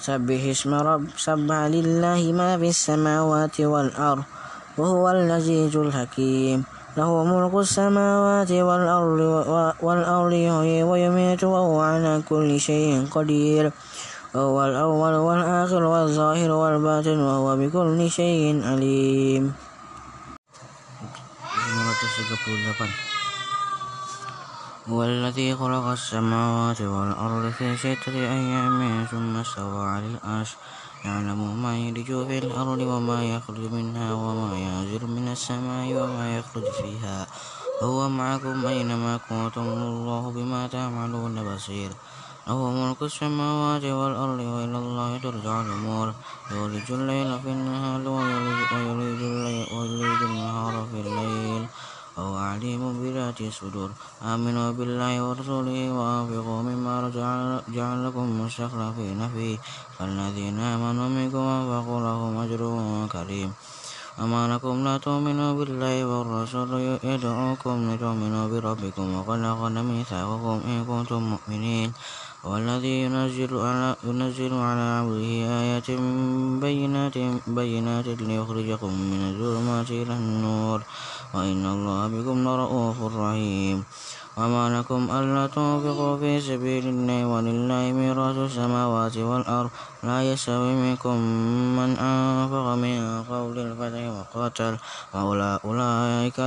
سبح 0.09 0.41
اسم 0.57 0.73
رب 0.73 1.05
سبح 1.21 1.59
لله 1.69 2.33
ما 2.33 2.57
في 2.57 2.69
السماوات 2.73 3.61
والأرض 3.61 4.25
وهو 4.81 5.05
العزيز 5.11 5.77
الحكيم. 5.77 6.65
له 6.97 7.11
ملك 7.25 7.55
السماوات 7.55 8.49
والأرض 8.49 9.21
والأرض 9.85 10.33
يحيي 10.33 10.83
ويميت 10.83 11.45
وهو 11.45 11.81
على 11.81 12.25
كل 12.25 12.61
شيء 12.61 13.05
قدير. 13.13 13.65
وهو 14.35 14.65
الأول 14.65 15.15
والآخر 15.29 15.83
والظاهر 15.83 16.51
والباطن 16.51 17.19
وهو 17.21 17.57
بكل 17.61 18.11
شيء 18.11 18.65
عليم. 18.65 19.53
هو 24.89 25.05
الذي 25.05 25.57
خلق 25.57 25.85
السماوات 25.85 26.81
والأرض 26.81 27.53
في 27.53 27.77
ستة 27.77 28.17
أيام 28.17 29.07
ثم 29.11 29.37
استوى 29.37 29.89
على 29.89 30.07
العرش. 30.07 30.57
يعلم 31.05 31.63
ما 31.63 31.79
يلج 31.79 32.07
في 32.07 32.39
الأرض 32.39 32.79
وما 32.79 33.25
يخرج 33.25 33.73
منها 33.73 34.13
وما 34.13 34.59
ينزل 34.59 35.07
من 35.07 35.29
السماء 35.29 35.93
وما 35.93 36.39
يخرج 36.39 36.65
فيها. 36.81 37.27
وهو 37.83 38.09
معكم 38.09 38.67
أينما 38.67 39.21
كنتم 39.29 39.61
الله 39.61 40.31
بما 40.31 40.67
تعملون 40.67 41.55
بصير. 41.55 41.91
له 42.49 42.71
ملك 42.71 43.03
السماوات 43.03 43.85
والأرض 43.85 44.41
وإلى 44.41 44.79
الله 44.85 45.19
ترجع 45.19 45.61
الأمور. 45.61 46.15
يولج 46.51 46.93
الليل 46.93 47.39
في 47.45 47.49
النهار 47.49 48.09
ويولج 48.09 49.23
النهار 50.23 50.87
في 50.93 51.01
الليل. 51.01 51.69
وهو 52.19 52.35
عليم 52.51 52.83
بذات 52.99 53.39
الصدور. 53.41 53.91
آمنوا 54.33 54.75
بالله 54.75 55.13
ورسوله 55.23 55.81
وأنفقوا 55.99 56.61
مما 56.69 56.95
جعل 57.77 57.99
لكم 58.07 58.27
مستخلفين 58.43 59.21
فيه. 59.35 59.57
فالذين 59.99 60.59
آمنوا 60.59 61.09
منكم 61.09 61.39
وأنفقوا 61.39 62.01
لهم 62.07 62.33
أجر 62.45 62.63
كريم. 63.15 63.51
أما 64.19 64.43
لكم 64.51 64.75
لا 64.85 64.99
تؤمنوا 64.99 65.53
بالله 65.59 65.97
والرسول 66.11 66.99
يدعوكم 67.07 67.77
لتؤمنوا 67.91 68.45
بربكم 68.51 69.07
وقد 69.15 69.41
أخذ 69.53 69.75
ميثاقكم 69.91 70.57
إن 70.71 70.79
كنتم 70.91 71.23
مؤمنين. 71.23 71.89
والذي 72.45 73.03
ينزل 73.03 73.57
على, 73.57 73.97
ينزل 74.05 74.55
على 74.55 74.81
عبده 74.81 75.31
آيات 75.61 75.91
بينات, 76.61 77.19
بينات 77.47 78.07
ليخرجكم 78.07 78.93
من 78.95 79.21
الظلمات 79.31 79.91
إلى 79.91 80.13
النور. 80.13 80.83
وإن 81.35 81.67
الله 81.67 82.07
بكم 82.07 82.45
لرؤوف 82.45 82.97
رحيم. 83.17 83.85
وما 84.37 84.79
لكم 84.79 85.11
ألا 85.11 85.47
تنفقوا 85.47 86.17
في 86.17 86.41
سبيل 86.41 86.87
الله 86.87 87.27
ولله 87.27 87.93
ميراث 87.93 88.37
السماوات 88.37 89.17
والأرض. 89.17 89.71
لا 90.03 90.33
يستوي 90.33 90.73
منكم 90.75 91.17
من 91.79 91.99
أنفق 91.99 92.67
من 92.75 93.25
قول 93.31 93.59
الفتح 93.59 94.03
وقاتل. 94.15 94.79
وأولئك 95.15 96.39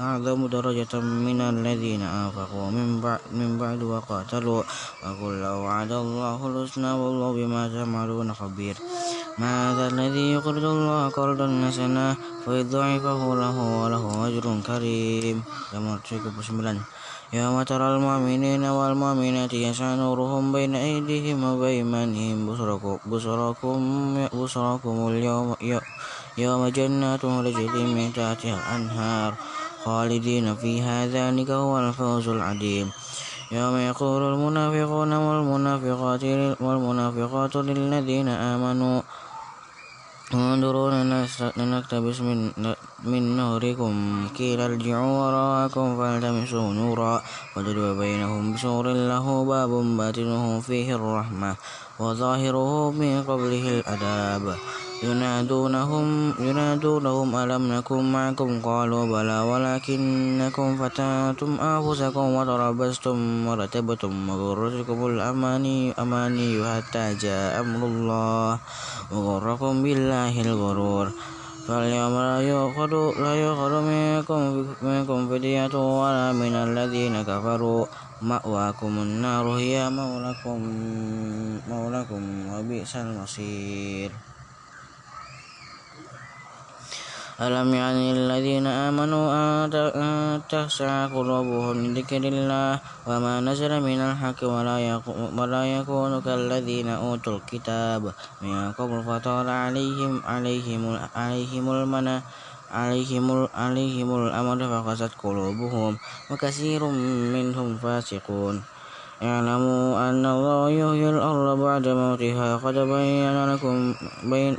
أعظم 0.00 0.46
درجة 0.46 1.00
من 1.00 1.40
الذين 1.40 2.02
أنفقوا 2.02 2.70
من 2.70 3.00
بعد, 3.00 3.20
من 3.32 3.58
بعد 3.58 3.82
وقاتلوا. 3.82 4.62
وكلا 5.06 5.52
وعد 5.52 5.92
الله 5.92 6.38
الحسنى 6.46 6.92
والله 6.92 7.32
بما 7.32 7.68
تعملون 7.68 8.34
خبير. 8.34 8.76
ما 9.38 9.72
هذا 9.72 9.88
الذي 9.88 10.32
يقرض 10.32 10.64
الله 10.64 11.08
قرضا 11.08 11.46
حسنا 11.66 12.16
فيضاعفه 12.44 13.20
له 13.34 13.56
وله 13.82 14.04
أجر 14.28 14.46
كريم. 14.66 15.42
يوم 17.32 17.62
ترى 17.62 17.96
المؤمنين 17.96 18.64
والمؤمنات 18.64 19.52
يسعى 19.54 19.96
نورهم 19.96 20.52
بين 20.52 20.74
أيديهم 20.76 21.44
وبأيمانهم 21.44 22.36
بشركم 23.08 24.28
بشركم 24.34 25.08
اليوم 25.08 25.56
يوم 26.38 26.68
جنات 26.68 27.20
تجري 27.20 27.84
من 27.94 28.12
تحتها 28.16 28.56
الأنهار 28.56 29.34
خالدين 29.84 30.56
فيها 30.56 31.06
ذلك 31.06 31.50
هو 31.50 31.78
الفوز 31.78 32.28
العظيم. 32.28 32.90
يوم 33.52 33.76
يقول 33.76 34.22
المنافقون 34.32 35.12
والمنافقات 35.12 36.24
والمنافقات 36.60 37.56
للذين 37.56 38.28
آمنوا 38.28 39.02
انظرونا 40.34 41.26
لنقتبس 41.56 42.20
من, 42.20 42.38
من 43.04 43.36
نوركم. 43.36 43.92
قيل 44.38 44.60
ارجعوا 44.60 45.12
وراءكم 45.20 45.86
فالتمسوا 45.96 46.72
نورا 46.72 47.22
وضرب 47.56 47.98
بينهم 47.98 48.52
بسور 48.54 48.84
له 48.88 49.44
باب 49.44 49.70
باطنه 49.70 50.60
فيه 50.60 50.96
الرحمة. 50.96 51.56
وظاهره 52.02 52.90
من 52.90 53.22
قبله 53.22 53.64
الأداب. 53.78 54.44
ينادونهم 55.02 56.06
ينادونهم 56.38 57.28
ألم 57.36 57.62
نكن 57.72 58.12
معكم؟ 58.12 58.50
قالوا 58.62 59.04
بلى 59.06 59.38
ولكنكم 59.50 60.66
فتنتم 60.78 61.50
أنفسكم 61.60 62.26
وتربصتم 62.38 63.46
ورتبتم 63.46 64.14
وغرتكم 64.28 64.98
الأماني 65.06 65.78
أماني 65.98 66.50
حتى 66.62 67.04
جاء 67.14 67.60
أمر 67.60 67.82
الله. 67.86 68.58
وغركم 69.12 69.72
بالله 69.82 70.34
الغرور. 70.40 71.06
فاليوم 71.68 72.14
لا 72.14 72.40
يؤخذ 72.40 72.92
لا 73.22 73.34
يؤخذ 73.34 73.72
منكم 73.80 74.66
منكم 74.82 75.28
فدية 75.30 75.74
ولا 75.74 76.32
من 76.32 76.54
الذين 76.54 77.22
كفروا 77.22 77.86
مأواكم 78.22 78.92
النار 78.98 79.46
هي 79.48 79.90
مولاكم 79.90 80.58
مولاكم 81.68 82.22
وبئس 82.52 82.96
المصير 82.96 84.10
ألم 87.42 87.74
يعني 87.74 88.12
الذين 88.12 88.66
آمنوا 88.66 89.26
أن 89.34 90.42
تخشع 90.46 91.06
قلوبهم 91.06 91.76
لذكر 91.86 92.22
الله 92.22 92.80
وما 93.06 93.34
نزل 93.40 93.72
من 93.82 93.98
الحق 93.98 94.40
ولا 95.38 95.62
يكون 95.76 96.12
كالذين 96.22 96.88
أوتوا 96.88 97.36
الكتاب 97.38 98.02
من 98.42 98.72
قبل 98.78 98.98
فطال 99.02 99.48
عليهم 99.48 100.22
عليهم 100.24 100.82
عليهم 101.16 101.64
المنى 101.70 102.16
عليهم 102.70 103.26
عليهم 103.54 104.08
الأمر 104.22 104.58
فقست 104.72 105.12
قلوبهم 105.22 105.92
وكثير 106.30 106.80
منهم 107.34 107.68
فاسقون. 107.82 108.62
اعلموا 109.22 110.10
أن 110.10 110.26
الله 110.26 110.70
يحيي 110.70 111.10
الأرض 111.10 111.58
بعد 111.58 111.88
موتها 111.88 112.56
قد 112.56 112.74
بين 112.74 113.36
لكم 113.54 113.94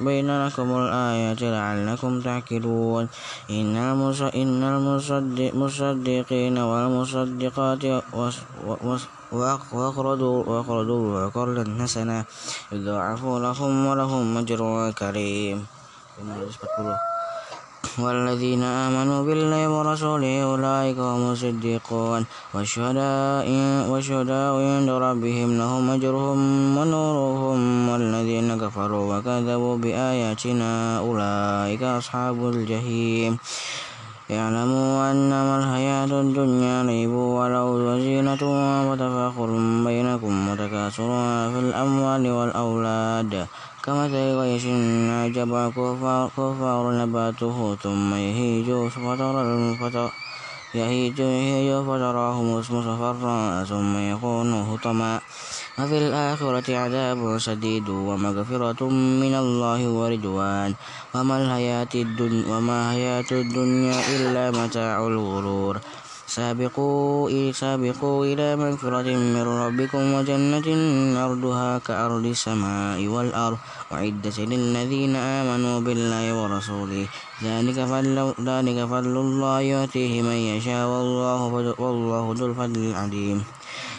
بين, 0.05 0.45
لكم 0.45 0.67
الآيات 0.77 1.41
لعلكم 1.41 2.21
تعقلون. 2.21 3.07
إن 3.51 3.75
إن 4.35 4.63
المصدقين 4.63 6.57
والمصدقات 6.57 7.83
وأقرضوا 9.73 10.43
وأقرضوا 10.43 11.29
قرضا 11.35 11.65
حسنا 11.79 12.25
يضاعف 12.71 13.21
لهم 13.23 13.85
ولهم 13.85 14.37
أجر 14.37 14.91
كريم. 14.91 15.65
والذين 17.99 18.63
آمنوا 18.63 19.25
بالله 19.25 19.69
ورسوله 19.69 20.43
أولئك 20.43 20.97
هم 20.97 21.31
الصديقون 21.31 22.25
والشهداء 22.53 23.47
والشهداء 23.89 24.53
عند 24.55 24.89
ربهم 24.89 25.57
لهم 25.57 25.89
أجرهم 25.89 26.39
ونورهم 26.77 27.89
والذين 27.89 28.57
كفروا 28.57 29.17
وكذبوا 29.17 29.77
بآياتنا 29.77 30.99
أولئك 30.99 31.83
أصحاب 31.83 32.37
الجحيم. 32.49 33.37
اعلموا 34.31 35.11
أنما 35.11 35.53
الحياة 35.59 36.11
الدنيا 36.21 36.83
لعب 36.83 37.13
ولو 37.13 37.67
وزينة 37.87 38.43
وتفاخر 38.89 39.49
بينكم 39.85 40.49
وتكاثر 40.49 41.09
في 41.53 41.59
الأموال 41.59 42.31
والأولاد 42.31 43.47
كمثل 43.83 44.15
غيث 44.39 44.65
أعجب 45.11 45.51
الكفار 45.55 46.83
نباته 47.03 47.75
ثم 47.83 48.15
يهيج 48.15 48.67
فترى 48.87 50.09
يهيج 50.75 51.19
فتراه 51.87 52.37
مصفرا 52.43 53.63
ثم 53.63 53.93
يكون 53.97 54.53
هطما. 54.53 55.21
وفي 55.79 55.97
الآخرة 55.97 56.77
عذاب 56.77 57.37
شديد 57.37 57.89
ومغفرة 57.89 58.81
من 59.23 59.33
الله 59.35 59.89
ورضوان 59.89 60.71
وما 61.15 61.35
الحياة 61.41 61.93
الدنيا, 61.95 62.43
وما 62.55 62.89
حياة 62.89 63.31
الدنيا 63.31 63.97
إلا 64.15 64.51
متاع 64.51 65.07
الغرور. 65.07 65.75
سابقوا 66.33 67.51
سابقوا 67.51 68.25
إلى 68.25 68.55
مغفرة 68.55 69.09
من 69.35 69.45
ربكم 69.63 70.03
وجنة 70.13 70.67
أرضها 71.25 71.77
كأرض 71.77 72.25
السماء 72.25 73.07
والأرض. 73.07 73.57
أعدت 73.93 74.39
للذين 74.39 75.15
آمنوا 75.15 75.79
بالله 75.85 76.25
ورسوله. 76.33 77.05
ذلك 77.43 77.77
فضل, 77.85 78.17
ذلك 78.41 78.77
فضل 78.85 79.15
الله 79.17 79.61
يؤتيه 79.61 80.21
من 80.21 80.39
يشاء. 80.57 80.87
والله, 80.89 81.39
والله 81.77 82.23
ذو 82.37 82.45
الفضل 82.45 82.81
العظيم. 82.91 83.62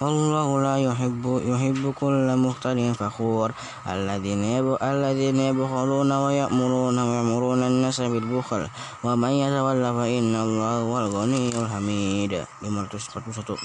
والله 0.00 0.62
لا 0.62 0.76
يحب 0.76 1.24
يحب 1.44 1.94
كل 2.00 2.36
مختل 2.36 2.94
فخور. 2.94 3.52
الذين 3.88 4.44
الذين 4.82 5.36
يبخلون 5.36 6.12
ويأمرون 6.12 6.98
ويأمرون 6.98 7.62
الناس 7.62 8.00
بالبخل. 8.00 8.68
ومن 9.04 9.30
يتولى 9.30 9.90
فإن 9.98 10.34
الله 10.36 10.72
هو 10.80 10.98
الغني 10.98 11.48
الحميد. 11.48 12.32
541 12.62 13.56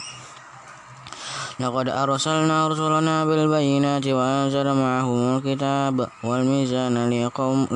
لقد 1.59 1.87
أرسلنا 1.89 2.67
رسلنا 2.67 3.25
بالبينات 3.25 4.07
وأنزل 4.07 4.67
معهم 4.73 5.37
الكتاب 5.37 6.07
والميزان 6.23 7.09
ليقوم 7.09 7.67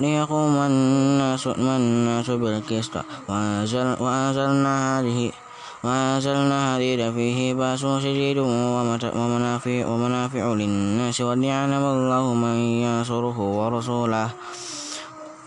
ليقوم 0.00 0.54
الناس, 0.56 1.46
الناس 1.46 2.30
بالقسط. 2.30 2.94
وأنزل 3.28 3.96
وأنزلنا 4.00 5.00
هذه 5.00 5.32
وأنزلنا 5.86 6.76
هذه 6.76 7.12
فيه 7.14 7.54
بأس 7.54 7.80
شديد 7.80 8.38
ومنافع, 8.38 9.86
ومنافع 9.86 10.44
للناس 10.54 11.20
وليعلم 11.20 11.84
الله 11.94 12.34
من 12.34 12.56
ينصره 12.84 13.38
ورسوله. 13.40 14.30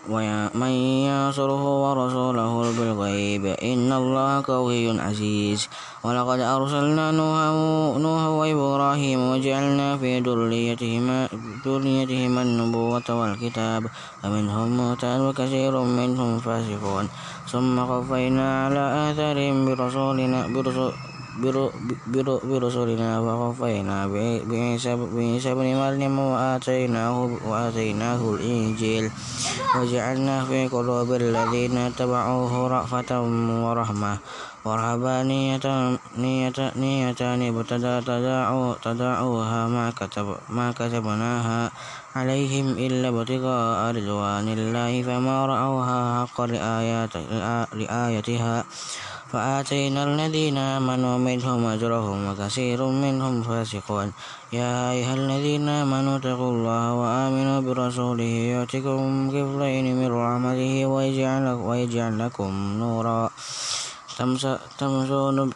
ومن 0.09 0.73
ينصره 1.07 1.63
ورسوله 1.83 2.53
بالغيب 2.77 3.45
إن 3.45 3.93
الله 3.93 4.41
قوي 4.41 4.99
عزيز. 5.01 5.69
ولقد 6.03 6.39
أرسلنا 6.39 7.11
نوحا 7.11 8.29
وإبراهيم 8.39 9.19
وجعلنا 9.31 9.97
في 9.97 10.19
ذريتهما 10.19 11.29
ذريتهما 11.65 12.41
النبوة 12.41 13.07
والكتاب. 13.09 13.83
فمنهم 14.23 14.67
مهتد 14.77 15.19
وكثير 15.19 15.73
منهم 15.81 16.39
فاسقون. 16.39 17.05
ثم 17.51 17.79
قفينا 17.79 18.65
على 18.65 18.83
آثارهم 19.11 19.65
برسولنا 19.65 20.47
برسول 20.47 20.91
برسلنا 22.43 23.19
وقفينا 23.19 24.07
بعيسى 24.47 25.51
بن 25.55 25.75
مريم 25.81 26.19
وآتيناه, 26.19 27.17
وآتيناه 27.47 28.21
الإنجيل 28.33 29.11
وجعلنا 29.75 30.45
في 30.45 30.67
قلوب 30.67 31.13
الذين 31.13 31.77
اتبعوه 31.77 32.67
رأفة 32.67 33.11
ورحمة 33.65 34.17
ورهبانية 34.65 35.65
نيتان 36.17 37.41
ابتدعوها 38.61 39.67
ما, 39.67 39.91
كتب 39.91 40.35
ما 40.49 40.71
كتبناها 40.71 41.71
عليهم 42.15 42.67
إلا 42.77 43.07
ابتغاء 43.09 43.95
رضوان 43.95 44.47
الله 44.47 45.03
فما 45.03 45.45
رأوها 45.45 46.25
حق 46.25 46.41
رعايتها 47.73 48.65
فآتينا 49.31 50.01
الذين 50.03 50.57
آمنوا 50.57 51.17
منهم 51.17 51.65
أجرهم 51.65 52.19
وكثير 52.29 52.79
منهم 52.85 53.33
فاسقون. 53.47 54.09
يا 54.53 54.91
أيها 54.91 55.13
الذين 55.13 55.69
آمنوا 55.69 56.17
اتقوا 56.17 56.51
الله 56.53 56.85
وآمنوا 57.01 57.59
برسوله 57.61 58.33
يؤتكم 58.55 59.29
كفلين 59.33 59.85
من 59.99 60.09
رحمته 60.09 60.73
ويجعل 61.67 62.13
لكم 62.19 62.51
نورا. 62.81 63.29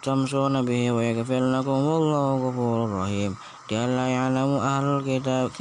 تمشون 0.05 0.53
به 0.65 0.83
ويغفر 0.91 1.43
لكم 1.55 1.77
والله 1.89 2.27
غفور 2.43 2.77
رحيم. 2.99 3.31
لئلا 3.71 4.05
يعلم 4.07 4.51
أهل 4.59 4.85
الكتاب 4.99 5.51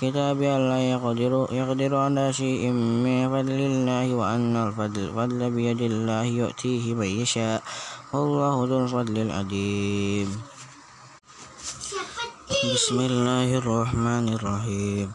كتاب 0.00 0.38
ألا 0.42 0.78
يقدر, 0.92 1.32
يقدر 1.54 1.92
على 1.94 2.32
شيء 2.32 2.74
من 2.74 3.30
فضل 3.30 3.60
الله 3.70 4.06
وأن 4.14 4.54
الفضل 4.56 5.50
بيد 5.50 5.80
الله 5.80 6.24
يؤتيه 6.24 6.94
من 6.94 7.06
يشاء. 7.06 7.62
والله 8.12 8.54
ذو 8.66 8.76
الفضل 8.84 9.16
العظيم. 9.30 10.28
بسم 12.74 12.98
الله 13.00 13.48
الرحمن 13.62 14.24
الرحيم. 14.36 15.08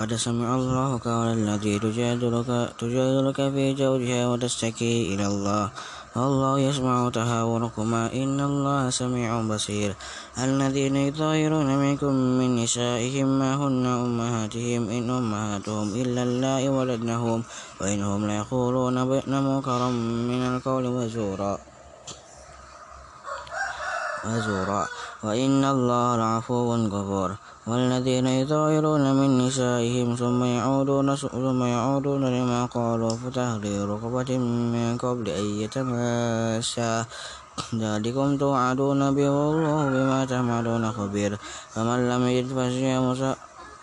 قد 0.00 0.10
سمع 0.16 0.48
الله 0.54 0.88
قول 1.04 1.28
التي 1.36 1.78
تجادلك, 1.78 2.50
تجادلك 2.80 3.38
في 3.52 3.64
زوجها 3.76 4.22
وتشتكي 4.32 5.14
إلى 5.14 5.26
الله. 5.26 5.64
والله 6.16 6.58
يسمع 6.58 7.08
تهاوركما 7.08 8.12
إن 8.12 8.40
الله 8.40 8.90
سميع 8.90 9.42
بصير. 9.42 9.94
الذين 10.38 10.96
يظاهرون 10.96 11.78
منكم 11.78 12.12
من 12.14 12.56
نسائهم 12.56 13.38
ما 13.38 13.54
هن 13.54 13.86
أمهاتهم 13.86 14.90
إن 14.90 15.10
أمهاتهم 15.10 15.94
إلا 15.94 16.22
اللائي 16.22 16.68
ولدنهم 16.68 17.42
وإنهم 17.80 18.26
ليقولون 18.26 18.96
منكرا 19.26 19.88
من 20.30 20.42
القول 20.56 20.86
وزورا. 20.86 21.58
وزورا. 24.26 24.86
وإن 25.22 25.64
الله 25.64 26.16
لعفو 26.16 26.74
غفور. 26.74 27.30
والذين 27.66 28.26
يظاهرون 28.26 29.14
من 29.14 29.38
نسائهم 29.38 30.16
ثم 30.16 30.44
يعودون 30.44 31.16
ثم 31.16 31.64
يعودون 31.64 32.24
لما 32.24 32.66
قالوا 32.66 33.10
فتحرير 33.10 33.88
رقبة 33.88 34.38
من 34.38 34.98
قبل 34.98 35.28
أن 35.28 35.44
يتماسا 35.44 37.06
ذلكم 37.74 38.36
توعدون 38.38 39.14
به 39.14 39.30
والله 39.30 39.88
بما 39.88 40.24
تعملون 40.24 40.92
خبير. 40.92 41.38
فمن 41.74 42.08
لم 42.08 42.22
يجد 42.26 42.48
فصيام 42.48 43.14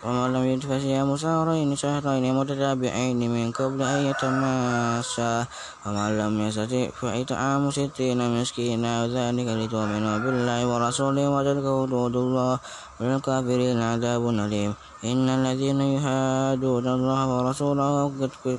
ومن 0.04 0.32
لم 0.32 0.44
يجد 0.46 0.62
فصيام 0.70 1.16
شهرين 1.16 1.76
شهرين 1.76 2.34
متتابعين 2.34 3.18
من 3.18 3.50
قبل 3.52 3.82
أن 3.82 4.00
يتماسا 4.06 5.46
ومن 5.86 6.08
لم 6.18 6.32
يستطع 6.46 6.86
فإطعام 7.00 7.70
ستين 7.70 8.20
مسكينا 8.40 8.92
ذلك 9.10 9.48
لتؤمنوا 9.58 10.16
بالله 10.18 10.60
ورسوله 10.70 11.24
وتلك 11.34 11.66
حدود 11.66 12.14
الله 12.16 12.58
وللكافرين 13.00 13.78
عذاب 13.82 14.22
أليم 14.28 14.72
إن 15.04 15.26
الذين 15.28 15.80
يهادون 15.80 16.86
الله 16.86 17.20
ورسوله 17.34 17.90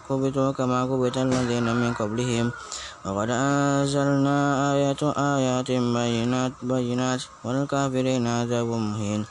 كبتوا 0.09 0.51
كما 0.51 0.79
كبت 0.85 1.17
الذين 1.17 1.67
من 1.75 1.91
قبلهم 1.93 2.51
وقد 3.05 3.29
أنزلنا 3.31 4.37
آيات 4.73 5.01
آيات 5.03 5.69
بينات 5.71 6.53
بينات 6.63 7.21
وللكافرين 7.43 8.27
عذاب 8.27 8.67
مهين 8.67 9.21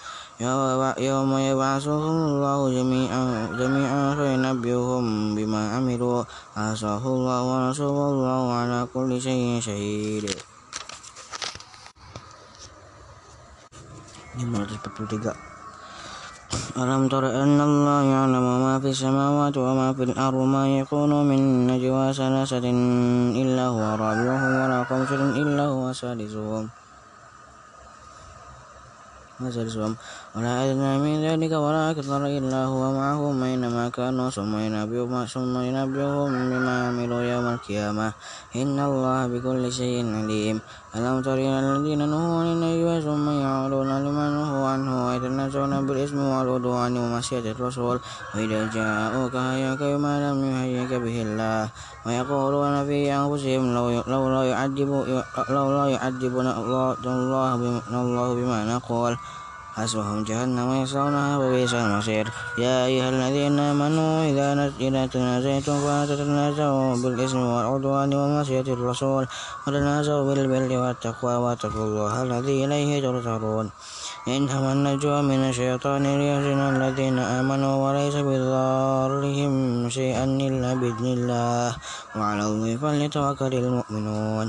يوم 0.41 1.30
يبعثهم 1.39 2.16
الله 2.30 2.70
جميعا 2.70 3.24
جميعا 3.59 4.14
فينبئهم 4.14 5.34
بما 5.34 5.62
عملوا. 5.74 6.24
أحصاه 6.57 7.03
الله 7.07 7.43
ونصره 7.43 7.91
والله 7.91 8.53
على 8.53 8.86
كل 8.95 9.20
شيء 9.20 9.61
شهيد. 9.61 10.24
543 14.39 15.34
ألم 16.78 17.09
تر 17.09 17.24
أن 17.43 17.59
الله 17.61 18.03
يعلم 18.03 18.47
ما 18.62 18.74
في 18.80 18.89
السماوات 18.95 19.57
وما 19.59 19.93
في 19.93 20.03
الأرض 20.03 20.34
ما 20.34 20.78
يكون 20.78 21.11
من 21.28 21.66
نجوى 21.66 22.12
ثلاثة 22.14 22.66
إلا 23.43 23.66
هو 23.66 23.82
رابعهم 23.99 24.53
ولا 24.62 24.84
خمسة 24.84 25.20
إلا 25.43 25.64
هو 25.74 25.93
سادسهم 25.93 26.70
ولا 30.37 30.55
أدنى 30.64 30.93
من 30.99 31.14
ذلك 31.24 31.53
ولا 31.53 31.91
أكثر 31.91 32.26
إلا 32.26 32.64
هو 32.64 32.93
معهم 32.93 33.43
أينما 33.43 33.89
كانوا 33.89 34.31
ثم 34.31 34.53
ينبئهم 34.59 35.24
ثم 35.24 35.55
ينبئهم 35.61 36.31
بما 36.51 36.74
عملوا 36.89 37.22
يوم 37.22 37.47
القيامة. 37.57 38.12
إن 38.57 38.76
الله 38.79 39.26
بكل 39.26 39.72
شيء 39.72 40.05
عليم. 40.05 40.61
ألم 40.97 41.16
تر 41.22 41.35
إلى 41.35 41.59
الذين 41.61 42.01
نهوا 42.09 42.41
عن 42.41 42.47
النجوى 42.47 42.97
ثم 43.03 43.26
يعودون 43.31 43.91
لما 44.05 44.26
نهوا 44.31 44.68
عنه 44.68 45.07
ويتنازعون 45.07 45.87
بالإثم 45.87 46.18
والعدوان 46.18 46.93
ومعصية 46.97 47.47
الرسول. 47.53 47.97
وإذا 48.35 48.61
جاءوك 48.76 49.35
هياك 49.35 49.81
بما 49.81 50.14
لم 50.31 50.39
يهيك 50.45 50.93
به 50.93 51.16
الله. 51.26 51.68
ويقولون 52.07 52.85
في 52.85 52.99
أنفسهم 53.16 53.64
لولا 54.12 54.43
يعذب 54.45 54.91
لولا 55.51 55.85
يعذبنا 55.89 56.51
الله 58.03 58.29
بما 58.35 58.59
نقول. 58.76 59.16
حسبهم 59.79 60.24
جهنم 60.29 60.83
يصلونها 60.83 61.39
وبئس 61.39 61.74
المصير. 61.74 62.26
يا 62.59 62.76
أيها 62.91 63.09
الذين 63.14 63.59
آمنوا 63.59 64.12
إذا 64.81 65.07
تنازعتم 65.07 65.76
فلا 65.85 66.03
تتنازعوا 66.11 66.97
بالإثم 67.03 67.39
والعدوان 67.39 68.11
ومعصية 68.14 68.68
الرسول. 68.76 69.24
وتنازعوا 69.66 70.26
بالبر 70.26 70.70
والتقوى 70.83 71.35
واتقوا 71.35 71.85
الله 71.85 72.14
الذي 72.22 72.64
إليه 72.64 72.91
ترجعون. 73.07 73.70
إنما 74.29 74.72
النجوى 74.72 75.22
من 75.22 75.41
الشيطان 75.49 76.03
ليحزن 76.20 76.61
الذين 76.74 77.18
آمنوا 77.18 77.74
وليس 77.85 78.16
بضارهم 78.29 79.53
شيئا 79.89 80.24
إلا 80.24 80.70
بإذن 80.74 81.07
الله. 81.16 81.70
وعلى 82.18 82.45
الله 82.51 82.76
فليتوكل 82.83 83.53
المؤمنون. 83.55 84.47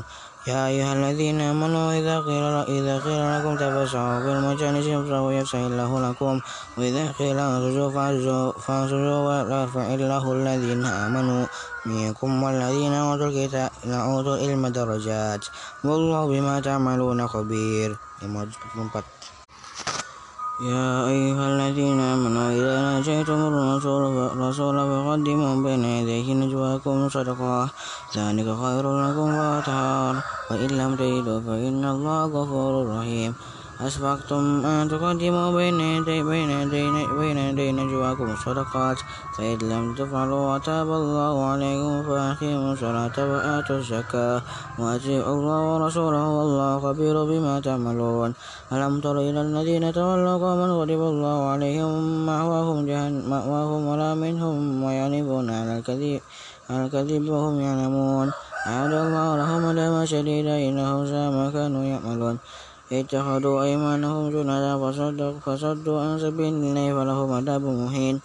يا 0.49 0.67
أيها 0.67 0.93
الذين 0.93 1.41
آمنوا 1.41 1.93
إذا 1.99 2.15
قيل 2.19 2.45
إذا 2.77 2.95
قيل 3.05 3.21
لكم 3.33 3.53
تفسحوا 3.61 4.19
في 4.23 4.29
المجالس 4.37 4.85
فافسحوا 4.87 5.31
يفسح 5.31 5.61
الله 5.69 5.91
لكم. 6.09 6.35
وإذا 6.77 7.05
قيل 7.19 7.37
انشزوا 7.39 7.89
فانشزوا 8.65 9.19
ويرفع 9.27 9.85
الله 9.93 10.23
الذين 10.33 10.85
آمنوا 10.85 11.45
منكم 11.85 12.43
والذين 12.43 12.93
أوتوا 12.93 13.27
الكتاب 13.27 13.69
أوتوا 13.85 14.35
العلم 14.35 14.67
درجات. 14.67 15.43
والله 15.83 16.21
بما 16.27 16.55
تعملون 16.59 17.27
خبير. 17.27 17.89
يا 20.59 21.07
أيها 21.07 21.45
الذين 21.55 21.99
آمنوا 21.99 22.51
إذا 22.51 22.81
ناجيتم 22.81 23.39
الرسول 24.35 24.75
فقدموا 24.91 25.63
بين 25.63 25.83
يديه 25.85 26.33
نجواكم 26.33 27.09
صدقة 27.09 27.69
ذلك 28.17 28.47
خير 28.63 28.85
لكم 29.03 29.27
وأطهار 29.39 30.15
وإن 30.51 30.67
لم 30.67 30.95
تجدوا 30.95 31.39
فإن 31.47 31.85
الله 31.85 32.25
غفور 32.25 32.73
رحيم. 32.91 33.33
أسبقتم 33.79 34.65
أن 34.65 34.89
تقدموا 34.89 35.51
بين 35.55 35.79
يدي 35.79 36.23
بين 36.23 36.49
يدي 36.49 36.83
بين 37.19 37.37
يدي 37.37 37.71
نجواكم 37.71 38.27
الصدقات. 38.31 38.97
فإن 39.37 39.57
لم 39.71 39.95
تفعلوا 39.95 40.55
وتاب 40.55 40.87
الله 40.87 41.45
عليكم 41.45 42.03
فأقيموا 42.03 42.73
الصلاة 42.73 43.17
وآتوا 43.31 43.77
الزكاة. 43.77 44.41
وأطيعوا 44.79 45.35
الله 45.35 45.61
ورسوله 45.73 46.25
والله 46.27 46.79
خبير 46.79 47.15
بما 47.23 47.59
تعملون. 47.59 48.33
ألم 48.73 48.99
تر 48.99 49.17
إلى 49.19 49.41
الذين 49.41 49.93
تولوا 49.93 50.37
قوما 50.43 50.67
غضب 50.79 51.01
الله 51.13 51.37
عليهم 51.49 52.25
مأواهم 52.25 52.85
جهنم 52.85 53.29
مأواهم 53.29 53.81
ولا 53.87 54.11
منهم 54.15 54.83
ويعرفون 54.83 55.49
على 55.49 55.71
الكذب 55.77 56.21
على 56.69 56.85
الكذب 56.85 57.29
وهم 57.29 57.55
يعلمون. 57.61 58.27
أعد 58.67 58.93
الله 58.93 59.27
لهم 59.37 59.61
عذابا 59.71 60.05
شديدا 60.05 60.55
إنهم 60.67 61.05
ساء 61.07 61.31
ما 61.31 61.47
كانوا 61.55 61.83
يعملون. 61.83 62.37
اتخذوا 62.91 63.63
أيمانهم 63.63 64.29
جندا 64.33 64.73
فصدوا, 64.81 65.39
فصدوا 65.45 66.01
عن 66.01 66.19
سبيل 66.19 66.53
الله 66.53 66.87
فلهم 66.97 67.29
عذاب 67.33 67.61
مهين. 67.61 68.21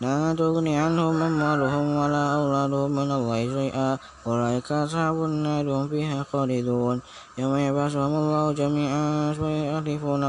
لا 0.00 0.34
تغني 0.38 0.78
عنهم 0.78 1.22
أموالهم 1.22 1.86
ولا 1.96 2.24
أولادهم 2.38 2.90
من 2.90 3.10
الله 3.10 3.40
شيئا. 3.58 3.98
أولئك 4.26 4.72
أصحاب 4.72 5.16
النار 5.24 5.66
هم 5.70 5.88
فيها 5.88 6.22
خالدون. 6.32 6.96
يوم 7.38 7.54
يبعثهم 7.56 8.12
الله 8.14 8.52
جميعا 8.52 9.32
فيحلفون 9.38 10.22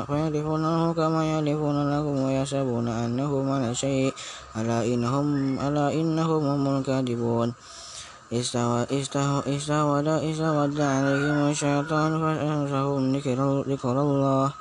له 0.66 0.94
كما 0.94 1.22
يحلفون 1.32 1.78
لكم 1.94 2.16
ويحسبون 2.26 2.88
أنهم 2.88 3.46
على 3.52 3.76
شيء. 3.76 4.14
ألا 4.58 4.86
إنهم 4.86 5.60
ألا 5.60 5.94
إنهم 5.94 6.42
هم 6.46 6.64
الكاذبون. 6.78 7.54
استود 8.34 8.90
استود 8.90 10.82
عليهم 10.82 11.40
الشيطان 11.54 12.12
فأنسهم 12.22 13.02
ذكر 13.70 14.02
الله. 14.02 14.54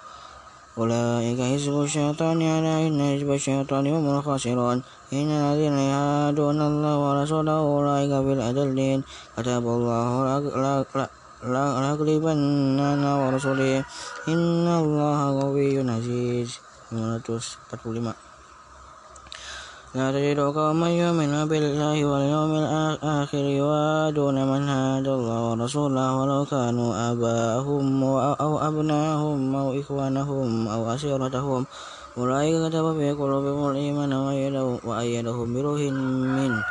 أولئك 0.78 1.40
حزب 1.40 1.74
الشيطان 1.82 2.42
على 2.42 2.88
إن 2.88 3.00
حزب 3.00 3.30
الشيطان 3.32 3.86
هم 3.86 4.04
الخاسرون. 4.18 4.82
إن 5.12 5.30
الذين 5.30 5.78
يهادون 5.78 6.60
الله 6.60 6.94
ورسوله 7.04 7.58
أولئك 7.58 8.12
في 8.24 8.32
الأذلين 8.36 8.98
كتب 9.36 9.64
الله 9.64 10.08
لأغلبن 11.44 12.80
أنا 12.80 13.12
ورسوله. 13.22 13.84
إن 14.28 14.66
الله 14.68 15.40
قوي 15.40 15.90
عزيز. 15.90 16.50
545 16.90 18.33
لا 19.94 20.10
تجد 20.12 20.40
قوما 20.40 20.90
يؤمنون 20.90 21.48
بالله 21.48 22.04
واليوم 22.04 22.52
الآخر 22.62 23.44
يوادون 23.62 24.36
من 24.50 24.62
هاد 24.68 25.06
الله 25.08 25.50
ورسوله 25.50 26.06
ولو 26.18 26.44
كانوا 26.44 26.90
آباءهم 27.10 28.02
أو 28.44 28.52
أبناءهم 28.68 29.54
أو 29.54 29.80
إخوانهم 29.80 30.68
أو 30.68 30.80
أسيرتهم 30.94 31.66
أولئك 32.18 32.54
كتب 32.64 32.86
في 32.98 33.12
قلوبهم 33.20 33.70
الإيمان 33.70 34.12
وأيدهم 34.84 35.46
بروح 35.54 35.80
منه 36.38 36.64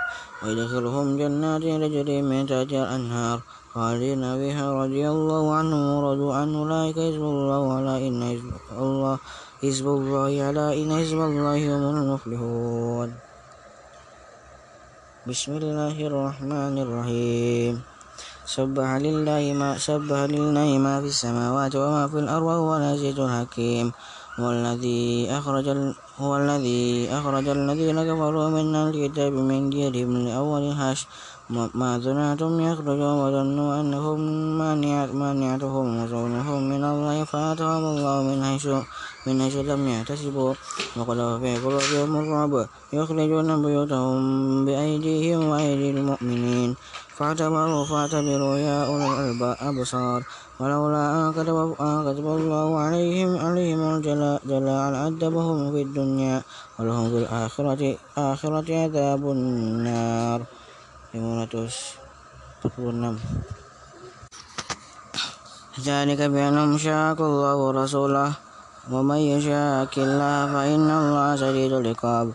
ويدخلهم 0.44 1.18
جنات 1.18 1.62
تجري 1.62 2.22
من 2.22 2.46
تحتها 2.48 2.84
الأنهار 2.84 3.40
خالدين 3.74 4.24
بها 4.42 4.66
رضي 4.82 5.10
الله 5.10 5.44
عنهم 5.56 5.84
ورضوا 5.96 6.34
عنه 6.36 6.56
أولئك 6.60 6.96
حزب 6.96 7.24
الله 7.34 7.74
على 7.74 8.08
إن 8.08 8.20
حزب 8.30 8.52
الله 8.84 9.18
حزب 9.64 9.88
الله 9.88 10.32
على 10.44 10.66
إن 10.84 10.92
حزب 10.92 11.20
الله 11.24 11.60
هم 11.72 11.84
المفلحون. 11.96 13.10
بسم 15.24 15.52
الله 15.56 15.96
الرحمن 15.96 16.76
الرحيم. 16.84 17.74
سبح 18.44 18.90
لله 19.08 19.44
ما 19.56 19.80
سبح 19.80 20.20
لله 20.36 20.70
ما 20.84 21.00
في 21.00 21.08
السماوات 21.16 21.74
وما 21.80 22.04
في 22.12 22.18
الأرض 22.20 22.44
وهو 22.44 22.72
العزيز 22.76 23.16
الحكيم. 23.16 23.88
هو 24.40 24.52
الذي 24.52 25.32
أخرج 25.32 25.68
هو 26.20 26.32
الذي 26.38 27.08
أخرج 27.18 27.48
الذين 27.48 27.98
كفروا 28.04 28.50
من 28.50 28.76
الكتاب 28.76 29.34
من 29.34 29.70
ديرهم 29.70 30.12
لأول 30.28 30.62
الحشر 30.72 31.08
ما 31.50 31.92
ظننتم 32.04 32.52
يخرجون 32.60 33.14
وظنوا 33.22 33.72
أنهم 33.82 34.20
مانعتهم 35.22 35.86
رسولهم 36.04 36.62
من 36.70 36.84
الله 36.84 37.24
فآتاهم 37.24 37.84
الله 37.94 38.16
من 38.24 38.38
حيث 38.44 38.68
من 39.28 39.42
حيث 39.42 39.56
لم 39.56 39.90
يحتسبوا 39.90 40.54
وقذف 40.96 41.42
في 41.42 41.58
قلوبهم 41.58 42.16
الرعب 42.20 42.68
يخرجون 42.94 43.66
بيوتهم 43.66 44.66
بأيديهم 44.66 45.50
وأيدي 45.50 45.90
المؤمنين 45.92 46.76
فاعتبروا 47.16 47.86
فاعتبروا 47.86 48.58
يا 48.58 48.86
أولي 48.86 49.32
الأبصار 49.32 50.24
ولولا 50.60 51.16
أن 51.16 51.32
كتب 51.32 51.56
الله 52.28 52.80
عليهم 52.80 53.38
عليهم 53.38 53.96
الجلاء 53.96 54.42
لعذبهم 54.46 55.72
في 55.72 55.82
الدنيا 55.82 56.44
ولهم 56.80 57.10
في 57.10 57.18
الآخرة 57.18 57.98
آخرة 58.18 58.84
عذاب 58.84 59.32
النار 59.32 60.46
546 61.14 63.20
ذلك 65.86 66.22
بأنهم 66.22 66.78
شاكوا 66.78 67.26
الله 67.26 67.56
ورسوله 67.56 68.34
ومن 68.92 69.16
يشاك 69.16 69.96
الله 69.96 70.38
فإن 70.54 70.90
الله 70.92 71.36
شديد 71.36 71.72
العقاب. 71.72 72.28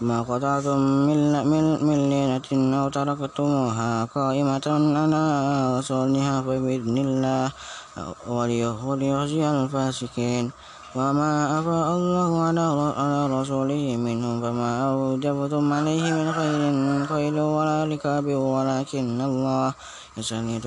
ما 0.00 0.22
قطعتم 0.22 0.78
من 1.88 1.98
لينة 2.12 2.48
أو 2.52 2.88
تركتموها 2.88 4.04
قائمة 4.04 4.66
على 5.00 5.24
أصولها 5.80 6.34
فبإذن 6.42 6.96
الله. 6.98 7.44
وليخزي 8.28 9.42
الفاسقين. 9.50 10.52
وما 10.96 11.60
أفاء 11.60 11.88
الله 11.96 12.30
على 12.44 12.66
رسوله 13.40 13.84
منهم 13.96 14.40
فما 14.40 14.70
أوجبتم 14.92 15.64
عليه 15.72 16.04
من 16.12 16.32
خير 16.32 16.60
خيل 17.04 17.36
ولا 17.40 17.84
ركاب 17.84 18.26
ولكن 18.32 19.20
الله 19.20 19.74
يسلط 20.16 20.64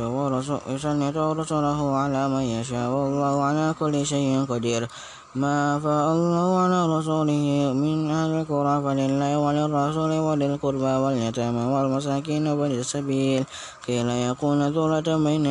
رسوله 1.41 1.79
على 1.97 2.21
من 2.29 2.45
يشاء. 2.61 2.89
والله 2.89 3.33
على 3.43 3.65
كل 3.79 4.05
شيء 4.05 4.45
قدير. 4.49 4.85
ما 5.35 5.77
أفاء 5.77 6.05
الله 6.09 6.57
على 6.57 6.79
رسوله 6.97 7.73
من 7.77 8.09
أهل 8.09 8.31
القرى 8.41 8.81
فلله 8.81 9.37
وللرسول 9.37 10.11
وللقربى 10.11 10.93
واليتامى 11.05 11.63
والمساكين 11.73 12.47
وبني 12.47 12.79
السبيل 12.79 13.45
لا 13.89 14.17
يكون 14.29 14.73
دولة 14.73 15.17
بين, 15.17 15.45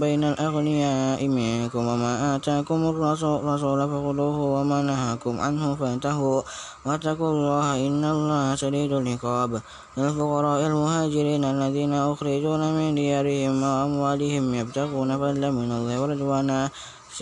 بين 0.00 0.22
الأغنياء 0.24 1.28
منكم 1.28 1.82
وما 1.86 2.36
آتاكم 2.36 2.78
الرسول 2.88 3.78
فخذوه 3.88 4.38
وما 4.40 4.82
نهاكم 4.82 5.40
عنه 5.40 5.74
فانتهوا. 5.74 6.42
واتقوا 6.84 7.30
الله 7.30 7.86
إن 7.86 8.04
الله 8.04 8.54
شديد 8.54 8.92
العقاب. 8.92 9.60
للفقراء 9.96 10.60
المهاجرين 10.66 11.44
الذين 11.44 11.92
أخرجون 11.94 12.62
من 12.72 12.94
ديارهم 12.94 13.62
وأموالهم 13.62 14.54
يبتغون 14.54 15.10
فضلا 15.16 15.50
من 15.50 15.72
الله 15.72 16.00
ورضوانا. 16.00 16.70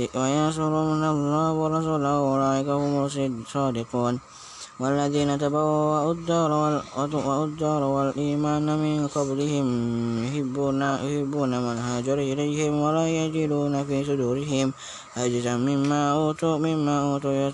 وينصرون 0.01 1.03
الله 1.15 1.53
ورسوله 1.53 2.13
أولئك 2.31 2.69
هم 2.69 2.93
الصادقون. 3.05 4.15
والذين 4.81 5.39
تبوأوا 5.39 6.13
الدار 6.13 6.53
والدار 7.29 7.83
والإيمان 7.83 8.67
من 8.79 9.07
قبلهم 9.17 9.67
يحبون, 10.25 10.83
يحبون 10.83 11.53
من 11.67 11.77
هاجر 11.87 12.19
إليهم 12.19 12.73
ولا 12.81 13.07
يجدون 13.09 13.75
في 13.85 14.05
صدورهم 14.05 14.69
حاجزا 15.15 15.55
مما 15.57 16.01
أوتوا 16.13 16.57
مما 16.59 16.95
أوتوا 17.03 17.51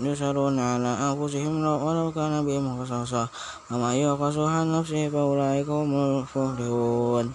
يسرون 0.00 0.58
على 0.58 0.92
أنفسهم 1.08 1.54
ولو 1.84 2.12
كان 2.16 2.34
بهم 2.46 2.64
خصاصة. 2.84 3.28
وما 3.70 3.90
يوقص 3.96 4.36
عن 4.38 4.72
نفسه 4.72 5.08
فأولئك 5.08 5.68
هم 5.68 5.92
المفلحون. 5.94 7.26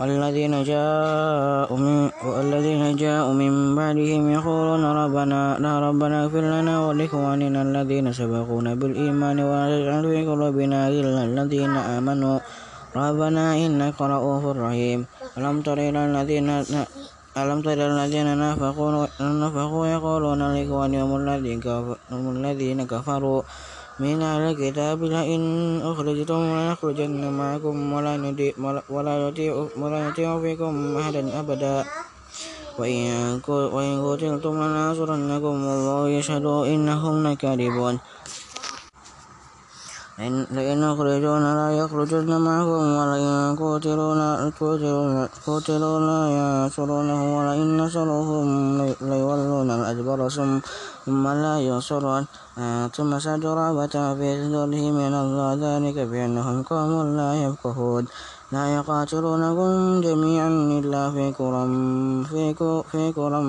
والذين 0.00 0.64
جاءوا 0.64 1.76
من 1.76 2.08
والذين 2.24 2.96
جاءوا 2.96 3.36
من 3.36 3.76
بعدهم 3.76 4.24
يقولون 4.32 4.84
ربنا 5.00 5.40
لا 5.60 5.72
ربنا 5.86 6.16
اغفر 6.24 6.40
لنا 6.40 6.74
ولإخواننا 6.88 7.60
الذين 7.62 8.06
سبقونا 8.12 8.80
بالإيمان 8.80 9.36
ولا 9.44 9.66
تجعل 9.68 10.04
في 10.08 10.20
قلوبنا 10.24 10.78
غلا 10.88 11.22
الذين 11.24 11.76
آمنوا. 11.76 12.38
ربنا 12.96 13.44
إنك 13.64 13.98
رؤوف 14.00 14.44
رحيم. 14.56 15.00
ألم 15.36 15.56
تر 15.60 15.78
إلى 15.78 16.00
الذين 16.08 16.48
ألم 17.36 17.58
تر 17.60 17.78
الذين 17.92 18.28
نافقوا 18.40 19.06
نفقوا 19.20 19.86
يقولون 19.86 20.40
لإخوانهم 20.54 21.10
الذين 22.40 22.80
كفروا. 22.92 23.42
من 24.00 24.22
أهل 24.22 24.40
الكتاب 24.40 24.98
لئن 25.04 25.42
أخرجتم 25.84 26.40
لنخرجن 26.56 27.32
معكم 27.32 27.76
ولا 27.92 28.16
نطيع 28.16 29.52
ولا 29.76 30.08
نطيع 30.08 30.40
فيكم 30.40 30.96
أحدا 30.96 31.22
أبدا. 31.40 31.84
وإن 32.80 33.40
قتلتم 34.06 34.54
لننصرنكم 34.62 35.54
والله 35.66 36.08
يشهد 36.08 36.46
إنهم 36.72 37.14
لكاذبون 37.26 37.98
لئن 40.20 40.84
أخرجون 40.84 41.44
لا 41.60 41.68
يخرجن 41.80 42.30
معهم 42.48 42.84
ولئن 43.00 43.56
قتلوا 45.46 45.98
لا 46.10 46.22
ينصرونه 46.38 47.20
ولئن 47.38 47.68
نصروهم 47.80 48.46
ليولون 49.00 49.68
الأدبر 49.70 50.28
ثم 51.06 51.24
لا 51.28 51.54
ينصرون. 51.68 52.24
ثم 52.96 53.10
سد 53.18 53.44
رهبة 53.46 53.94
في 54.18 54.28
صدورهم 54.44 54.94
من 55.02 55.14
الله 55.24 55.48
ذلك 55.66 55.96
بأنهم 56.10 56.56
قوم 56.62 56.92
لا 57.16 57.30
يفقهون. 57.44 58.04
لا 58.52 58.64
يقاتلونكم 58.76 60.00
جميعا 60.00 60.50
إلا 60.78 61.02
في 61.14 61.24
قرى 61.38 61.64
في 62.92 63.04
قرى 63.16 63.40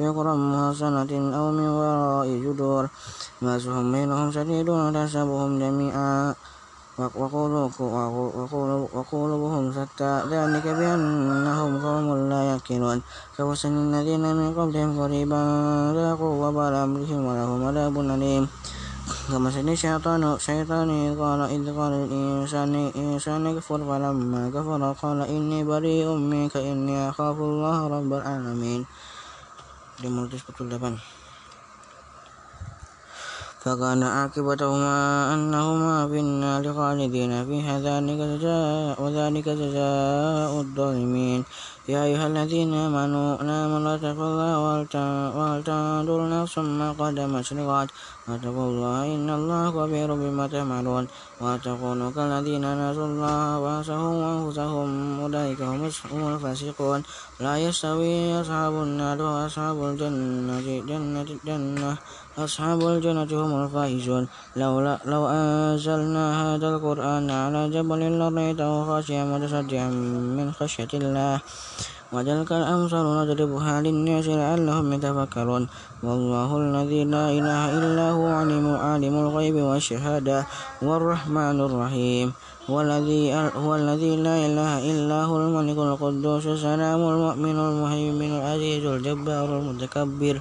قرى 0.00 0.32
محصنة 0.36 1.12
أو 1.38 1.44
من 1.56 1.68
وراء 1.68 2.28
جدور 2.28 2.84
بأسهم 3.42 3.92
بينهم 3.92 4.28
شديد 4.32 4.68
وتحسبهم 4.68 5.58
جميعا. 5.58 6.34
وقلوبهم 8.96 9.64
شتى. 9.76 10.12
ذلك 10.32 10.64
بأنهم 10.64 11.72
قوم 11.84 12.06
لا 12.32 12.40
يأكلون 12.56 12.98
كوسن 13.36 13.74
الذين 13.92 14.24
من 14.36 14.48
قبلهم 14.56 14.90
قريبا 15.00 15.40
ذاقوا 15.92 16.34
وبال 16.40 16.74
أمرهم 16.88 17.20
ولهم 17.28 17.60
عذاب 17.68 17.94
أليم. 18.00 18.48
كمثل 19.28 19.68
الشيطان 19.68 20.22
شيطان 20.38 20.90
قال 21.20 21.40
إذ 21.52 21.64
قال 21.78 21.92
الإنسان 21.92 22.72
إنسان 22.96 23.44
كفر 23.56 23.80
فلما 23.88 24.42
كفر 24.56 24.82
قال 25.02 25.18
إني 25.28 25.68
بريء 25.68 26.08
منك. 26.16 26.56
إني 26.56 27.12
أخاف 27.12 27.36
الله 27.36 27.78
رب 27.92 28.10
العالمين. 28.12 28.80
Primordios 29.96 30.44
Cotlapán. 30.44 31.00
فكان 33.66 34.02
عاقبتهما 34.02 34.94
أنهما 35.34 35.96
في 36.10 36.18
النار 36.22 36.64
خالدين 36.78 37.32
فيها. 37.48 37.74
ذلك 37.82 38.20
جزاء 38.32 38.94
وذلك 39.02 39.46
جزاء 39.62 40.50
الظالمين. 40.62 41.40
يا 41.90 42.00
أيها 42.06 42.26
الذين 42.26 42.74
آمنوا 42.74 43.42
آمنوا 43.42 43.94
اتقوا 43.94 44.28
الله 44.30 44.52
ولتنظر 45.38 46.20
نفس 46.36 46.54
ما 46.58 46.88
قدمت 47.00 47.48
لغد. 47.58 47.88
واتقوا 48.28 48.68
الله 48.70 48.98
إن 49.14 49.28
الله 49.38 49.62
خبير 49.76 50.08
بما 50.14 50.46
تعملون. 50.46 51.04
ولا 51.42 52.06
كالذين 52.16 52.64
نسوا 52.80 53.06
الله 53.10 53.58
وأنساهم 53.62 54.16
أنفسهم. 54.34 54.88
أولئك 55.22 55.60
هم 56.12 56.22
الفاسقون. 56.32 57.00
لا 57.42 57.54
يستوي 57.66 58.40
أصحاب 58.40 58.74
النار 58.86 59.18
وأصحاب 59.22 59.78
الجنة 59.84 60.66
جنة 60.90 61.30
جنة. 61.46 61.92
أصحاب 62.38 62.80
الجنة 62.86 63.32
هم 63.32 63.64
الفائزون. 63.64 64.28
لو, 64.56 64.80
لو 65.04 65.22
أنزلنا 65.28 66.24
هذا 66.42 66.68
القرآن 66.68 67.30
على 67.30 67.70
جبل 67.70 68.00
لرأيته 68.18 68.84
خاشعا 68.84 69.24
متصدعا 69.24 69.88
من 70.36 70.52
خشية 70.52 70.92
الله. 70.94 71.40
وتلك 72.12 72.52
الأمثال 72.52 73.06
نضربها 73.18 73.80
للناس 73.80 74.26
لعلهم 74.28 74.92
يتفكرون. 74.92 75.68
والله 76.02 76.50
الذي 76.56 77.04
لا 77.04 77.24
إله 77.32 77.62
إلا 77.78 78.06
هو 78.10 78.26
علم 78.26 78.66
عالم 78.76 79.14
الغيب 79.24 79.56
والشهادة. 79.56 80.46
والرحمن 80.82 81.56
الرحيم. 81.60 82.32
هو 82.70 82.80
الذي 82.80 83.34
هو 83.34 83.70
الذي 83.74 84.16
لا 84.26 84.36
إله 84.46 84.72
إلا 84.90 85.18
هو 85.24 85.36
الملك 85.38 85.78
القدوس 85.78 86.46
السلام 86.46 87.00
المؤمن 87.00 87.56
المهيمن 87.68 88.30
العزيز 88.38 88.84
الجبار 88.84 89.48
المتكبر. 89.58 90.40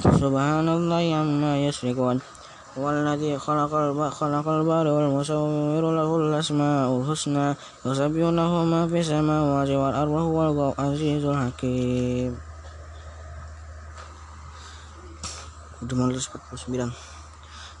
سبحان 0.00 0.68
الله 0.68 1.04
عما 1.20 1.52
يشركون. 1.68 2.20
هو 2.78 2.90
الذي 2.90 3.38
خلق 3.38 3.72
خلق 4.08 4.46
البار 4.48 4.86
والمصور 4.86 5.82
له 5.92 6.10
الأسماء 6.16 6.88
الحسنى 6.96 7.54
يسبح 7.84 8.24
له 8.32 8.52
ما 8.64 8.88
في 8.88 9.00
السماوات 9.04 9.68
والأرض 9.68 10.08
وهو 10.08 10.72
العزيز 10.72 11.24
الحكيم. 11.24 12.32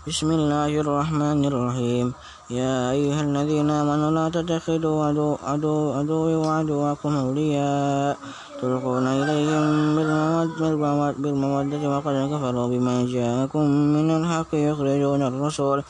بسم 0.06 0.28
الله 0.30 0.72
الرحمن 0.80 1.40
الرحيم 1.44 2.06
يا 2.52 2.90
أيها 2.90 3.20
الذين 3.20 3.70
آمنوا 3.70 4.10
لا 4.10 4.28
تتخذوا 4.28 5.04
عدو 5.04 5.36
عدو 5.40 5.92
عدوي 5.96 6.34
وعدوكم 6.36 7.12
أولياء. 7.16 8.16
تلقون 8.62 9.06
إليهم 9.06 9.96
بالمودة 11.22 11.82
وقد 11.92 12.14
كفروا 12.32 12.66
بما 12.72 12.96
جاءكم 13.14 13.64
من 13.96 14.08
الحق 14.18 14.50
يخرجون 14.54 15.22
الرسول. 15.22 15.82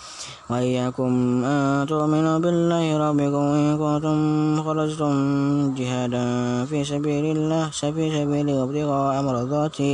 وإياكم 0.50 1.10
أن 1.44 1.86
تؤمنوا 1.86 2.38
بالله 2.38 2.84
ربكم 3.04 3.44
إن 3.60 3.78
كنتم 3.82 4.16
خرجتم 4.64 5.12
جهادا 5.78 6.24
في 6.64 6.84
سبيل 6.84 7.24
الله 7.36 7.64
في 7.70 8.04
سبيل 8.18 8.46
وابتغاء 8.56 9.22
مرضاتي 9.22 9.92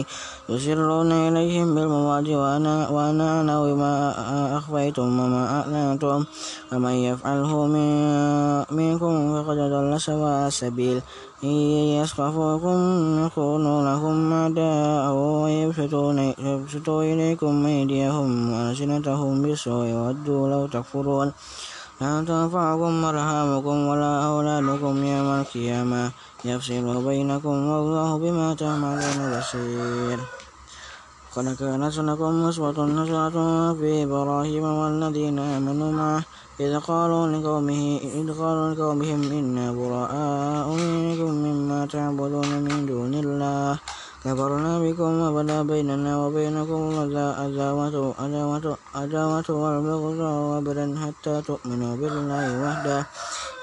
يسرون 0.49 1.13
إليهم 1.13 1.75
بالمواد 1.75 2.29
وأنا 2.29 2.89
وأنا 2.89 3.27
أعلم 3.37 3.59
بما 3.67 3.93
أخفيتم 4.59 5.09
وما 5.21 5.43
أعلنتم. 5.57 6.25
ومن 6.73 6.91
يفعله 7.09 7.67
منكم 8.71 9.13
فقد 9.35 9.59
ضل 9.73 10.01
سواء 10.01 10.47
السبيل 10.47 11.03
إن 11.45 11.57
يسخفوكم 12.01 12.79
يكونوا 13.27 13.79
لكم 13.89 14.33
أعداء 14.33 15.13
ويبسطوا 15.15 17.03
إليكم 17.03 17.67
أيديهم 17.67 18.53
وألسنتهم 18.53 19.43
بالسوء 19.43 19.89
ودوا 20.03 20.49
لو 20.49 20.67
تكفرون. 20.67 21.33
لا 22.01 22.25
تنفعكم 22.25 23.05
أرحامكم 23.05 23.77
ولا 23.87 24.13
أولادكم 24.27 24.95
يوم 25.05 25.29
القيامة. 25.41 26.11
يفصل 26.45 27.05
بينكم 27.05 27.57
والله 27.71 28.19
بما 28.19 28.55
تعملون 28.55 29.19
بصير. 29.35 30.19
قد 31.35 31.47
كانت 31.59 31.97
لكم 31.99 32.49
أسوة 32.49 32.79
حسنة 32.97 33.75
في 33.75 34.03
إبراهيم 34.05 34.65
والذين 34.65 35.39
آمنوا 35.39 35.93
معه. 35.93 36.23
إذ 36.61 36.73
قالوا 36.79 37.25
لقومه 37.33 37.83
إذ 38.19 38.27
قالوا 38.41 38.75
لقومهم 38.75 39.21
إنا 39.39 39.67
براء 39.79 40.67
منكم 40.75 41.33
مما 41.47 41.87
تعبدون 41.87 42.51
من 42.67 42.87
دون 42.87 43.15
الله. 43.15 43.79
كفرنا 44.25 44.73
بكم 44.83 45.13
وبدا 45.25 45.63
بيننا 45.63 46.13
وبينكم 46.23 46.83
العداوة 47.07 47.95
عداوة 48.95 49.49
والبغضاء 49.63 50.59
أبدا 50.59 50.87
حتى 51.03 51.35
تؤمنوا 51.47 51.97
بالله 51.97 52.47
وحده. 52.65 53.07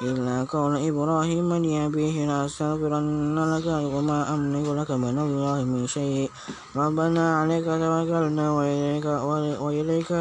إلا 0.01 0.47
قول 0.51 0.73
إبراهيم 0.87 1.49
لأبيه 1.53 2.15
لأستغفرن 2.29 3.37
لك 3.51 3.67
وما 3.95 4.19
أملك 4.33 4.67
لك 4.79 4.91
من 4.91 5.17
الله 5.19 5.57
من 5.63 5.83
شيء. 5.87 6.31
ربنا 6.75 7.23
عليك 7.39 7.65
توكلنا 7.65 8.45
وإليك, 8.55 9.05
وإليك 9.63 10.11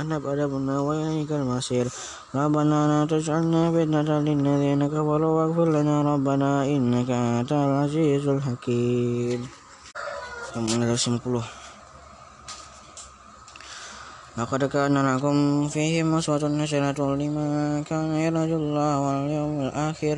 أنبنا 0.00 0.80
وإليك 0.80 1.30
المصير. 1.32 1.86
ربنا 2.34 2.78
لا 2.90 3.00
تجعلنا 3.12 3.62
فتنة 3.74 4.10
للذين 4.26 4.80
كفروا 4.88 5.32
واغفر 5.36 5.68
لنا 5.76 5.96
ربنا 6.02 6.50
إنك 6.64 7.10
أنت 7.10 7.52
العزيز 7.52 8.24
الحكيم. 8.28 9.40
لقد 14.38 14.64
كان 14.64 14.96
لكم 15.16 15.68
فيهم 15.68 16.14
أسوة 16.14 16.44
حسنة 16.62 16.98
لمن 17.20 17.84
كان 17.84 18.10
يرجو 18.24 18.56
الله 18.56 18.92
واليوم 19.00 19.54
الآخر. 19.68 20.16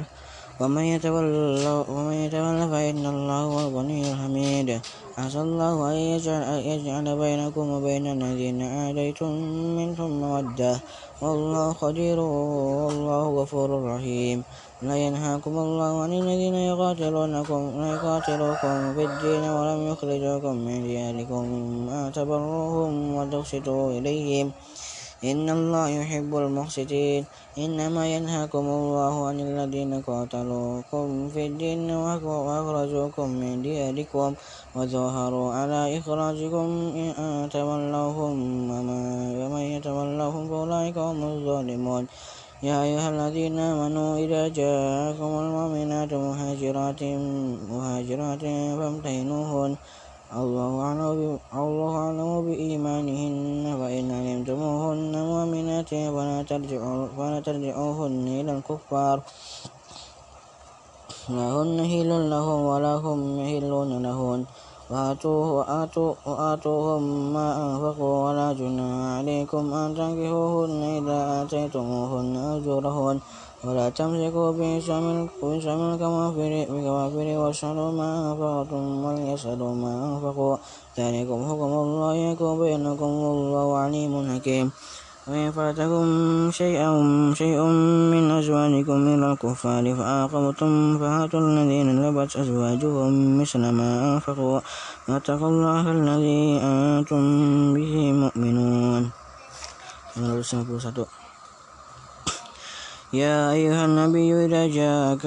ومن 0.61 0.85
يتولى 0.95 1.85
ومن 1.91 2.31
فإن 2.71 3.05
الله 3.07 3.41
هو 3.51 3.59
الغني 3.61 4.13
الحميد. 4.13 4.69
عسى 5.19 5.41
الله 5.41 5.75
أن 5.91 6.61
يجعل 6.73 7.07
بينكم 7.19 7.65
وبين 7.71 8.07
الذين 8.07 8.63
عاديتم 8.63 9.33
منهم 9.79 10.11
مودة. 10.21 10.75
والله 11.23 11.73
قدير 11.73 12.19
والله 12.21 13.23
غفور 13.43 13.71
رحيم. 13.95 14.39
لا 14.83 14.97
ينهاكم 14.97 15.55
الله 15.59 15.93
عن 16.03 16.13
الذين 16.13 16.55
يقاتلونكم 16.55 17.61
يقاتلوكم 17.95 18.75
في 18.95 19.03
الدين 19.11 19.45
ولم 19.57 19.81
يخرجوكم 19.91 20.55
من 20.67 20.77
دياركم 20.87 21.45
أن 21.91 22.13
تبروهم 22.13 23.15
وتقسطوا 23.15 23.91
إليهم. 23.99 24.47
إن 25.31 25.47
الله 25.49 25.89
يحب 25.89 26.37
المقسطين 26.37 27.25
إنما 27.59 28.03
ينهاكم 28.15 28.65
الله 28.79 29.15
عن 29.29 29.39
الذين 29.41 29.93
قاتلوكم 30.09 31.29
في 31.33 31.47
الدين 31.47 31.91
وأخرجوكم 31.91 33.27
من 33.29 33.63
دياركم 33.63 34.35
وظاهروا 34.77 35.49
على 35.59 35.81
إخراجكم 35.99 36.67
إن 36.97 37.49
تولوهم 37.53 38.37
ومن 39.41 39.65
يتولوهم 39.75 40.43
فأولئك 40.49 40.99
هم 40.99 41.21
الظالمون. 41.33 42.05
يا 42.63 42.83
أيها 42.83 43.09
الذين 43.11 43.59
آمنوا 43.59 44.11
إذا 44.25 44.49
جاءكم 44.49 45.31
المؤمنات 45.45 46.13
مهاجرات 46.15 47.03
مهاجرات 47.73 48.45
فامتحنوهن 48.79 49.73
الله 50.35 50.71
أعلم 52.03 52.31
بإيمانهن 52.47 53.65
فإن 53.81 54.09
علمتموهن 54.11 55.15
مؤمنات 55.31 55.91
فلا 57.15 57.39
ترجعوهن 57.47 58.27
إلى 58.41 58.53
الكفار. 58.59 59.17
لا 61.29 61.47
هن 61.57 61.79
هل 61.93 62.11
لهم 62.31 62.61
ولا 62.71 62.95
هم 63.05 63.21
يهلون 63.39 63.91
لهن. 64.03 64.41
وآتوهم 66.27 67.05
ما 67.33 67.49
أنفقوا 67.67 68.17
ولا 68.27 68.49
جناح 68.53 68.97
عليكم 69.19 69.65
أن 69.75 69.89
تنكحوهن 69.99 70.83
إذا 70.99 71.19
آتيتموهن 71.43 72.35
أجورهن. 72.37 73.17
ولا 73.67 73.89
تمسكوا 73.89 74.51
بشام 74.53 75.91
الكوافر 76.71 77.39
واشهدوا 77.41 77.91
ما 77.93 78.09
أنفقتم 78.33 79.05
وليشهدوا 79.05 79.75
ما 79.75 79.93
أنفقوا 80.09 80.57
ذلكم 80.99 81.39
حكم 81.49 81.73
الله 81.85 82.15
يحكم 82.15 82.61
بينكم 82.61 83.11
والله 83.25 83.79
عليم 83.79 84.13
حكيم 84.35 84.71
وإن 85.29 85.53
فاتكم 85.53 86.07
شيئا 86.51 86.91
شيء 87.35 87.59
من 88.13 88.31
أزواجكم 88.31 88.99
إلى 89.15 89.33
الكفار 89.33 89.95
فعاقبتم 89.95 90.99
فهاتوا 90.99 91.41
الذين 91.41 91.89
لبت 92.03 92.37
أزواجهم 92.37 93.41
مثل 93.41 93.63
ما 93.79 94.15
أنفقوا 94.15 94.61
واتقوا 95.09 95.49
الله 95.49 95.85
الذي 95.93 96.61
أنتم 96.63 97.23
به 97.75 97.95
مؤمنون 98.13 99.11
يا 103.15 103.53
أيها 103.53 103.85
النبي 103.85 104.45
إذا 104.45 104.67
جاءك 104.67 105.25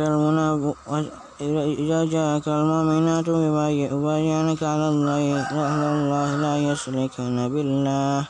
إذا 1.83 1.99
جاءك 2.05 2.47
المؤمنات 2.47 3.27
يبايعنك 3.27 4.61
على 4.63 4.87
الله 4.89 5.23
على 5.51 5.87
الله 5.95 6.27
لا 6.35 6.55
يشركن 6.71 7.37
بالله 7.53 8.27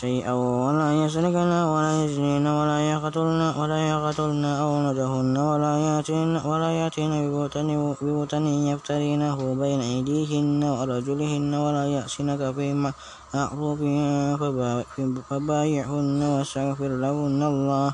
شيئا 0.00 0.32
ولا 0.32 0.90
يسرقن 1.04 1.52
ولا 1.74 1.92
يزنين 2.04 2.46
ولا 2.46 2.78
يقتلن 2.92 3.42
ولا 3.60 3.80
يقتلن 3.92 4.44
أولادهن 4.44 5.36
ولا 5.36 5.74
يأتين 5.86 6.36
ولا 6.50 6.70
يأتين 6.80 7.12
ببهتان 7.30 8.46
يفترينه 8.70 9.38
بين 9.60 9.80
أيديهن 9.80 10.64
وأرجلهن 10.64 11.52
ولا 11.54 11.84
يأسنك 11.96 12.42
في 12.56 12.66
معروف 13.34 13.80
فبايعهن 15.30 16.20
واستغفر 16.22 16.90
لهن 17.04 17.42
الله. 17.52 17.92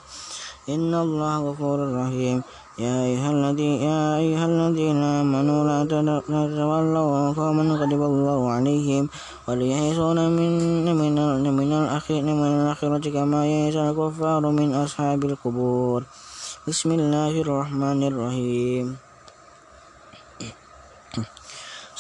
إن 0.75 0.95
الله 0.95 1.33
غفور 1.51 1.79
رحيم. 2.01 2.39
يا 2.79 2.97
أيها 3.05 3.31
الذين 3.37 3.77
يا 3.91 4.17
أيها 4.23 4.47
الذين 4.47 4.97
آمنوا 5.21 5.61
لا 5.69 5.79
تتولوا 5.85 7.37
قوما 7.37 7.65
غضب 7.81 8.03
الله 8.13 8.41
عليهم 8.57 9.05
وليئسون 9.49 10.19
من 10.39 10.53
من 11.01 11.17
من 11.59 11.71
الأخير 11.73 12.25
من 12.25 12.51
الآخرة 12.57 13.05
كما 13.11 13.41
يئس 13.47 13.77
الكفار 13.77 14.43
من 14.51 14.69
أصحاب 14.75 15.21
القبور. 15.25 16.01
بسم 16.69 16.89
الله 16.99 17.33
الرحمن 17.45 18.01
الرحيم. 18.11 19.10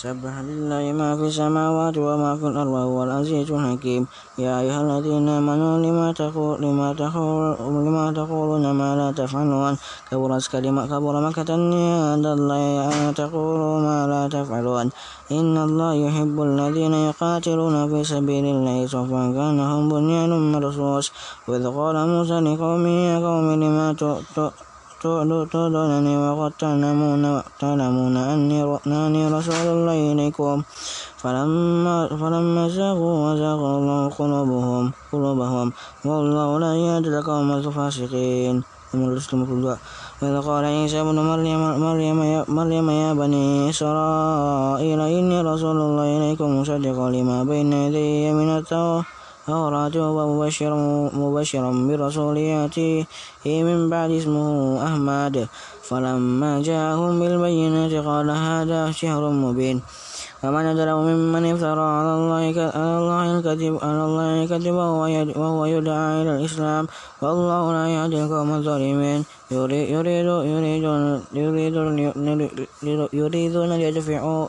سبح 0.01 0.35
لله 0.49 0.97
ما 0.97 1.13
في 1.13 1.29
السماوات 1.29 1.97
وما 2.01 2.33
في 2.41 2.47
الأرض 2.49 2.73
وهو 2.73 3.05
العزيز 3.05 3.53
الحكيم. 3.53 4.03
يا 4.41 4.61
أيها 4.61 4.81
الذين 4.81 5.29
آمنوا 5.29 5.75
لما 5.85 6.09
تقول 6.17 6.57
لما 6.65 6.89
تقول 6.97 7.61
لما 7.85 8.07
تقولون 8.17 8.65
ما 8.81 8.97
لا 8.97 9.09
تفعلون. 9.13 9.77
كبرت 10.11 10.47
كلمة 10.53 10.83
كبر 10.87 11.15
مكة 11.27 11.51
عند 11.53 12.27
الله 12.27 12.65
أن 12.89 13.15
تقولوا 13.15 13.77
ما 13.87 13.99
لا 14.13 14.23
تفعلون. 14.37 14.87
إن 15.37 15.55
الله 15.67 15.93
يحب 15.95 16.37
الذين 16.49 16.95
يقاتلون 17.09 17.77
في 17.91 18.01
سبيل 18.05 18.45
الله 18.55 18.77
صفا 18.87 19.23
كأنهم 19.37 19.83
بنيان 19.93 20.33
مرصوص. 20.53 21.13
وإذ 21.49 21.65
قال 21.77 21.97
موسى 22.09 22.41
لقومه 22.41 22.95
يا 23.11 23.17
قوم 23.27 23.49
لما 23.63 23.87
تؤذونني 25.01 26.15
وقد 26.25 26.53
تعلمون 26.61 27.43
تعلمون 27.61 28.17
أني 28.17 29.23
رسول 29.37 29.67
الله 29.75 29.99
إليكم. 30.13 30.57
فلما 31.23 32.09
فلما 32.21 32.69
زاغوا 32.69 33.17
وزاغ 33.33 33.61
الله 33.79 34.09
قلوبهم 34.19 34.85
قلوبهم. 35.13 35.73
والله 36.05 36.49
لا 36.59 36.73
يهدي 36.77 37.09
القوم 37.09 37.49
الفاسقين. 37.53 38.57
وإذ 38.91 40.37
قال 40.43 40.65
عيسى 40.65 41.01
ابن 41.01 41.19
مريم 41.31 41.63
مريم 41.87 42.19
يا, 42.23 42.45
مريم 42.49 42.91
يا 42.91 43.15
بني 43.15 43.71
إسرائيل 43.71 45.01
إني 45.01 45.39
رسول 45.41 45.77
الله 45.77 46.07
إليكم 46.19 46.49
مصدقا 46.61 47.11
لما 47.11 47.45
بين 47.45 47.73
يدي 47.73 48.33
من 48.35 48.49
التوراة. 48.59 49.20
التوراة 49.49 49.97
ومبشرا 50.17 51.11
مبشرا 51.15 51.71
برسول 51.89 52.37
يأتي 52.37 53.07
من 53.47 53.91
بعد 53.91 54.11
اسمه 54.11 54.49
أحمد. 54.87 55.49
فلما 55.83 56.63
جاءهم 56.63 57.21
بالبينات 57.21 57.93
قال 58.05 58.31
هذا 58.31 58.91
شهر 58.91 59.31
مبين. 59.31 59.83
فمن 60.41 60.65
أظلم 60.73 60.99
ممن 61.09 61.45
افترى 61.53 61.87
على 61.97 62.13
الله 62.19 62.43
على 62.81 62.97
الله 63.01 63.25
الكذب 63.37 63.75
على 63.85 64.03
الله 64.09 64.27
الكذب 64.43 64.75
وهو 65.37 65.65
يدعى 65.65 66.23
إلى 66.23 66.33
الإسلام. 66.37 66.85
والله 67.23 67.63
لا 67.73 67.85
يهدي 67.95 68.17
القوم 68.25 68.51
الظالمين. 68.55 69.21
يريدون 71.37 71.97
يريدون 73.13 73.71
ليدفعوا 73.81 74.49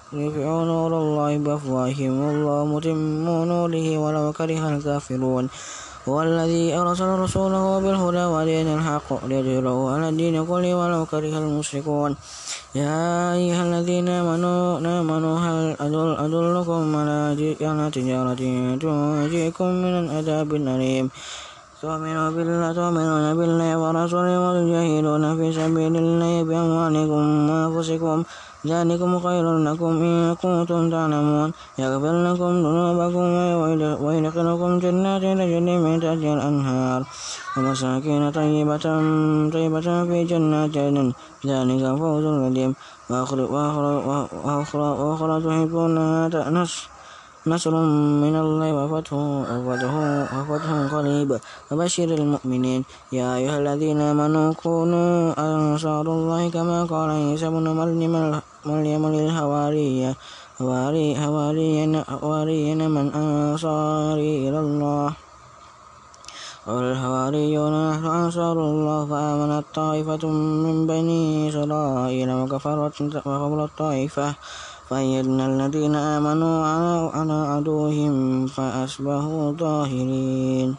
نور 0.71 0.91
الله 1.03 1.31
بأفواههم. 1.37 2.13
والله 2.23 2.59
متم 2.71 2.99
نوره 3.51 3.87
ولو 4.03 4.25
كره 4.31 4.63
الكافرون. 4.69 5.45
هو 6.09 6.17
الذي 6.21 6.65
أرسل 6.81 7.09
رسوله 7.19 7.63
بالهدى 7.83 8.25
ودين 8.25 8.67
الحق 8.77 9.09
ليظهره 9.29 9.77
على 9.93 10.09
الدين 10.09 10.35
كله 10.45 10.71
ولو 10.75 11.05
كره 11.05 11.33
المشركون. 11.37 12.11
يا 12.75 13.35
أيها 13.35 13.63
الذين 13.67 14.07
آمنوا 14.07 14.79
آمنوا 14.79 15.35
هل 15.43 15.75
أدل 15.75 16.09
أدلكم 16.23 16.95
على 16.95 17.35
تجارة 17.91 18.41
تنجيكم 18.83 19.69
من 19.83 20.09
عذاب 20.15 20.49
أليم 20.55 21.05
تؤمنون 21.81 22.27
بالله 22.35 22.71
تؤمنون 22.71 23.25
بالله 23.37 23.71
ورسوله 23.75 24.35
وتجاهدون 24.45 25.23
في 25.37 25.47
سبيل 25.51 25.95
الله 26.03 26.33
بأموالكم 26.47 27.23
وأنفسكم. 27.49 28.17
ذلكم 28.67 29.19
خير 29.19 29.57
لكم 29.57 29.91
إن 30.05 30.35
كنتم 30.35 30.89
تعلمون. 30.93 31.49
يغفر 31.79 32.15
لكم 32.27 32.51
ذنوبكم 32.65 33.25
ويدخلكم 34.03 34.79
جنات 34.79 35.21
تجري 35.21 35.77
من 35.83 35.99
تحتها 35.99 36.33
الأنهار. 36.37 37.01
ومساكين 37.57 38.23
طيبة 38.31 38.85
طيبة 39.53 39.87
في 40.07 40.23
جنات 40.31 40.77
عدن. 40.77 41.07
ذلك 41.45 41.83
فوز 41.99 42.25
العظيم. 42.33 42.71
وأخرى 44.47 45.35
تحبونها 45.45 46.29
تأنس. 46.29 46.73
نصر 47.47 47.73
من 48.21 48.35
الله 48.37 48.69
وفتح 48.73 49.13
وفتح 49.65 49.93
وفتح 50.37 50.69
قريب. 50.93 51.29
وبشر 51.71 52.09
المؤمنين. 52.21 52.81
يا 53.11 53.35
أيها 53.35 53.57
الذين 53.57 54.01
آمنوا 54.01 54.53
كونوا 54.53 55.33
أنصار 55.33 56.05
الله 56.05 56.49
كما 56.49 56.85
قال 56.85 57.09
عيسى 57.09 57.49
بن 57.49 57.65
مريم 57.73 58.13
مريم 58.65 59.03
للحوارية. 59.09 60.11
حواريين 62.05 62.81
من 62.95 63.05
أنصاري 63.09 64.31
إلى 64.49 64.59
الله. 64.59 65.09
قال 66.67 66.83
الحواريون 66.93 67.73
نحن 67.89 68.05
أنصار 68.05 68.53
الله. 68.53 68.99
فآمنت 69.09 69.65
طائفة 69.73 70.23
من 70.29 70.85
بني 70.85 71.49
إسرائيل 71.49 72.29
وكفرت 72.31 72.95
طائفة. 73.77 74.29
فأيدنا 74.91 75.45
الذين 75.45 75.95
آمنوا 75.95 76.57
على 77.15 77.37
عدوهم 77.51 78.47
فأصبحوا 78.47 79.51
ظاهرين. 79.51 80.75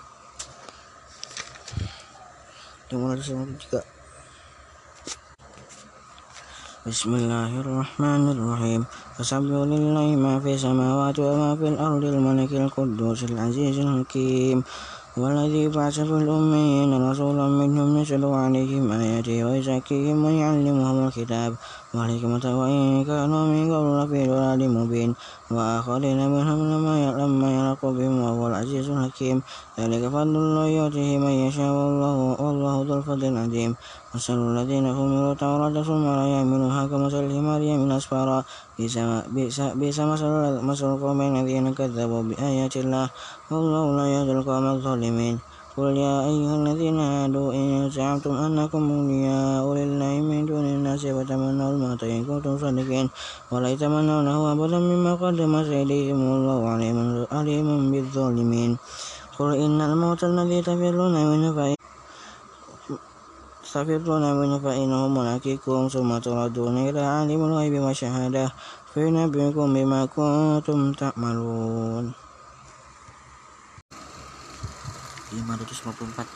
بسم 6.86 7.10
الله 7.14 7.51
الرحمن 7.64 8.22
الرحيم 8.36 8.80
فسبح 9.16 9.59
لله 9.72 10.09
ما 10.24 10.34
في 10.44 10.60
السماوات 10.60 11.16
وما 11.18 11.56
في 11.56 11.66
الأرض 11.72 12.05
الملك 12.05 12.52
القدوس 12.52 13.32
العزيز 13.32 13.78
الحكيم 13.78 14.59
والذي 15.16 15.68
بعث 15.68 15.97
في 16.01 16.16
الأميين 16.24 16.90
رسولا 17.10 17.47
منهم 17.48 17.97
يتلو 18.01 18.32
عليهم 18.34 18.93
آياته 18.93 19.44
ويزكيهم 19.44 20.24
ويعلمهم 20.24 20.97
الكتاب 21.09 21.52
والحكمة 21.94 22.44
وإن 22.60 23.05
كانوا 23.05 23.43
من 23.52 23.64
قبل 23.73 23.90
لفي 24.01 24.20
ضلال 24.32 24.60
مبين 24.70 25.14
وآخرين 25.51 26.20
منهم 26.31 26.59
لما 26.73 27.12
لما 27.20 27.48
يلقوا 27.59 27.93
بهم 27.93 28.20
وهو 28.20 28.47
العزيز 28.47 28.90
الحكيم 28.90 29.43
ذلك 29.78 30.02
فضل 30.09 30.36
الله 30.36 30.66
يؤتيه 30.66 31.19
من 31.19 31.35
يشاء 31.47 31.70
والله 31.73 32.16
والله 32.43 32.74
ذو 32.89 32.94
الفضل 32.98 33.24
العظيم 33.24 33.77
مثل 34.14 34.36
الذين 34.51 34.86
حملوا 34.97 35.32
التوراة 35.32 35.82
ثم 35.82 36.05
لا 36.19 36.27
يحملوها 36.35 36.86
كمثل 36.86 37.24
الحمار 37.24 37.60
يحمل 37.62 37.93
أسفارا 37.93 38.44
بئس 39.81 40.01
مثل 40.70 40.86
القوم 40.93 41.20
الذين 41.20 41.74
كذبوا 41.74 42.23
بآيات 42.23 42.77
الله 42.77 43.06
والله 43.51 43.85
لا 43.97 44.06
يهدي 44.14 44.32
القوم 44.32 44.66
الظالمين 44.66 45.52
قل 45.73 45.97
يا 45.97 46.28
أيها 46.28 46.55
الذين 46.61 47.01
هادوا 47.01 47.49
إن 47.57 47.89
زعمتم 47.89 48.36
أنكم 48.47 48.82
أولياء 48.93 49.65
لله 49.81 50.15
من 50.20 50.44
دون 50.44 50.65
الناس 50.77 51.01
فتمنوا 51.16 51.69
الموت 51.73 52.05
إن 52.05 52.28
كنتم 52.28 52.61
صادقين 52.61 53.07
ولا 53.49 53.69
يتمنونه 53.73 54.36
أبدا 54.53 54.78
مما 54.78 55.12
قدمت 55.16 55.66
أيديهم 55.73 56.20
والله 56.31 56.61
عليم 57.32 57.69
بالظالمين. 57.93 58.73
قل 59.39 59.51
إن 59.65 59.78
الموت 59.81 60.20
الذي 60.28 60.59
تفرون 60.69 61.15
منه 61.31 61.49
فإن 61.57 61.77
تفرون 63.73 64.24
منه 64.40 64.55
فإنه 64.65 65.01
ملاقيكم 65.09 65.89
ثم 65.89 66.11
تردون 66.19 66.77
إلى 66.89 67.01
عالم 67.01 67.40
الغيب 67.49 67.74
والشهادة 67.81 68.44
فينبئكم 68.93 69.66
بما 69.77 70.01
كنتم 70.16 70.78
تعملون. 71.01 72.05
554 75.32 76.26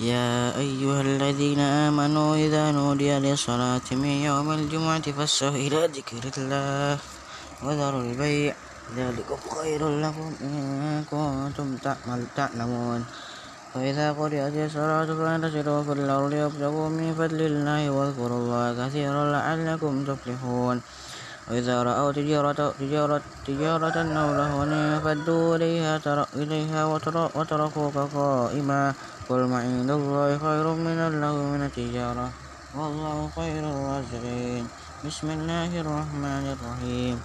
يا 0.00 0.56
أيها 0.56 1.00
الذين 1.00 1.60
آمنوا 1.60 2.36
إذا 2.36 2.70
نودي 2.70 3.18
للصلاة 3.18 3.88
من 3.92 4.14
يوم 4.28 4.50
الجمعة 4.50 5.12
فاسعوا 5.12 5.56
إلى 5.56 5.86
ذكر 5.86 6.24
الله 6.38 6.98
وذروا 7.62 8.02
البيع 8.02 8.54
ذلكم 8.96 9.38
خير 9.56 9.80
لكم 10.04 10.28
إن 10.40 11.04
كنتم 11.10 11.76
تعلمون 12.36 13.04
فإذا 13.74 14.12
قرأت 14.12 14.56
الصلاة 14.56 15.08
فانتشروا 15.18 15.82
في 15.82 15.92
الأرض 15.92 16.32
وابتغوا 16.32 16.88
من 16.88 17.14
فضل 17.18 17.40
الله 17.40 17.90
واذكروا 17.90 18.38
الله 18.42 18.66
كثيرا 18.80 19.22
لعلكم 19.32 20.04
تفلحون 20.04 20.76
وإذا 21.50 21.82
رأوا 21.82 22.12
تجارة, 22.12 22.74
تجارة, 22.78 23.22
تجارة 23.46 23.96
أو 24.22 24.28
لهوا 24.38 24.64
انفضوا 24.64 25.56
إليها, 25.56 26.26
إليها 26.36 26.80
وتركوك 27.34 27.96
قائما. 28.14 28.94
قل 29.28 29.40
ما 29.50 29.58
عند 29.58 29.90
الله 29.90 30.38
خير 30.38 30.66
من 30.86 30.98
اللهو 31.10 31.42
من 31.54 31.62
التجارة. 31.66 32.26
والله 32.78 33.16
خير 33.36 33.62
الرازقين. 33.66 34.64
بسم 35.06 35.28
الله 35.30 35.70
الرحمن 35.82 36.44
الرحيم. 36.54 37.16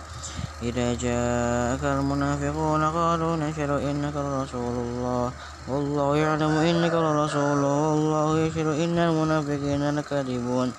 إذا 0.64 0.88
جاءك 1.06 1.84
المنافقون 1.84 2.82
قالوا 2.98 3.34
نشهد 3.36 3.72
إنك 3.90 4.16
رسول 4.42 4.76
الله. 4.86 5.26
والله 5.70 6.18
يعلم 6.18 6.54
إنك 6.70 6.94
لرسول 6.94 7.62
والله 7.62 8.28
يشهد 8.40 8.68
إن 8.68 8.98
المنافقين 8.98 9.84
لكاذبون. 9.98 10.70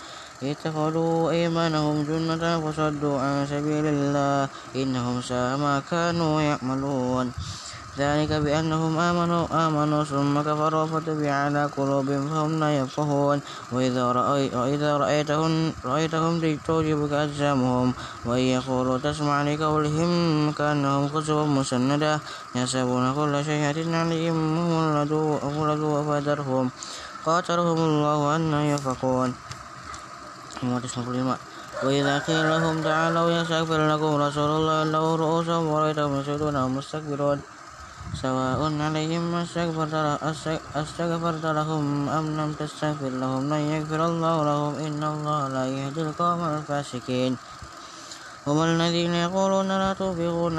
اتخذوا 0.43 1.31
أيمانهم 1.31 2.03
جنة 2.03 2.61
فصدوا 2.61 3.21
عن 3.21 3.47
سبيل 3.47 3.87
الله. 3.87 4.49
إنهم 4.77 5.23
ساء 5.23 5.57
ما 5.57 5.83
كانوا 5.91 6.41
يعملون. 6.41 7.33
ذلك 7.99 8.33
بأنهم 8.33 8.99
آمنوا 8.99 9.45
آمنوا 9.67 10.05
ثم 10.05 10.41
كفروا 10.41 10.87
فتبع 10.87 11.33
على 11.33 11.65
قلوبهم 11.77 12.29
فهم 12.29 12.61
لا 12.61 12.79
يفقهون. 12.79 13.41
وإذا, 13.73 14.13
رأي 14.13 14.51
وإذا 14.53 14.97
رأيتهم, 14.97 15.73
رأيتهم 15.85 16.33
تعجبك 16.67 17.13
أجسامهم. 17.13 17.93
وإن 18.29 18.47
يقولوا 18.61 18.99
تسمع 18.99 19.43
لقولهم 19.43 20.11
كأنهم 20.53 21.09
خشب 21.09 21.39
مسندة. 21.57 22.21
يحسبون 22.55 23.15
كل 23.15 23.35
شيء 23.45 23.65
عليهم 23.73 24.37
هم 24.59 24.73
الذو 25.65 26.05
فذرهم 26.05 26.71
قاتلهم 27.27 27.79
الله 27.79 28.37
أن 28.37 28.55
يفقون 28.55 29.35
555 30.61 31.37
وإذا 31.85 32.19
قيل 32.19 32.49
لهم 32.51 32.83
تعالوا 32.83 33.31
يستغفر 33.31 33.81
لكم 33.93 34.11
رسول 34.17 34.51
الله 34.57 34.79
له 34.85 35.05
رؤوسهم 35.17 35.65
ورأيتهم 35.67 36.21
يسجدون 36.21 36.57
مستكبرون. 36.77 37.39
سواء 38.23 38.61
عليهم 38.81 39.35
أستغفرت 40.81 41.45
لهم 41.59 42.09
أم 42.09 42.27
لم 42.39 42.51
تستغفر 42.61 43.13
لهم 43.23 43.43
لن 43.53 43.63
يغفر 43.75 44.01
الله 44.07 44.37
لهم. 44.45 44.73
إن 44.87 45.03
الله 45.05 45.41
لا 45.49 45.65
يهدي 45.67 46.03
القوم 46.03 46.41
الفاسقين. 46.45 47.37
هم 48.47 48.59
الذين 48.63 49.15
يقولون 49.27 49.69
لا 49.69 49.93
تنفقوا 49.93 50.51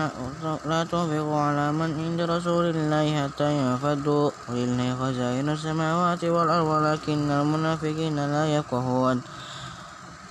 لا 0.72 0.82
تنفقوا 0.92 1.40
على 1.48 1.66
من 1.72 1.90
عند 2.04 2.20
رسول 2.22 2.66
الله 2.76 3.06
حتى 3.24 3.48
ينفضوا. 3.58 4.30
ولله 4.50 4.90
خزائن 5.02 5.48
السماوات 5.50 6.24
والأرض 6.24 6.68
ولكن 6.68 7.32
المنافقين 7.32 8.18
لا 8.36 8.44
يفقهون. 8.56 9.18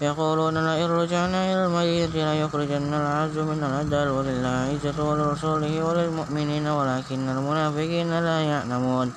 يقولون 0.00 0.56
لئن 0.66 0.90
رجعنا 0.90 1.40
إلى 1.52 1.62
المدينة 1.66 2.14
ليخرجن 2.32 2.92
العز 2.94 3.36
من 3.38 3.60
الأذل 3.64 4.08
ولله 4.08 4.56
عزة 4.70 4.98
ولرسوله 5.08 5.72
وللمؤمنين 5.84 6.66
ولكن 6.68 7.28
المنافقين 7.28 8.10
لا 8.20 8.38
يعلمون. 8.40 9.12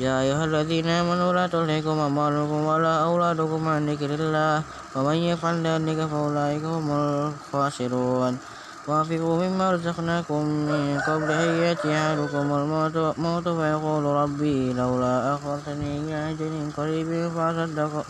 يا 0.00 0.20
أيها 0.20 0.44
الذين 0.44 0.88
آمنوا 0.88 1.32
لا 1.32 1.46
تلهكم 1.46 1.98
أموالكم 1.98 2.60
ولا 2.64 2.94
أولادكم 3.08 3.68
عن 3.68 3.80
ذكر 3.88 4.10
الله 4.20 4.62
ومن 4.96 5.16
يفعل 5.16 5.56
ذلك 5.66 5.98
فأولئك 6.10 6.64
هم 6.64 6.86
الخاسرون. 6.92 8.34
وأنفقوا 8.90 9.36
مما 9.46 9.66
رزقناكم 9.70 10.42
من 10.70 10.98
قبل 11.06 11.30
أن 11.30 11.50
يأتي 11.62 11.90
أحدكم 11.94 12.46
الموت 12.58 13.46
فيقول 13.48 14.04
ربي 14.04 14.72
لولا 14.72 15.14
أخرتني 15.34 15.90
إلى 16.02 16.16
أجل 16.30 16.74
قريب 16.76 17.10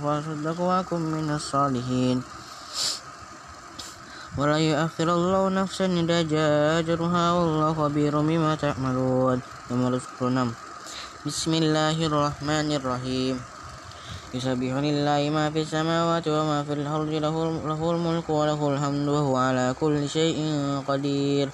فأصدق 0.01 0.57
وأكن 0.61 1.01
من 1.01 1.29
الصالحين. 1.37 2.23
ولا 4.39 4.59
يؤخر 4.59 5.09
الله 5.13 5.43
نفسا 5.49 5.87
إذا 5.87 6.19
جاء 6.23 6.81
أجلها 6.81 7.25
والله 7.33 7.75
خبير 7.75 8.15
بما 8.21 8.55
تعملون. 8.55 9.39
بسم 11.27 11.53
الله 11.55 11.97
الرحمن 12.07 12.69
الرحيم. 12.81 13.60
يسبح 14.35 14.73
لله 14.87 15.31
ما 15.35 15.51
في 15.51 15.61
السماوات 15.67 16.29
وما 16.29 16.63
في 16.63 16.73
الأرض 16.73 17.11
له, 17.11 17.91
الملك 17.91 18.31
وله 18.31 18.61
الحمد 18.75 19.09
وهو 19.09 19.37
على 19.37 19.75
كل 19.81 20.09
شيء 20.09 20.39
قدير. 20.89 21.51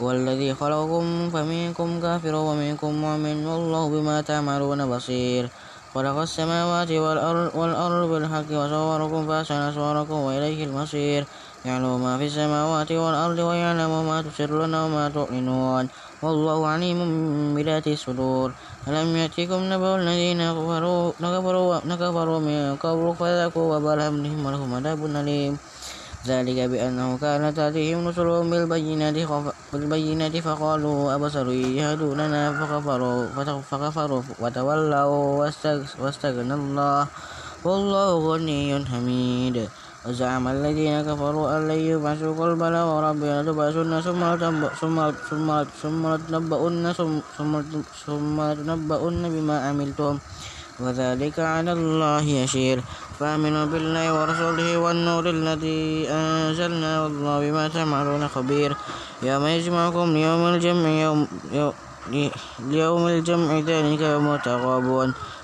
هو 0.00 0.10
الذي 0.12 0.54
خلقكم 0.54 1.30
فمنكم 1.30 2.00
كافر 2.00 2.34
ومنكم 2.34 2.90
مؤمن 3.04 3.46
والله 3.46 3.82
بما 3.88 4.20
تعملون 4.20 4.80
بصير. 4.96 5.48
خلق 5.94 6.16
السماوات 6.16 6.90
والأرض, 6.90 7.50
والأرض 7.54 8.02
بالحق 8.10 8.50
وصوركم 8.50 9.20
فأحسن 9.28 9.72
صوركم 9.72 10.18
وإليه 10.26 10.64
المصير. 10.64 11.26
يعلم 11.64 12.00
ما 12.00 12.18
في 12.18 12.26
السماوات 12.26 12.92
والأرض 12.92 13.38
ويعلم 13.38 13.92
ما 14.08 14.22
تسرون 14.22 14.74
وما 14.74 15.08
تعلنون 15.08 15.88
والله 16.22 16.66
عليم 16.66 16.98
بذات 17.54 17.86
الصدور. 17.86 18.52
ألم 18.84 19.16
يأتكم 19.16 19.60
نبأ 19.72 19.96
الذين 19.96 20.40
كفروا 20.44 21.12
كفروا 21.96 22.40
من 22.40 22.76
قبل 22.76 23.14
فذاقوا 23.18 23.76
وبال 23.76 24.00
أمرهم 24.00 24.46
ولهم 24.46 24.74
عذاب 24.74 25.00
أليم. 25.04 25.56
ذلك 26.28 26.58
بأنه 26.72 27.08
كانت 27.16 27.56
تأتيهم 27.56 28.08
رسلهم 28.08 28.50
بالبينات 28.50 29.16
بالبينات 29.72 30.36
فقالوا 30.36 31.14
أبصر 31.14 31.46
يهدوننا 31.52 32.42
فكفروا 32.58 33.60
فكفروا 33.70 34.22
وتولوا 34.40 35.50
واستغنى 36.00 36.54
الله. 36.54 37.06
والله 37.64 38.08
غني 38.28 38.84
حميد. 38.84 39.56
وزعم 40.04 40.44
الذين 40.48 41.00
كفروا 41.08 41.56
أن 41.56 41.68
لن 41.68 41.80
يبعثوا 41.80 42.36
قل 42.36 42.52
بلى 42.60 42.82
وربي 42.84 43.30
لتبعثن 43.40 43.92
ثم 44.04 44.22
ثم 44.80 45.00
ثم 45.32 45.48
ثم 45.80 46.02
لتنبؤن 46.14 46.84
ثم 48.06 48.36
لتنبؤن 48.40 49.22
بما 49.34 49.56
عملتم. 49.68 50.18
وذلك 50.80 51.36
على 51.38 51.72
الله 51.72 52.24
يسير. 52.44 52.78
فآمنوا 53.18 53.64
بالله 53.72 54.06
ورسوله 54.12 54.68
والنور 54.84 55.24
الذي 55.30 56.10
أنزلنا 56.10 56.92
والله 57.02 57.36
بما 57.40 57.64
تعملون 57.68 58.28
خبير. 58.28 58.76
يوم 59.22 59.44
يجمعكم 59.46 60.06
ليوم 60.12 60.42
الجمع 60.52 60.88
يوم 60.98 61.72
ليوم 62.68 63.02
الجمع 63.08 63.50
ذلك 63.64 64.00
يوم 64.00 64.36
تغابون. 64.36 65.08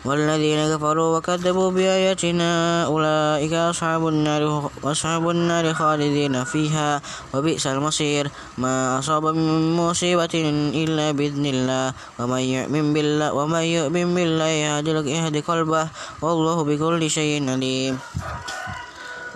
والذين 0.00 0.76
كفروا 0.76 1.18
وكذبوا 1.18 1.70
بآياتنا 1.70 2.50
أولئك 2.88 3.52
أصحاب 3.52 4.08
النار 4.08 4.70
أصحاب 4.84 5.30
النار 5.30 5.74
خالدين 5.74 6.44
فيها 6.44 7.00
وبئس 7.34 7.66
المصير. 7.66 8.30
ما 8.58 8.98
أصاب 8.98 9.24
من 9.36 9.76
مصيبة 9.76 10.34
إلا 10.72 11.12
بإذن 11.12 11.46
الله. 11.46 11.92
ومن 12.18 12.40
يؤمن 12.40 12.84
بالله 12.96 13.28
ومن 13.32 13.60
يؤمن 13.60 14.14
بالله 14.14 14.80
يهدي 15.04 15.40
قلبه 15.40 15.88
والله 16.22 16.64
بكل 16.64 17.10
شيء 17.10 17.50
عليم. 17.50 17.98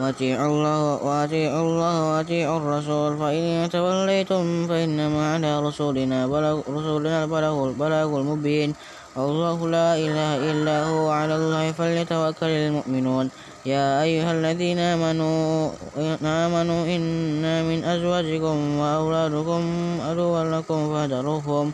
وأطيعوا 0.00 0.48
الله 0.48 0.80
وأطيعوا 1.06 1.62
الله 1.68 1.94
وأطيعوا 2.08 2.58
الرسول. 2.58 3.10
فإن 3.20 3.68
توليتم 3.70 4.66
فإنما 4.66 5.22
على 5.34 5.60
رسولنا 5.60 6.26
بلغ 6.26 6.56
رسولنا 6.66 7.24
البلاغ 7.24 7.56
البلاغ 7.68 8.08
المبين. 8.16 8.74
الله 9.14 9.58
لا 9.68 9.94
إله 9.94 10.30
إلا 10.50 10.76
هو 10.90 11.06
على 11.10 11.34
الله 11.38 11.72
فليتوكل 11.72 12.46
المؤمنون. 12.46 13.30
يا 13.66 14.02
أيها 14.02 14.32
الذين 14.32 14.78
آمنوا 14.78 15.70
آمنوا 16.18 16.80
إن 16.96 17.44
من 17.68 17.78
أزواجكم 17.84 18.56
وأولادكم 18.78 19.62
عدوا 20.02 20.42
لكم 20.58 20.78
فاحذروهم. 20.92 21.66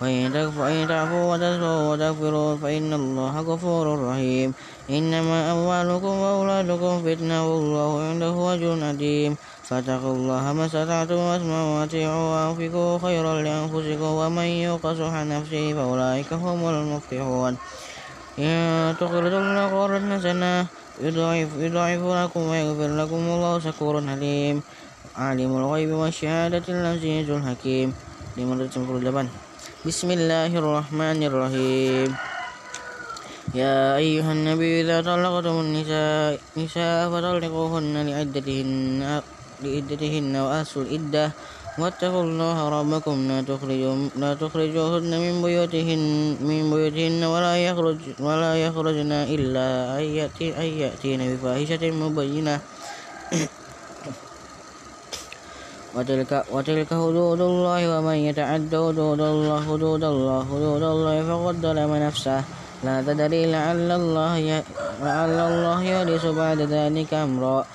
وإن 0.00 0.88
تعفوا 0.88 1.24
وتصفوا 1.32 1.80
وتغفروا 1.92 2.56
فإن 2.56 2.90
الله 2.92 3.34
غفور 3.40 3.86
رحيم. 4.08 4.48
إنما 4.90 5.52
أموالكم 5.52 6.14
وأولادكم 6.24 6.92
فتنة 7.04 7.38
والله 7.44 7.90
عنده 8.08 8.54
أجر 8.54 8.72
عظيم. 8.88 9.36
فاتقوا 9.70 10.14
الله 10.18 10.52
ما 10.52 10.66
استطعتم 10.66 11.14
واسمعوا 11.14 11.70
وأطيعوا 11.80 12.26
وأنفقوا 12.32 12.98
خيرا 12.98 13.42
لأنفسكم 13.42 14.10
ومن 14.20 14.48
يوق 14.66 14.84
شح 14.98 15.14
نفسه 15.34 15.64
فأولئك 15.76 16.30
هم 16.32 16.60
المفلحون. 16.68 17.56
إن 18.38 18.94
تقرضوا 19.00 19.42
الله 19.46 19.66
قرضا 19.70 20.00
حسنا 20.10 20.66
يضاعف 21.06 21.48
يضاعف 21.58 22.02
لكم 22.02 22.42
ويغفر 22.50 22.90
لكم 23.00 23.20
والله 23.28 23.58
شكور 23.58 23.94
حليم. 24.10 24.56
عالم 25.16 25.50
الغيب 25.56 25.90
والشهادة 25.90 26.66
العزيز 26.68 27.30
الحكيم. 27.30 27.88
لمن 28.36 29.28
بسم 29.86 30.08
الله 30.10 30.50
الرحمن 30.62 31.18
الرحيم. 31.30 32.10
يا 33.54 33.96
أيها 33.96 34.32
النبي 34.32 34.80
إذا 34.82 34.98
طلقتم 35.02 35.56
النساء 35.66 36.38
نساء 36.56 37.10
فطلقوهن 37.10 37.94
لعدتهن 38.06 39.22
لعدتهن 39.64 40.36
وأسوا 40.36 40.82
العدة 40.82 41.32
واتقوا 41.78 42.22
الله 42.22 42.68
ربكم. 42.68 43.28
لا 43.28 43.42
تخرجوا 43.42 44.08
لا 44.16 44.34
تخرجوهن 44.34 45.12
من 45.24 45.42
بيوتهن 45.42 46.02
من 46.40 46.70
بيوتهن 46.70 47.24
ولا 47.24 47.56
يخرج 47.56 47.98
ولا 48.20 48.52
يخرجن 48.64 49.12
إلا 49.12 49.66
أن 50.62 50.70
يأتين 50.82 51.20
بفاحشة 51.30 51.90
مبينة. 51.90 52.60
وتلك 55.94 56.44
وتلك 56.52 56.90
حدود 56.90 57.40
الله 57.40 57.98
ومن 57.98 58.18
يتعد 58.28 58.70
حدود 58.70 59.20
الله 59.20 59.58
حدود 59.68 60.04
الله 60.04 60.38
حدود 60.50 60.82
الله 60.82 61.16
فقد 61.28 61.54
ظلم 61.62 61.92
نفسه. 62.06 62.42
لا 62.84 63.02
تدري 63.02 63.52
لعل 63.52 63.90
الله 63.90 64.62
لعل 65.02 65.38
الله 65.50 65.78
يحدث 65.82 66.24
بعد 66.26 66.60
ذلك 66.60 67.14
أمرا. 67.14 67.66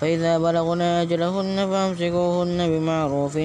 فإذا 0.00 0.38
بلغنا 0.38 1.02
أجلهن 1.02 1.56
فأمسكوهن 1.70 2.58
بمعروف 2.68 3.36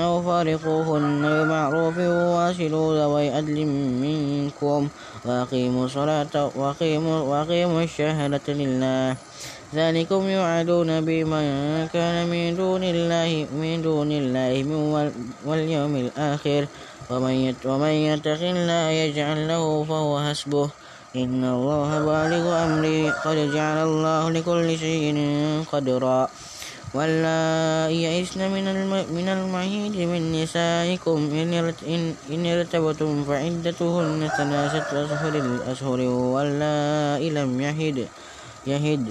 أو 0.00 0.22
فارقوهن 0.22 1.22
بمعروف 1.22 1.96
وواصلوا 1.98 2.88
ذوي 2.98 3.30
عدل 3.30 3.66
منكم 4.04 4.88
وأقيموا 5.24 5.84
الصلاة 5.84 6.34
وأقيموا, 6.56 7.18
وأقيموا 7.20 7.82
الشهادة 7.82 8.46
لله. 8.48 9.16
ذلكم 9.74 10.22
يوعدون 10.28 11.00
بمن 11.00 11.44
كان 11.90 12.16
من 12.30 12.56
دون 12.56 12.82
الله 12.84 13.46
من 13.50 13.82
دون 13.82 14.10
الله 14.12 14.54
واليوم 15.46 15.96
الآخر. 15.96 16.66
ومن 17.10 17.94
يتق 18.08 18.40
الله 18.54 18.88
يجعل 18.88 19.48
له 19.48 19.84
فهو 19.84 20.12
حسبه. 20.20 20.68
إن 21.14 21.46
الله 21.46 21.90
بالغ 22.10 22.44
أمري. 22.66 23.06
قد 23.22 23.38
جعل 23.54 23.78
الله 23.86 24.22
لكل 24.34 24.68
شيء 24.78 25.14
قدرا. 25.70 26.26
واللائي 26.94 28.02
يئسن 28.02 28.50
من 28.50 28.66
من 28.90 29.26
المعيد 29.30 29.94
من 29.94 30.42
نسائكم. 30.42 31.18
إن 32.34 32.42
ارتبتم 32.46 33.24
فعدتهن 33.30 34.20
ثلاثة 34.38 34.90
أشهر 34.90 35.34
الأشهر 35.34 36.00
واللائي 36.34 37.30
لم 37.30 37.50
يهد 37.62 37.98
يهد 38.66 39.06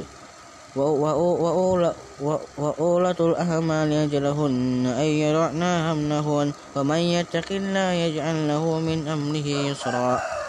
وأولة 0.75 3.19
الأحمال 3.19 3.89
أجلهن 3.93 4.85
أن 4.91 5.09
يرعن 5.23 5.63
همنهن 5.63 6.47
ومن 6.75 7.01
يتق 7.15 7.49
الله 7.51 7.89
يجعل 8.03 8.38
له 8.51 8.63
من 8.80 9.07
أمره 9.07 9.47
يسرا. 9.71 10.43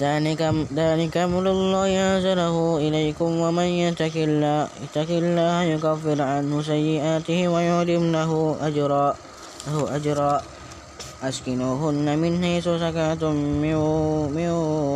ذلك 0.00 0.40
ذلك 0.72 1.14
أمر 1.16 1.44
الله 1.50 1.88
أنزله 2.16 2.56
إليكم 2.78 3.30
ومن 3.44 3.68
يتق 3.84 4.14
الله 4.16 4.68
يتق 4.84 5.10
الله 5.22 5.62
يكفر 5.62 6.18
عنه 6.22 6.62
سيئاته 6.62 7.40
ويعلم 7.48 8.04
له 8.12 8.30
أجرا 8.60 9.06
له 9.68 9.96
أجرا. 9.96 10.40
أسكنوهن 11.22 12.18
من 12.18 12.32
حيث 12.44 12.64
سكنتم 12.64 13.34
من 13.60 14.50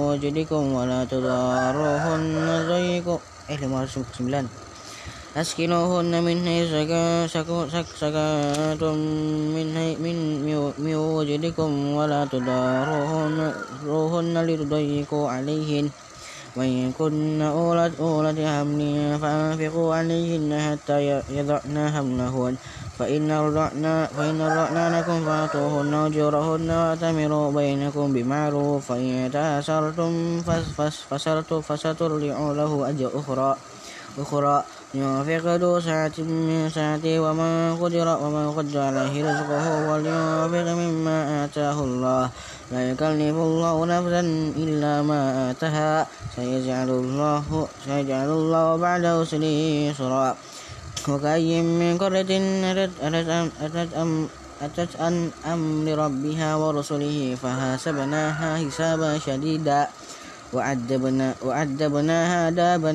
وجدكم 0.09 0.62
ولا 0.72 1.05
تضاروهن 1.05 2.64
ضيقوا 2.68 3.18
eh 3.48 3.56
509 3.60 4.48
أسكنوهن 5.35 6.15
من 6.23 6.47
حيث 6.47 6.70
سكنتم 7.35 8.94
من 9.51 9.69
من 10.78 10.94
وجدكم 10.94 11.70
ولا 11.98 12.23
تضاروهن 12.31 13.47
لتضيقوا 14.47 15.27
عليهن. 15.35 15.86
وإن 16.56 16.93
كن 16.98 17.43
أولاد 17.43 17.93
أولاد 17.98 18.39
حمل 18.39 19.19
فأنفقوا 19.23 19.94
عليهن 19.94 20.51
حتى 20.55 20.98
يضعن 21.35 21.77
حملهن. 21.94 22.55
فإن 22.98 23.27
رضعنا 23.27 23.94
فإن 24.15 24.39
رضعنا 24.39 24.85
لكم 24.94 25.19
فآتوهن 25.27 25.94
أجورهن 25.94 26.70
وأتمروا 26.70 27.48
بينكم 27.59 28.06
بمعروف. 28.15 28.86
فإن 28.86 29.35
تأسرتم 29.35 30.43
فسترجع 31.66 32.39
له 32.39 32.73
أجر 32.89 33.11
أخرى 33.19 33.51
أخرى. 34.19 34.65
ينفق 34.95 35.45
ذو 35.59 35.83
ساعة 35.83 36.15
من 36.23 36.71
ساعته 36.71 37.19
ومن 37.19 37.83
قدر 37.83 38.07
ومن 38.23 38.55
قدر 38.55 38.79
عليه 38.79 39.15
رزقه 39.27 39.66
ولينفق 39.91 40.66
مما 40.71 41.19
آتاه 41.45 41.79
الله. 41.85 42.31
لا 42.71 42.81
يكلف 42.91 43.37
الله 43.49 43.75
نفسا 43.87 44.23
إلا 44.55 45.03
ما 45.03 45.51
آتاها. 45.51 46.07
سيجعل 46.37 46.91
الله 46.91 47.43
سيجعل 47.87 48.31
الله 48.31 48.66
بعد 48.77 49.05
عسر 49.05 49.43
يسرا. 49.91 50.37
وكأي 51.11 51.62
من 51.62 51.99
قرية 51.99 52.31
أتت 54.62 54.93
عن 55.03 55.15
أمر 55.43 55.87
ربها 56.07 56.49
ورسله 56.55 57.37
فحاسبناها 57.43 58.49
حسابا 58.62 59.19
شديدا. 59.19 59.81
وعذبنا 60.55 61.35
وعذبناها 61.43 62.47
عذابا 62.47 62.93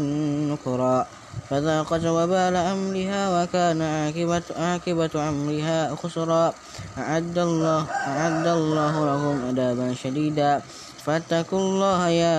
نكرا. 0.47 1.18
فذاقت 1.49 2.03
وبال 2.05 2.55
أمرها 2.55 3.21
وكان 3.35 3.79
عاقبة 3.81 4.45
عاقبة 4.57 5.13
أمرها 5.29 5.95
خسرا. 5.95 6.53
أعد 6.97 7.37
الله 7.37 7.81
أعد 8.07 8.47
الله 8.47 8.93
لهم 9.05 9.35
عذابا 9.47 9.87
شديدا. 9.93 10.61
فاتقوا 11.05 11.59
الله 11.59 12.01
يا 12.09 12.37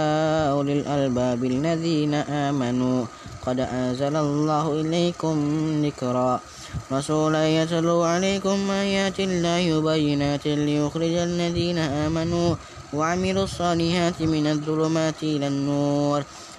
أولي 0.51 0.73
الألباب 0.85 1.41
الذين 1.45 2.15
آمنوا. 2.15 3.05
قد 3.47 3.61
أنزل 3.61 4.17
الله 4.17 4.81
إليكم 4.81 5.37
ذكرا. 5.85 6.41
رسولا 6.93 7.49
يتلو 7.49 8.03
عليكم 8.03 8.71
آيات 8.71 9.19
الله 9.21 9.81
بينات 9.81 10.47
ليخرج 10.47 11.15
الذين 11.31 11.79
آمنوا 11.79 12.55
وعملوا 12.93 13.45
الصالحات 13.45 14.23
من 14.23 14.47
الظلمات 14.47 15.23
إلى 15.23 15.47
النور. 15.47 16.23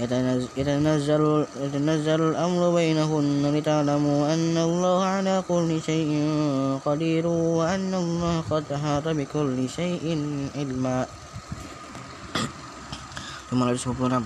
يتنزل, 0.00 1.46
يتنزل 1.60 2.20
الأمر 2.30 2.74
بينهن 2.74 3.54
لتعلموا 3.54 4.34
أن 4.34 4.56
الله 4.56 5.04
على 5.04 5.42
كل 5.48 5.82
شيء 5.82 6.10
قدير 6.84 7.26
وأن 7.26 7.94
الله 7.94 8.44
قد 8.50 8.64
أحاط 8.72 9.08
بكل 9.08 9.68
شيء 9.68 10.04
علما. 10.56 11.06
560 13.50 14.24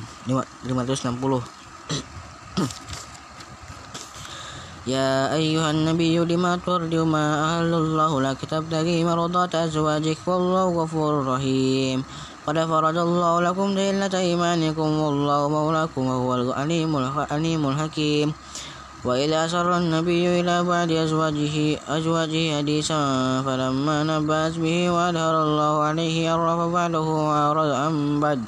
يا 4.87 5.35
أيها 5.35 5.71
النبي 5.71 6.19
لما 6.19 6.57
ترد 6.67 6.95
ما 6.95 7.59
أهل 7.59 7.75
الله 7.75 8.23
لك 8.23 8.39
تبتغي 8.51 9.05
مرضات 9.05 9.55
أزواجك 9.55 10.19
والله 10.27 10.83
غفور 10.83 11.27
رحيم. 11.27 12.05
قد 12.47 12.59
فرض 12.59 12.97
الله 12.97 13.41
لكم 13.41 13.69
ليلة 13.75 14.15
إيمانكم 14.15 14.89
والله 15.03 15.49
مولاكم 15.49 16.03
وهو 16.07 16.35
العليم 16.35 17.63
الحكيم. 17.69 18.33
وإذا 19.05 19.45
أسر 19.47 19.77
النبي 19.77 20.41
إلى 20.41 20.63
بعد 20.63 20.91
أزواجه 20.91 21.79
أزواجه 21.89 22.57
حديثا 22.59 23.03
فلما 23.43 23.97
نبأت 24.03 24.55
به 24.59 24.91
وأظهر 24.91 25.35
الله 25.43 25.75
عليه 25.83 26.31
عرف 26.31 26.61
بعده 26.71 27.07
وأعرض 27.29 27.71
عن 27.71 28.21
بعد. 28.21 28.41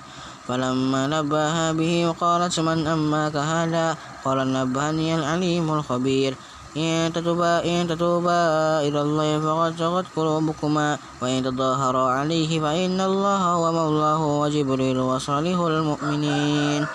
فلما 0.49 1.07
نبأها 1.07 1.73
به 1.73 2.09
وقالت 2.09 2.61
من 2.61 2.87
أماك 2.87 3.37
هذا؟ 3.37 3.97
قال 4.25 4.39
نبهني 4.53 5.15
العليم 5.15 5.67
الخبير. 5.75 6.35
إن 6.79 7.13
تتوبا 7.13 7.65
إن 7.65 7.89
تتوبا 7.91 8.41
إلى 8.87 9.01
الله 9.03 9.31
فقد 9.41 9.71
سقط 9.79 10.07
قلوبكما 10.17 10.89
وإن 11.23 11.43
تظاهرا 11.45 12.05
عليه 12.11 12.61
فإن 12.61 13.01
الله 13.01 13.43
هو 13.59 13.65
مولاه 13.73 14.23
وجبريل 14.41 14.99
وصالح 14.99 15.59
المؤمنين. 15.59 16.87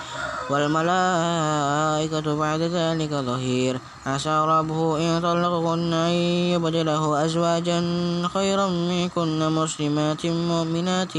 والملائكة 0.49 2.35
بعد 2.35 2.61
ذلك 2.61 3.11
ظهير. 3.11 3.79
عسى 4.05 4.35
ربه 4.47 4.97
إن 4.97 5.21
طلقكن 5.21 5.93
أن 5.93 6.11
يبدله 6.53 7.25
أزواجا 7.25 7.79
خيرا 8.33 8.67
منكن 8.67 9.51
مسلمات 9.51 10.25
مؤمنات 10.25 11.13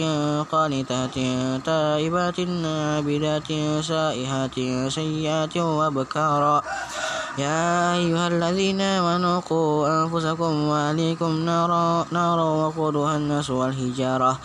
قانتات 0.52 1.16
تائبات 1.64 2.38
عابدات 2.64 3.48
سائحات 3.80 4.56
سيئات 4.88 5.56
وبكارا 5.56 6.62
يا 7.38 7.94
أيها 7.94 8.28
الذين 8.28 8.80
آمنوا 8.80 9.40
قوا 9.40 10.05
أنفسكم 10.05 10.52
وأهليكم 10.68 11.32
نارا, 11.44 12.06
نارا 12.12 12.44
وقودها 12.44 13.16
الناس 13.16 13.51
والحجارة. 13.51 14.38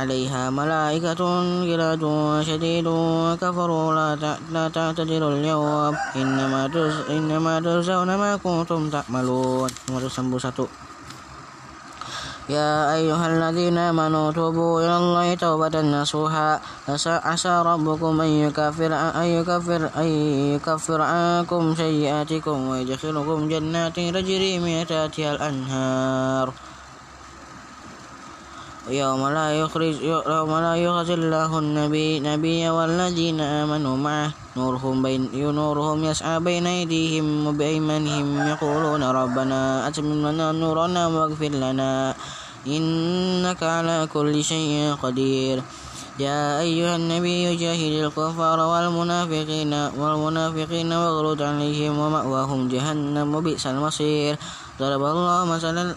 عليها 0.00 0.50
ملائكة 0.50 1.20
غلاد 1.68 2.04
شديد 2.48 2.88
كفروا 3.42 3.86
لا 3.94 4.36
لا 4.52 4.64
تعتذروا 4.68 5.32
اليوم. 5.32 5.94
إنما 6.16 6.62
إنما 7.10 7.54
تجزون 7.60 8.10
ما 8.22 8.36
كنتم 8.36 8.80
تعملون 8.90 9.70
يا 12.46 12.94
أيها 12.94 13.26
الذين 13.26 13.78
آمنوا 13.78 14.32
توبوا 14.32 14.80
إلى 14.80 14.96
الله 14.96 15.34
توبة 15.34 15.74
نصوحا. 15.82 16.60
عسى 17.30 17.54
ربكم 17.66 18.20
أن 18.20 18.30
يكفر 18.46 18.92
أن 18.94 19.26
يكفر 19.36 19.82
أن 19.96 20.08
يكفر 20.54 21.00
عنكم 21.02 21.74
سيئاتكم 21.74 22.68
ويدخلكم 22.68 23.38
جنات 23.48 23.96
تجري 23.96 24.52
من 24.62 24.86
تحتها 24.86 25.30
الأنهار. 25.34 26.46
يوم 28.86 29.28
لا 29.28 29.50
يخرج 29.50 29.94
يوم 30.02 30.50
لا 30.62 30.74
يخرج 30.78 31.10
الله 31.10 31.50
النبي 31.58 32.20
نبي 32.20 32.70
والذين 32.70 33.40
آمنوا 33.40 33.96
معه. 33.96 34.30
نورهم 34.56 35.02
بين 35.02 35.28
نورهم 35.34 36.04
يسعى 36.04 36.40
بين 36.40 36.66
أيديهم 36.66 37.46
وبأيمانهم. 37.46 38.26
يقولون 38.48 39.02
ربنا 39.02 39.88
أتمم 39.88 40.28
لنا 40.28 40.52
نورنا 40.52 41.06
واغفر 41.06 41.52
لنا. 41.52 42.14
إنك 42.66 43.62
على 43.62 44.08
كل 44.14 44.44
شيء 44.44 44.94
قدير. 45.02 45.62
يا 46.18 46.60
أيها 46.60 46.96
النبي 46.96 47.56
جاهد 47.56 47.92
الكفار 48.06 48.58
والمنافقين 48.60 49.72
والمنافقين 49.98 50.92
واغلد 50.92 51.42
عليهم 51.42 51.98
ومأواهم 51.98 52.68
جهنم 52.68 53.34
وبئس 53.34 53.66
المصير. 53.66 54.38
ضرب 54.80 55.02
الله 55.04 55.44
مثلا 55.44 55.94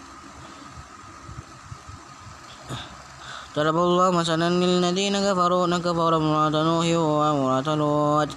ضرب 3.56 3.76
الله 3.76 4.10
مثلا 4.10 4.48
للذين 4.50 5.14
كفروا 5.26 5.78
كفروا 5.78 6.20
امرأة 6.22 6.62
نوح 6.62 6.86
وامرأة 6.96 7.68
لوط. 7.74 8.30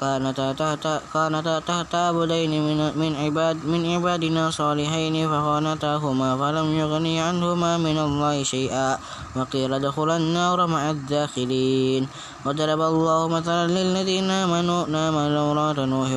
كانتا 0.00 0.52
تحت 0.52 0.84
كانتا 1.14 1.58
تحت 1.58 1.94
عبدين 1.94 2.52
من, 2.66 2.78
من 2.98 3.16
عباد 3.16 3.56
من 3.66 3.80
عبادنا 3.94 4.50
صالحين 4.50 5.14
فخانتاهما 5.30 6.28
فلم 6.36 6.68
يغني 6.78 7.20
عنهما 7.20 7.78
من 7.78 7.98
الله 7.98 8.42
شيئا 8.42 8.98
وقيل 9.36 9.74
ادخلا 9.74 10.16
النار 10.16 10.66
مع 10.66 10.90
الداخلين. 10.90 12.02
وضرب 12.46 12.80
الله 12.80 13.28
مثلا 13.28 13.66
للذين 13.66 14.30
آمنوا 14.30 14.82
آمنوا 15.08 15.52
امرأة 15.52 15.78
نوح 15.86 16.10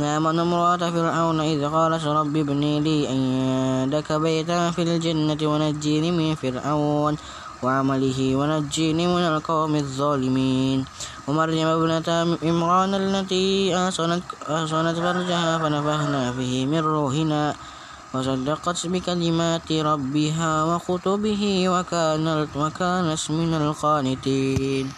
آمن 0.00 0.38
امرأة 0.38 0.90
فرعون 0.90 1.40
إذ 1.40 1.66
قالت 1.70 2.04
رب 2.04 2.36
ابن 2.36 2.60
لي 2.82 3.06
عندك 3.06 4.12
بيتا 4.12 4.70
في 4.70 4.82
الجنة 4.82 5.38
ونجيني 5.42 6.10
من 6.10 6.34
فرعون 6.34 7.16
وعمله 7.62 8.36
ونجيني 8.36 9.06
من 9.06 9.22
القوم 9.22 9.74
الظالمين. 9.76 10.84
ومريم 11.28 11.66
ابنة 11.66 12.38
عمران 12.42 12.94
التي 12.94 13.76
أحصنت 13.76 14.22
أحصنت 14.50 14.96
فرجها 14.98 15.58
فنفخنا 15.58 16.32
فيه 16.32 16.66
من 16.66 16.78
روحنا 16.78 17.54
وصدقت 18.14 18.86
بكلمات 18.86 19.72
ربها 19.72 20.64
وكتبه 20.64 21.42
وكانت 21.68 22.48
وكانت 22.56 23.30
من 23.30 23.54
القانتين. 23.54 24.90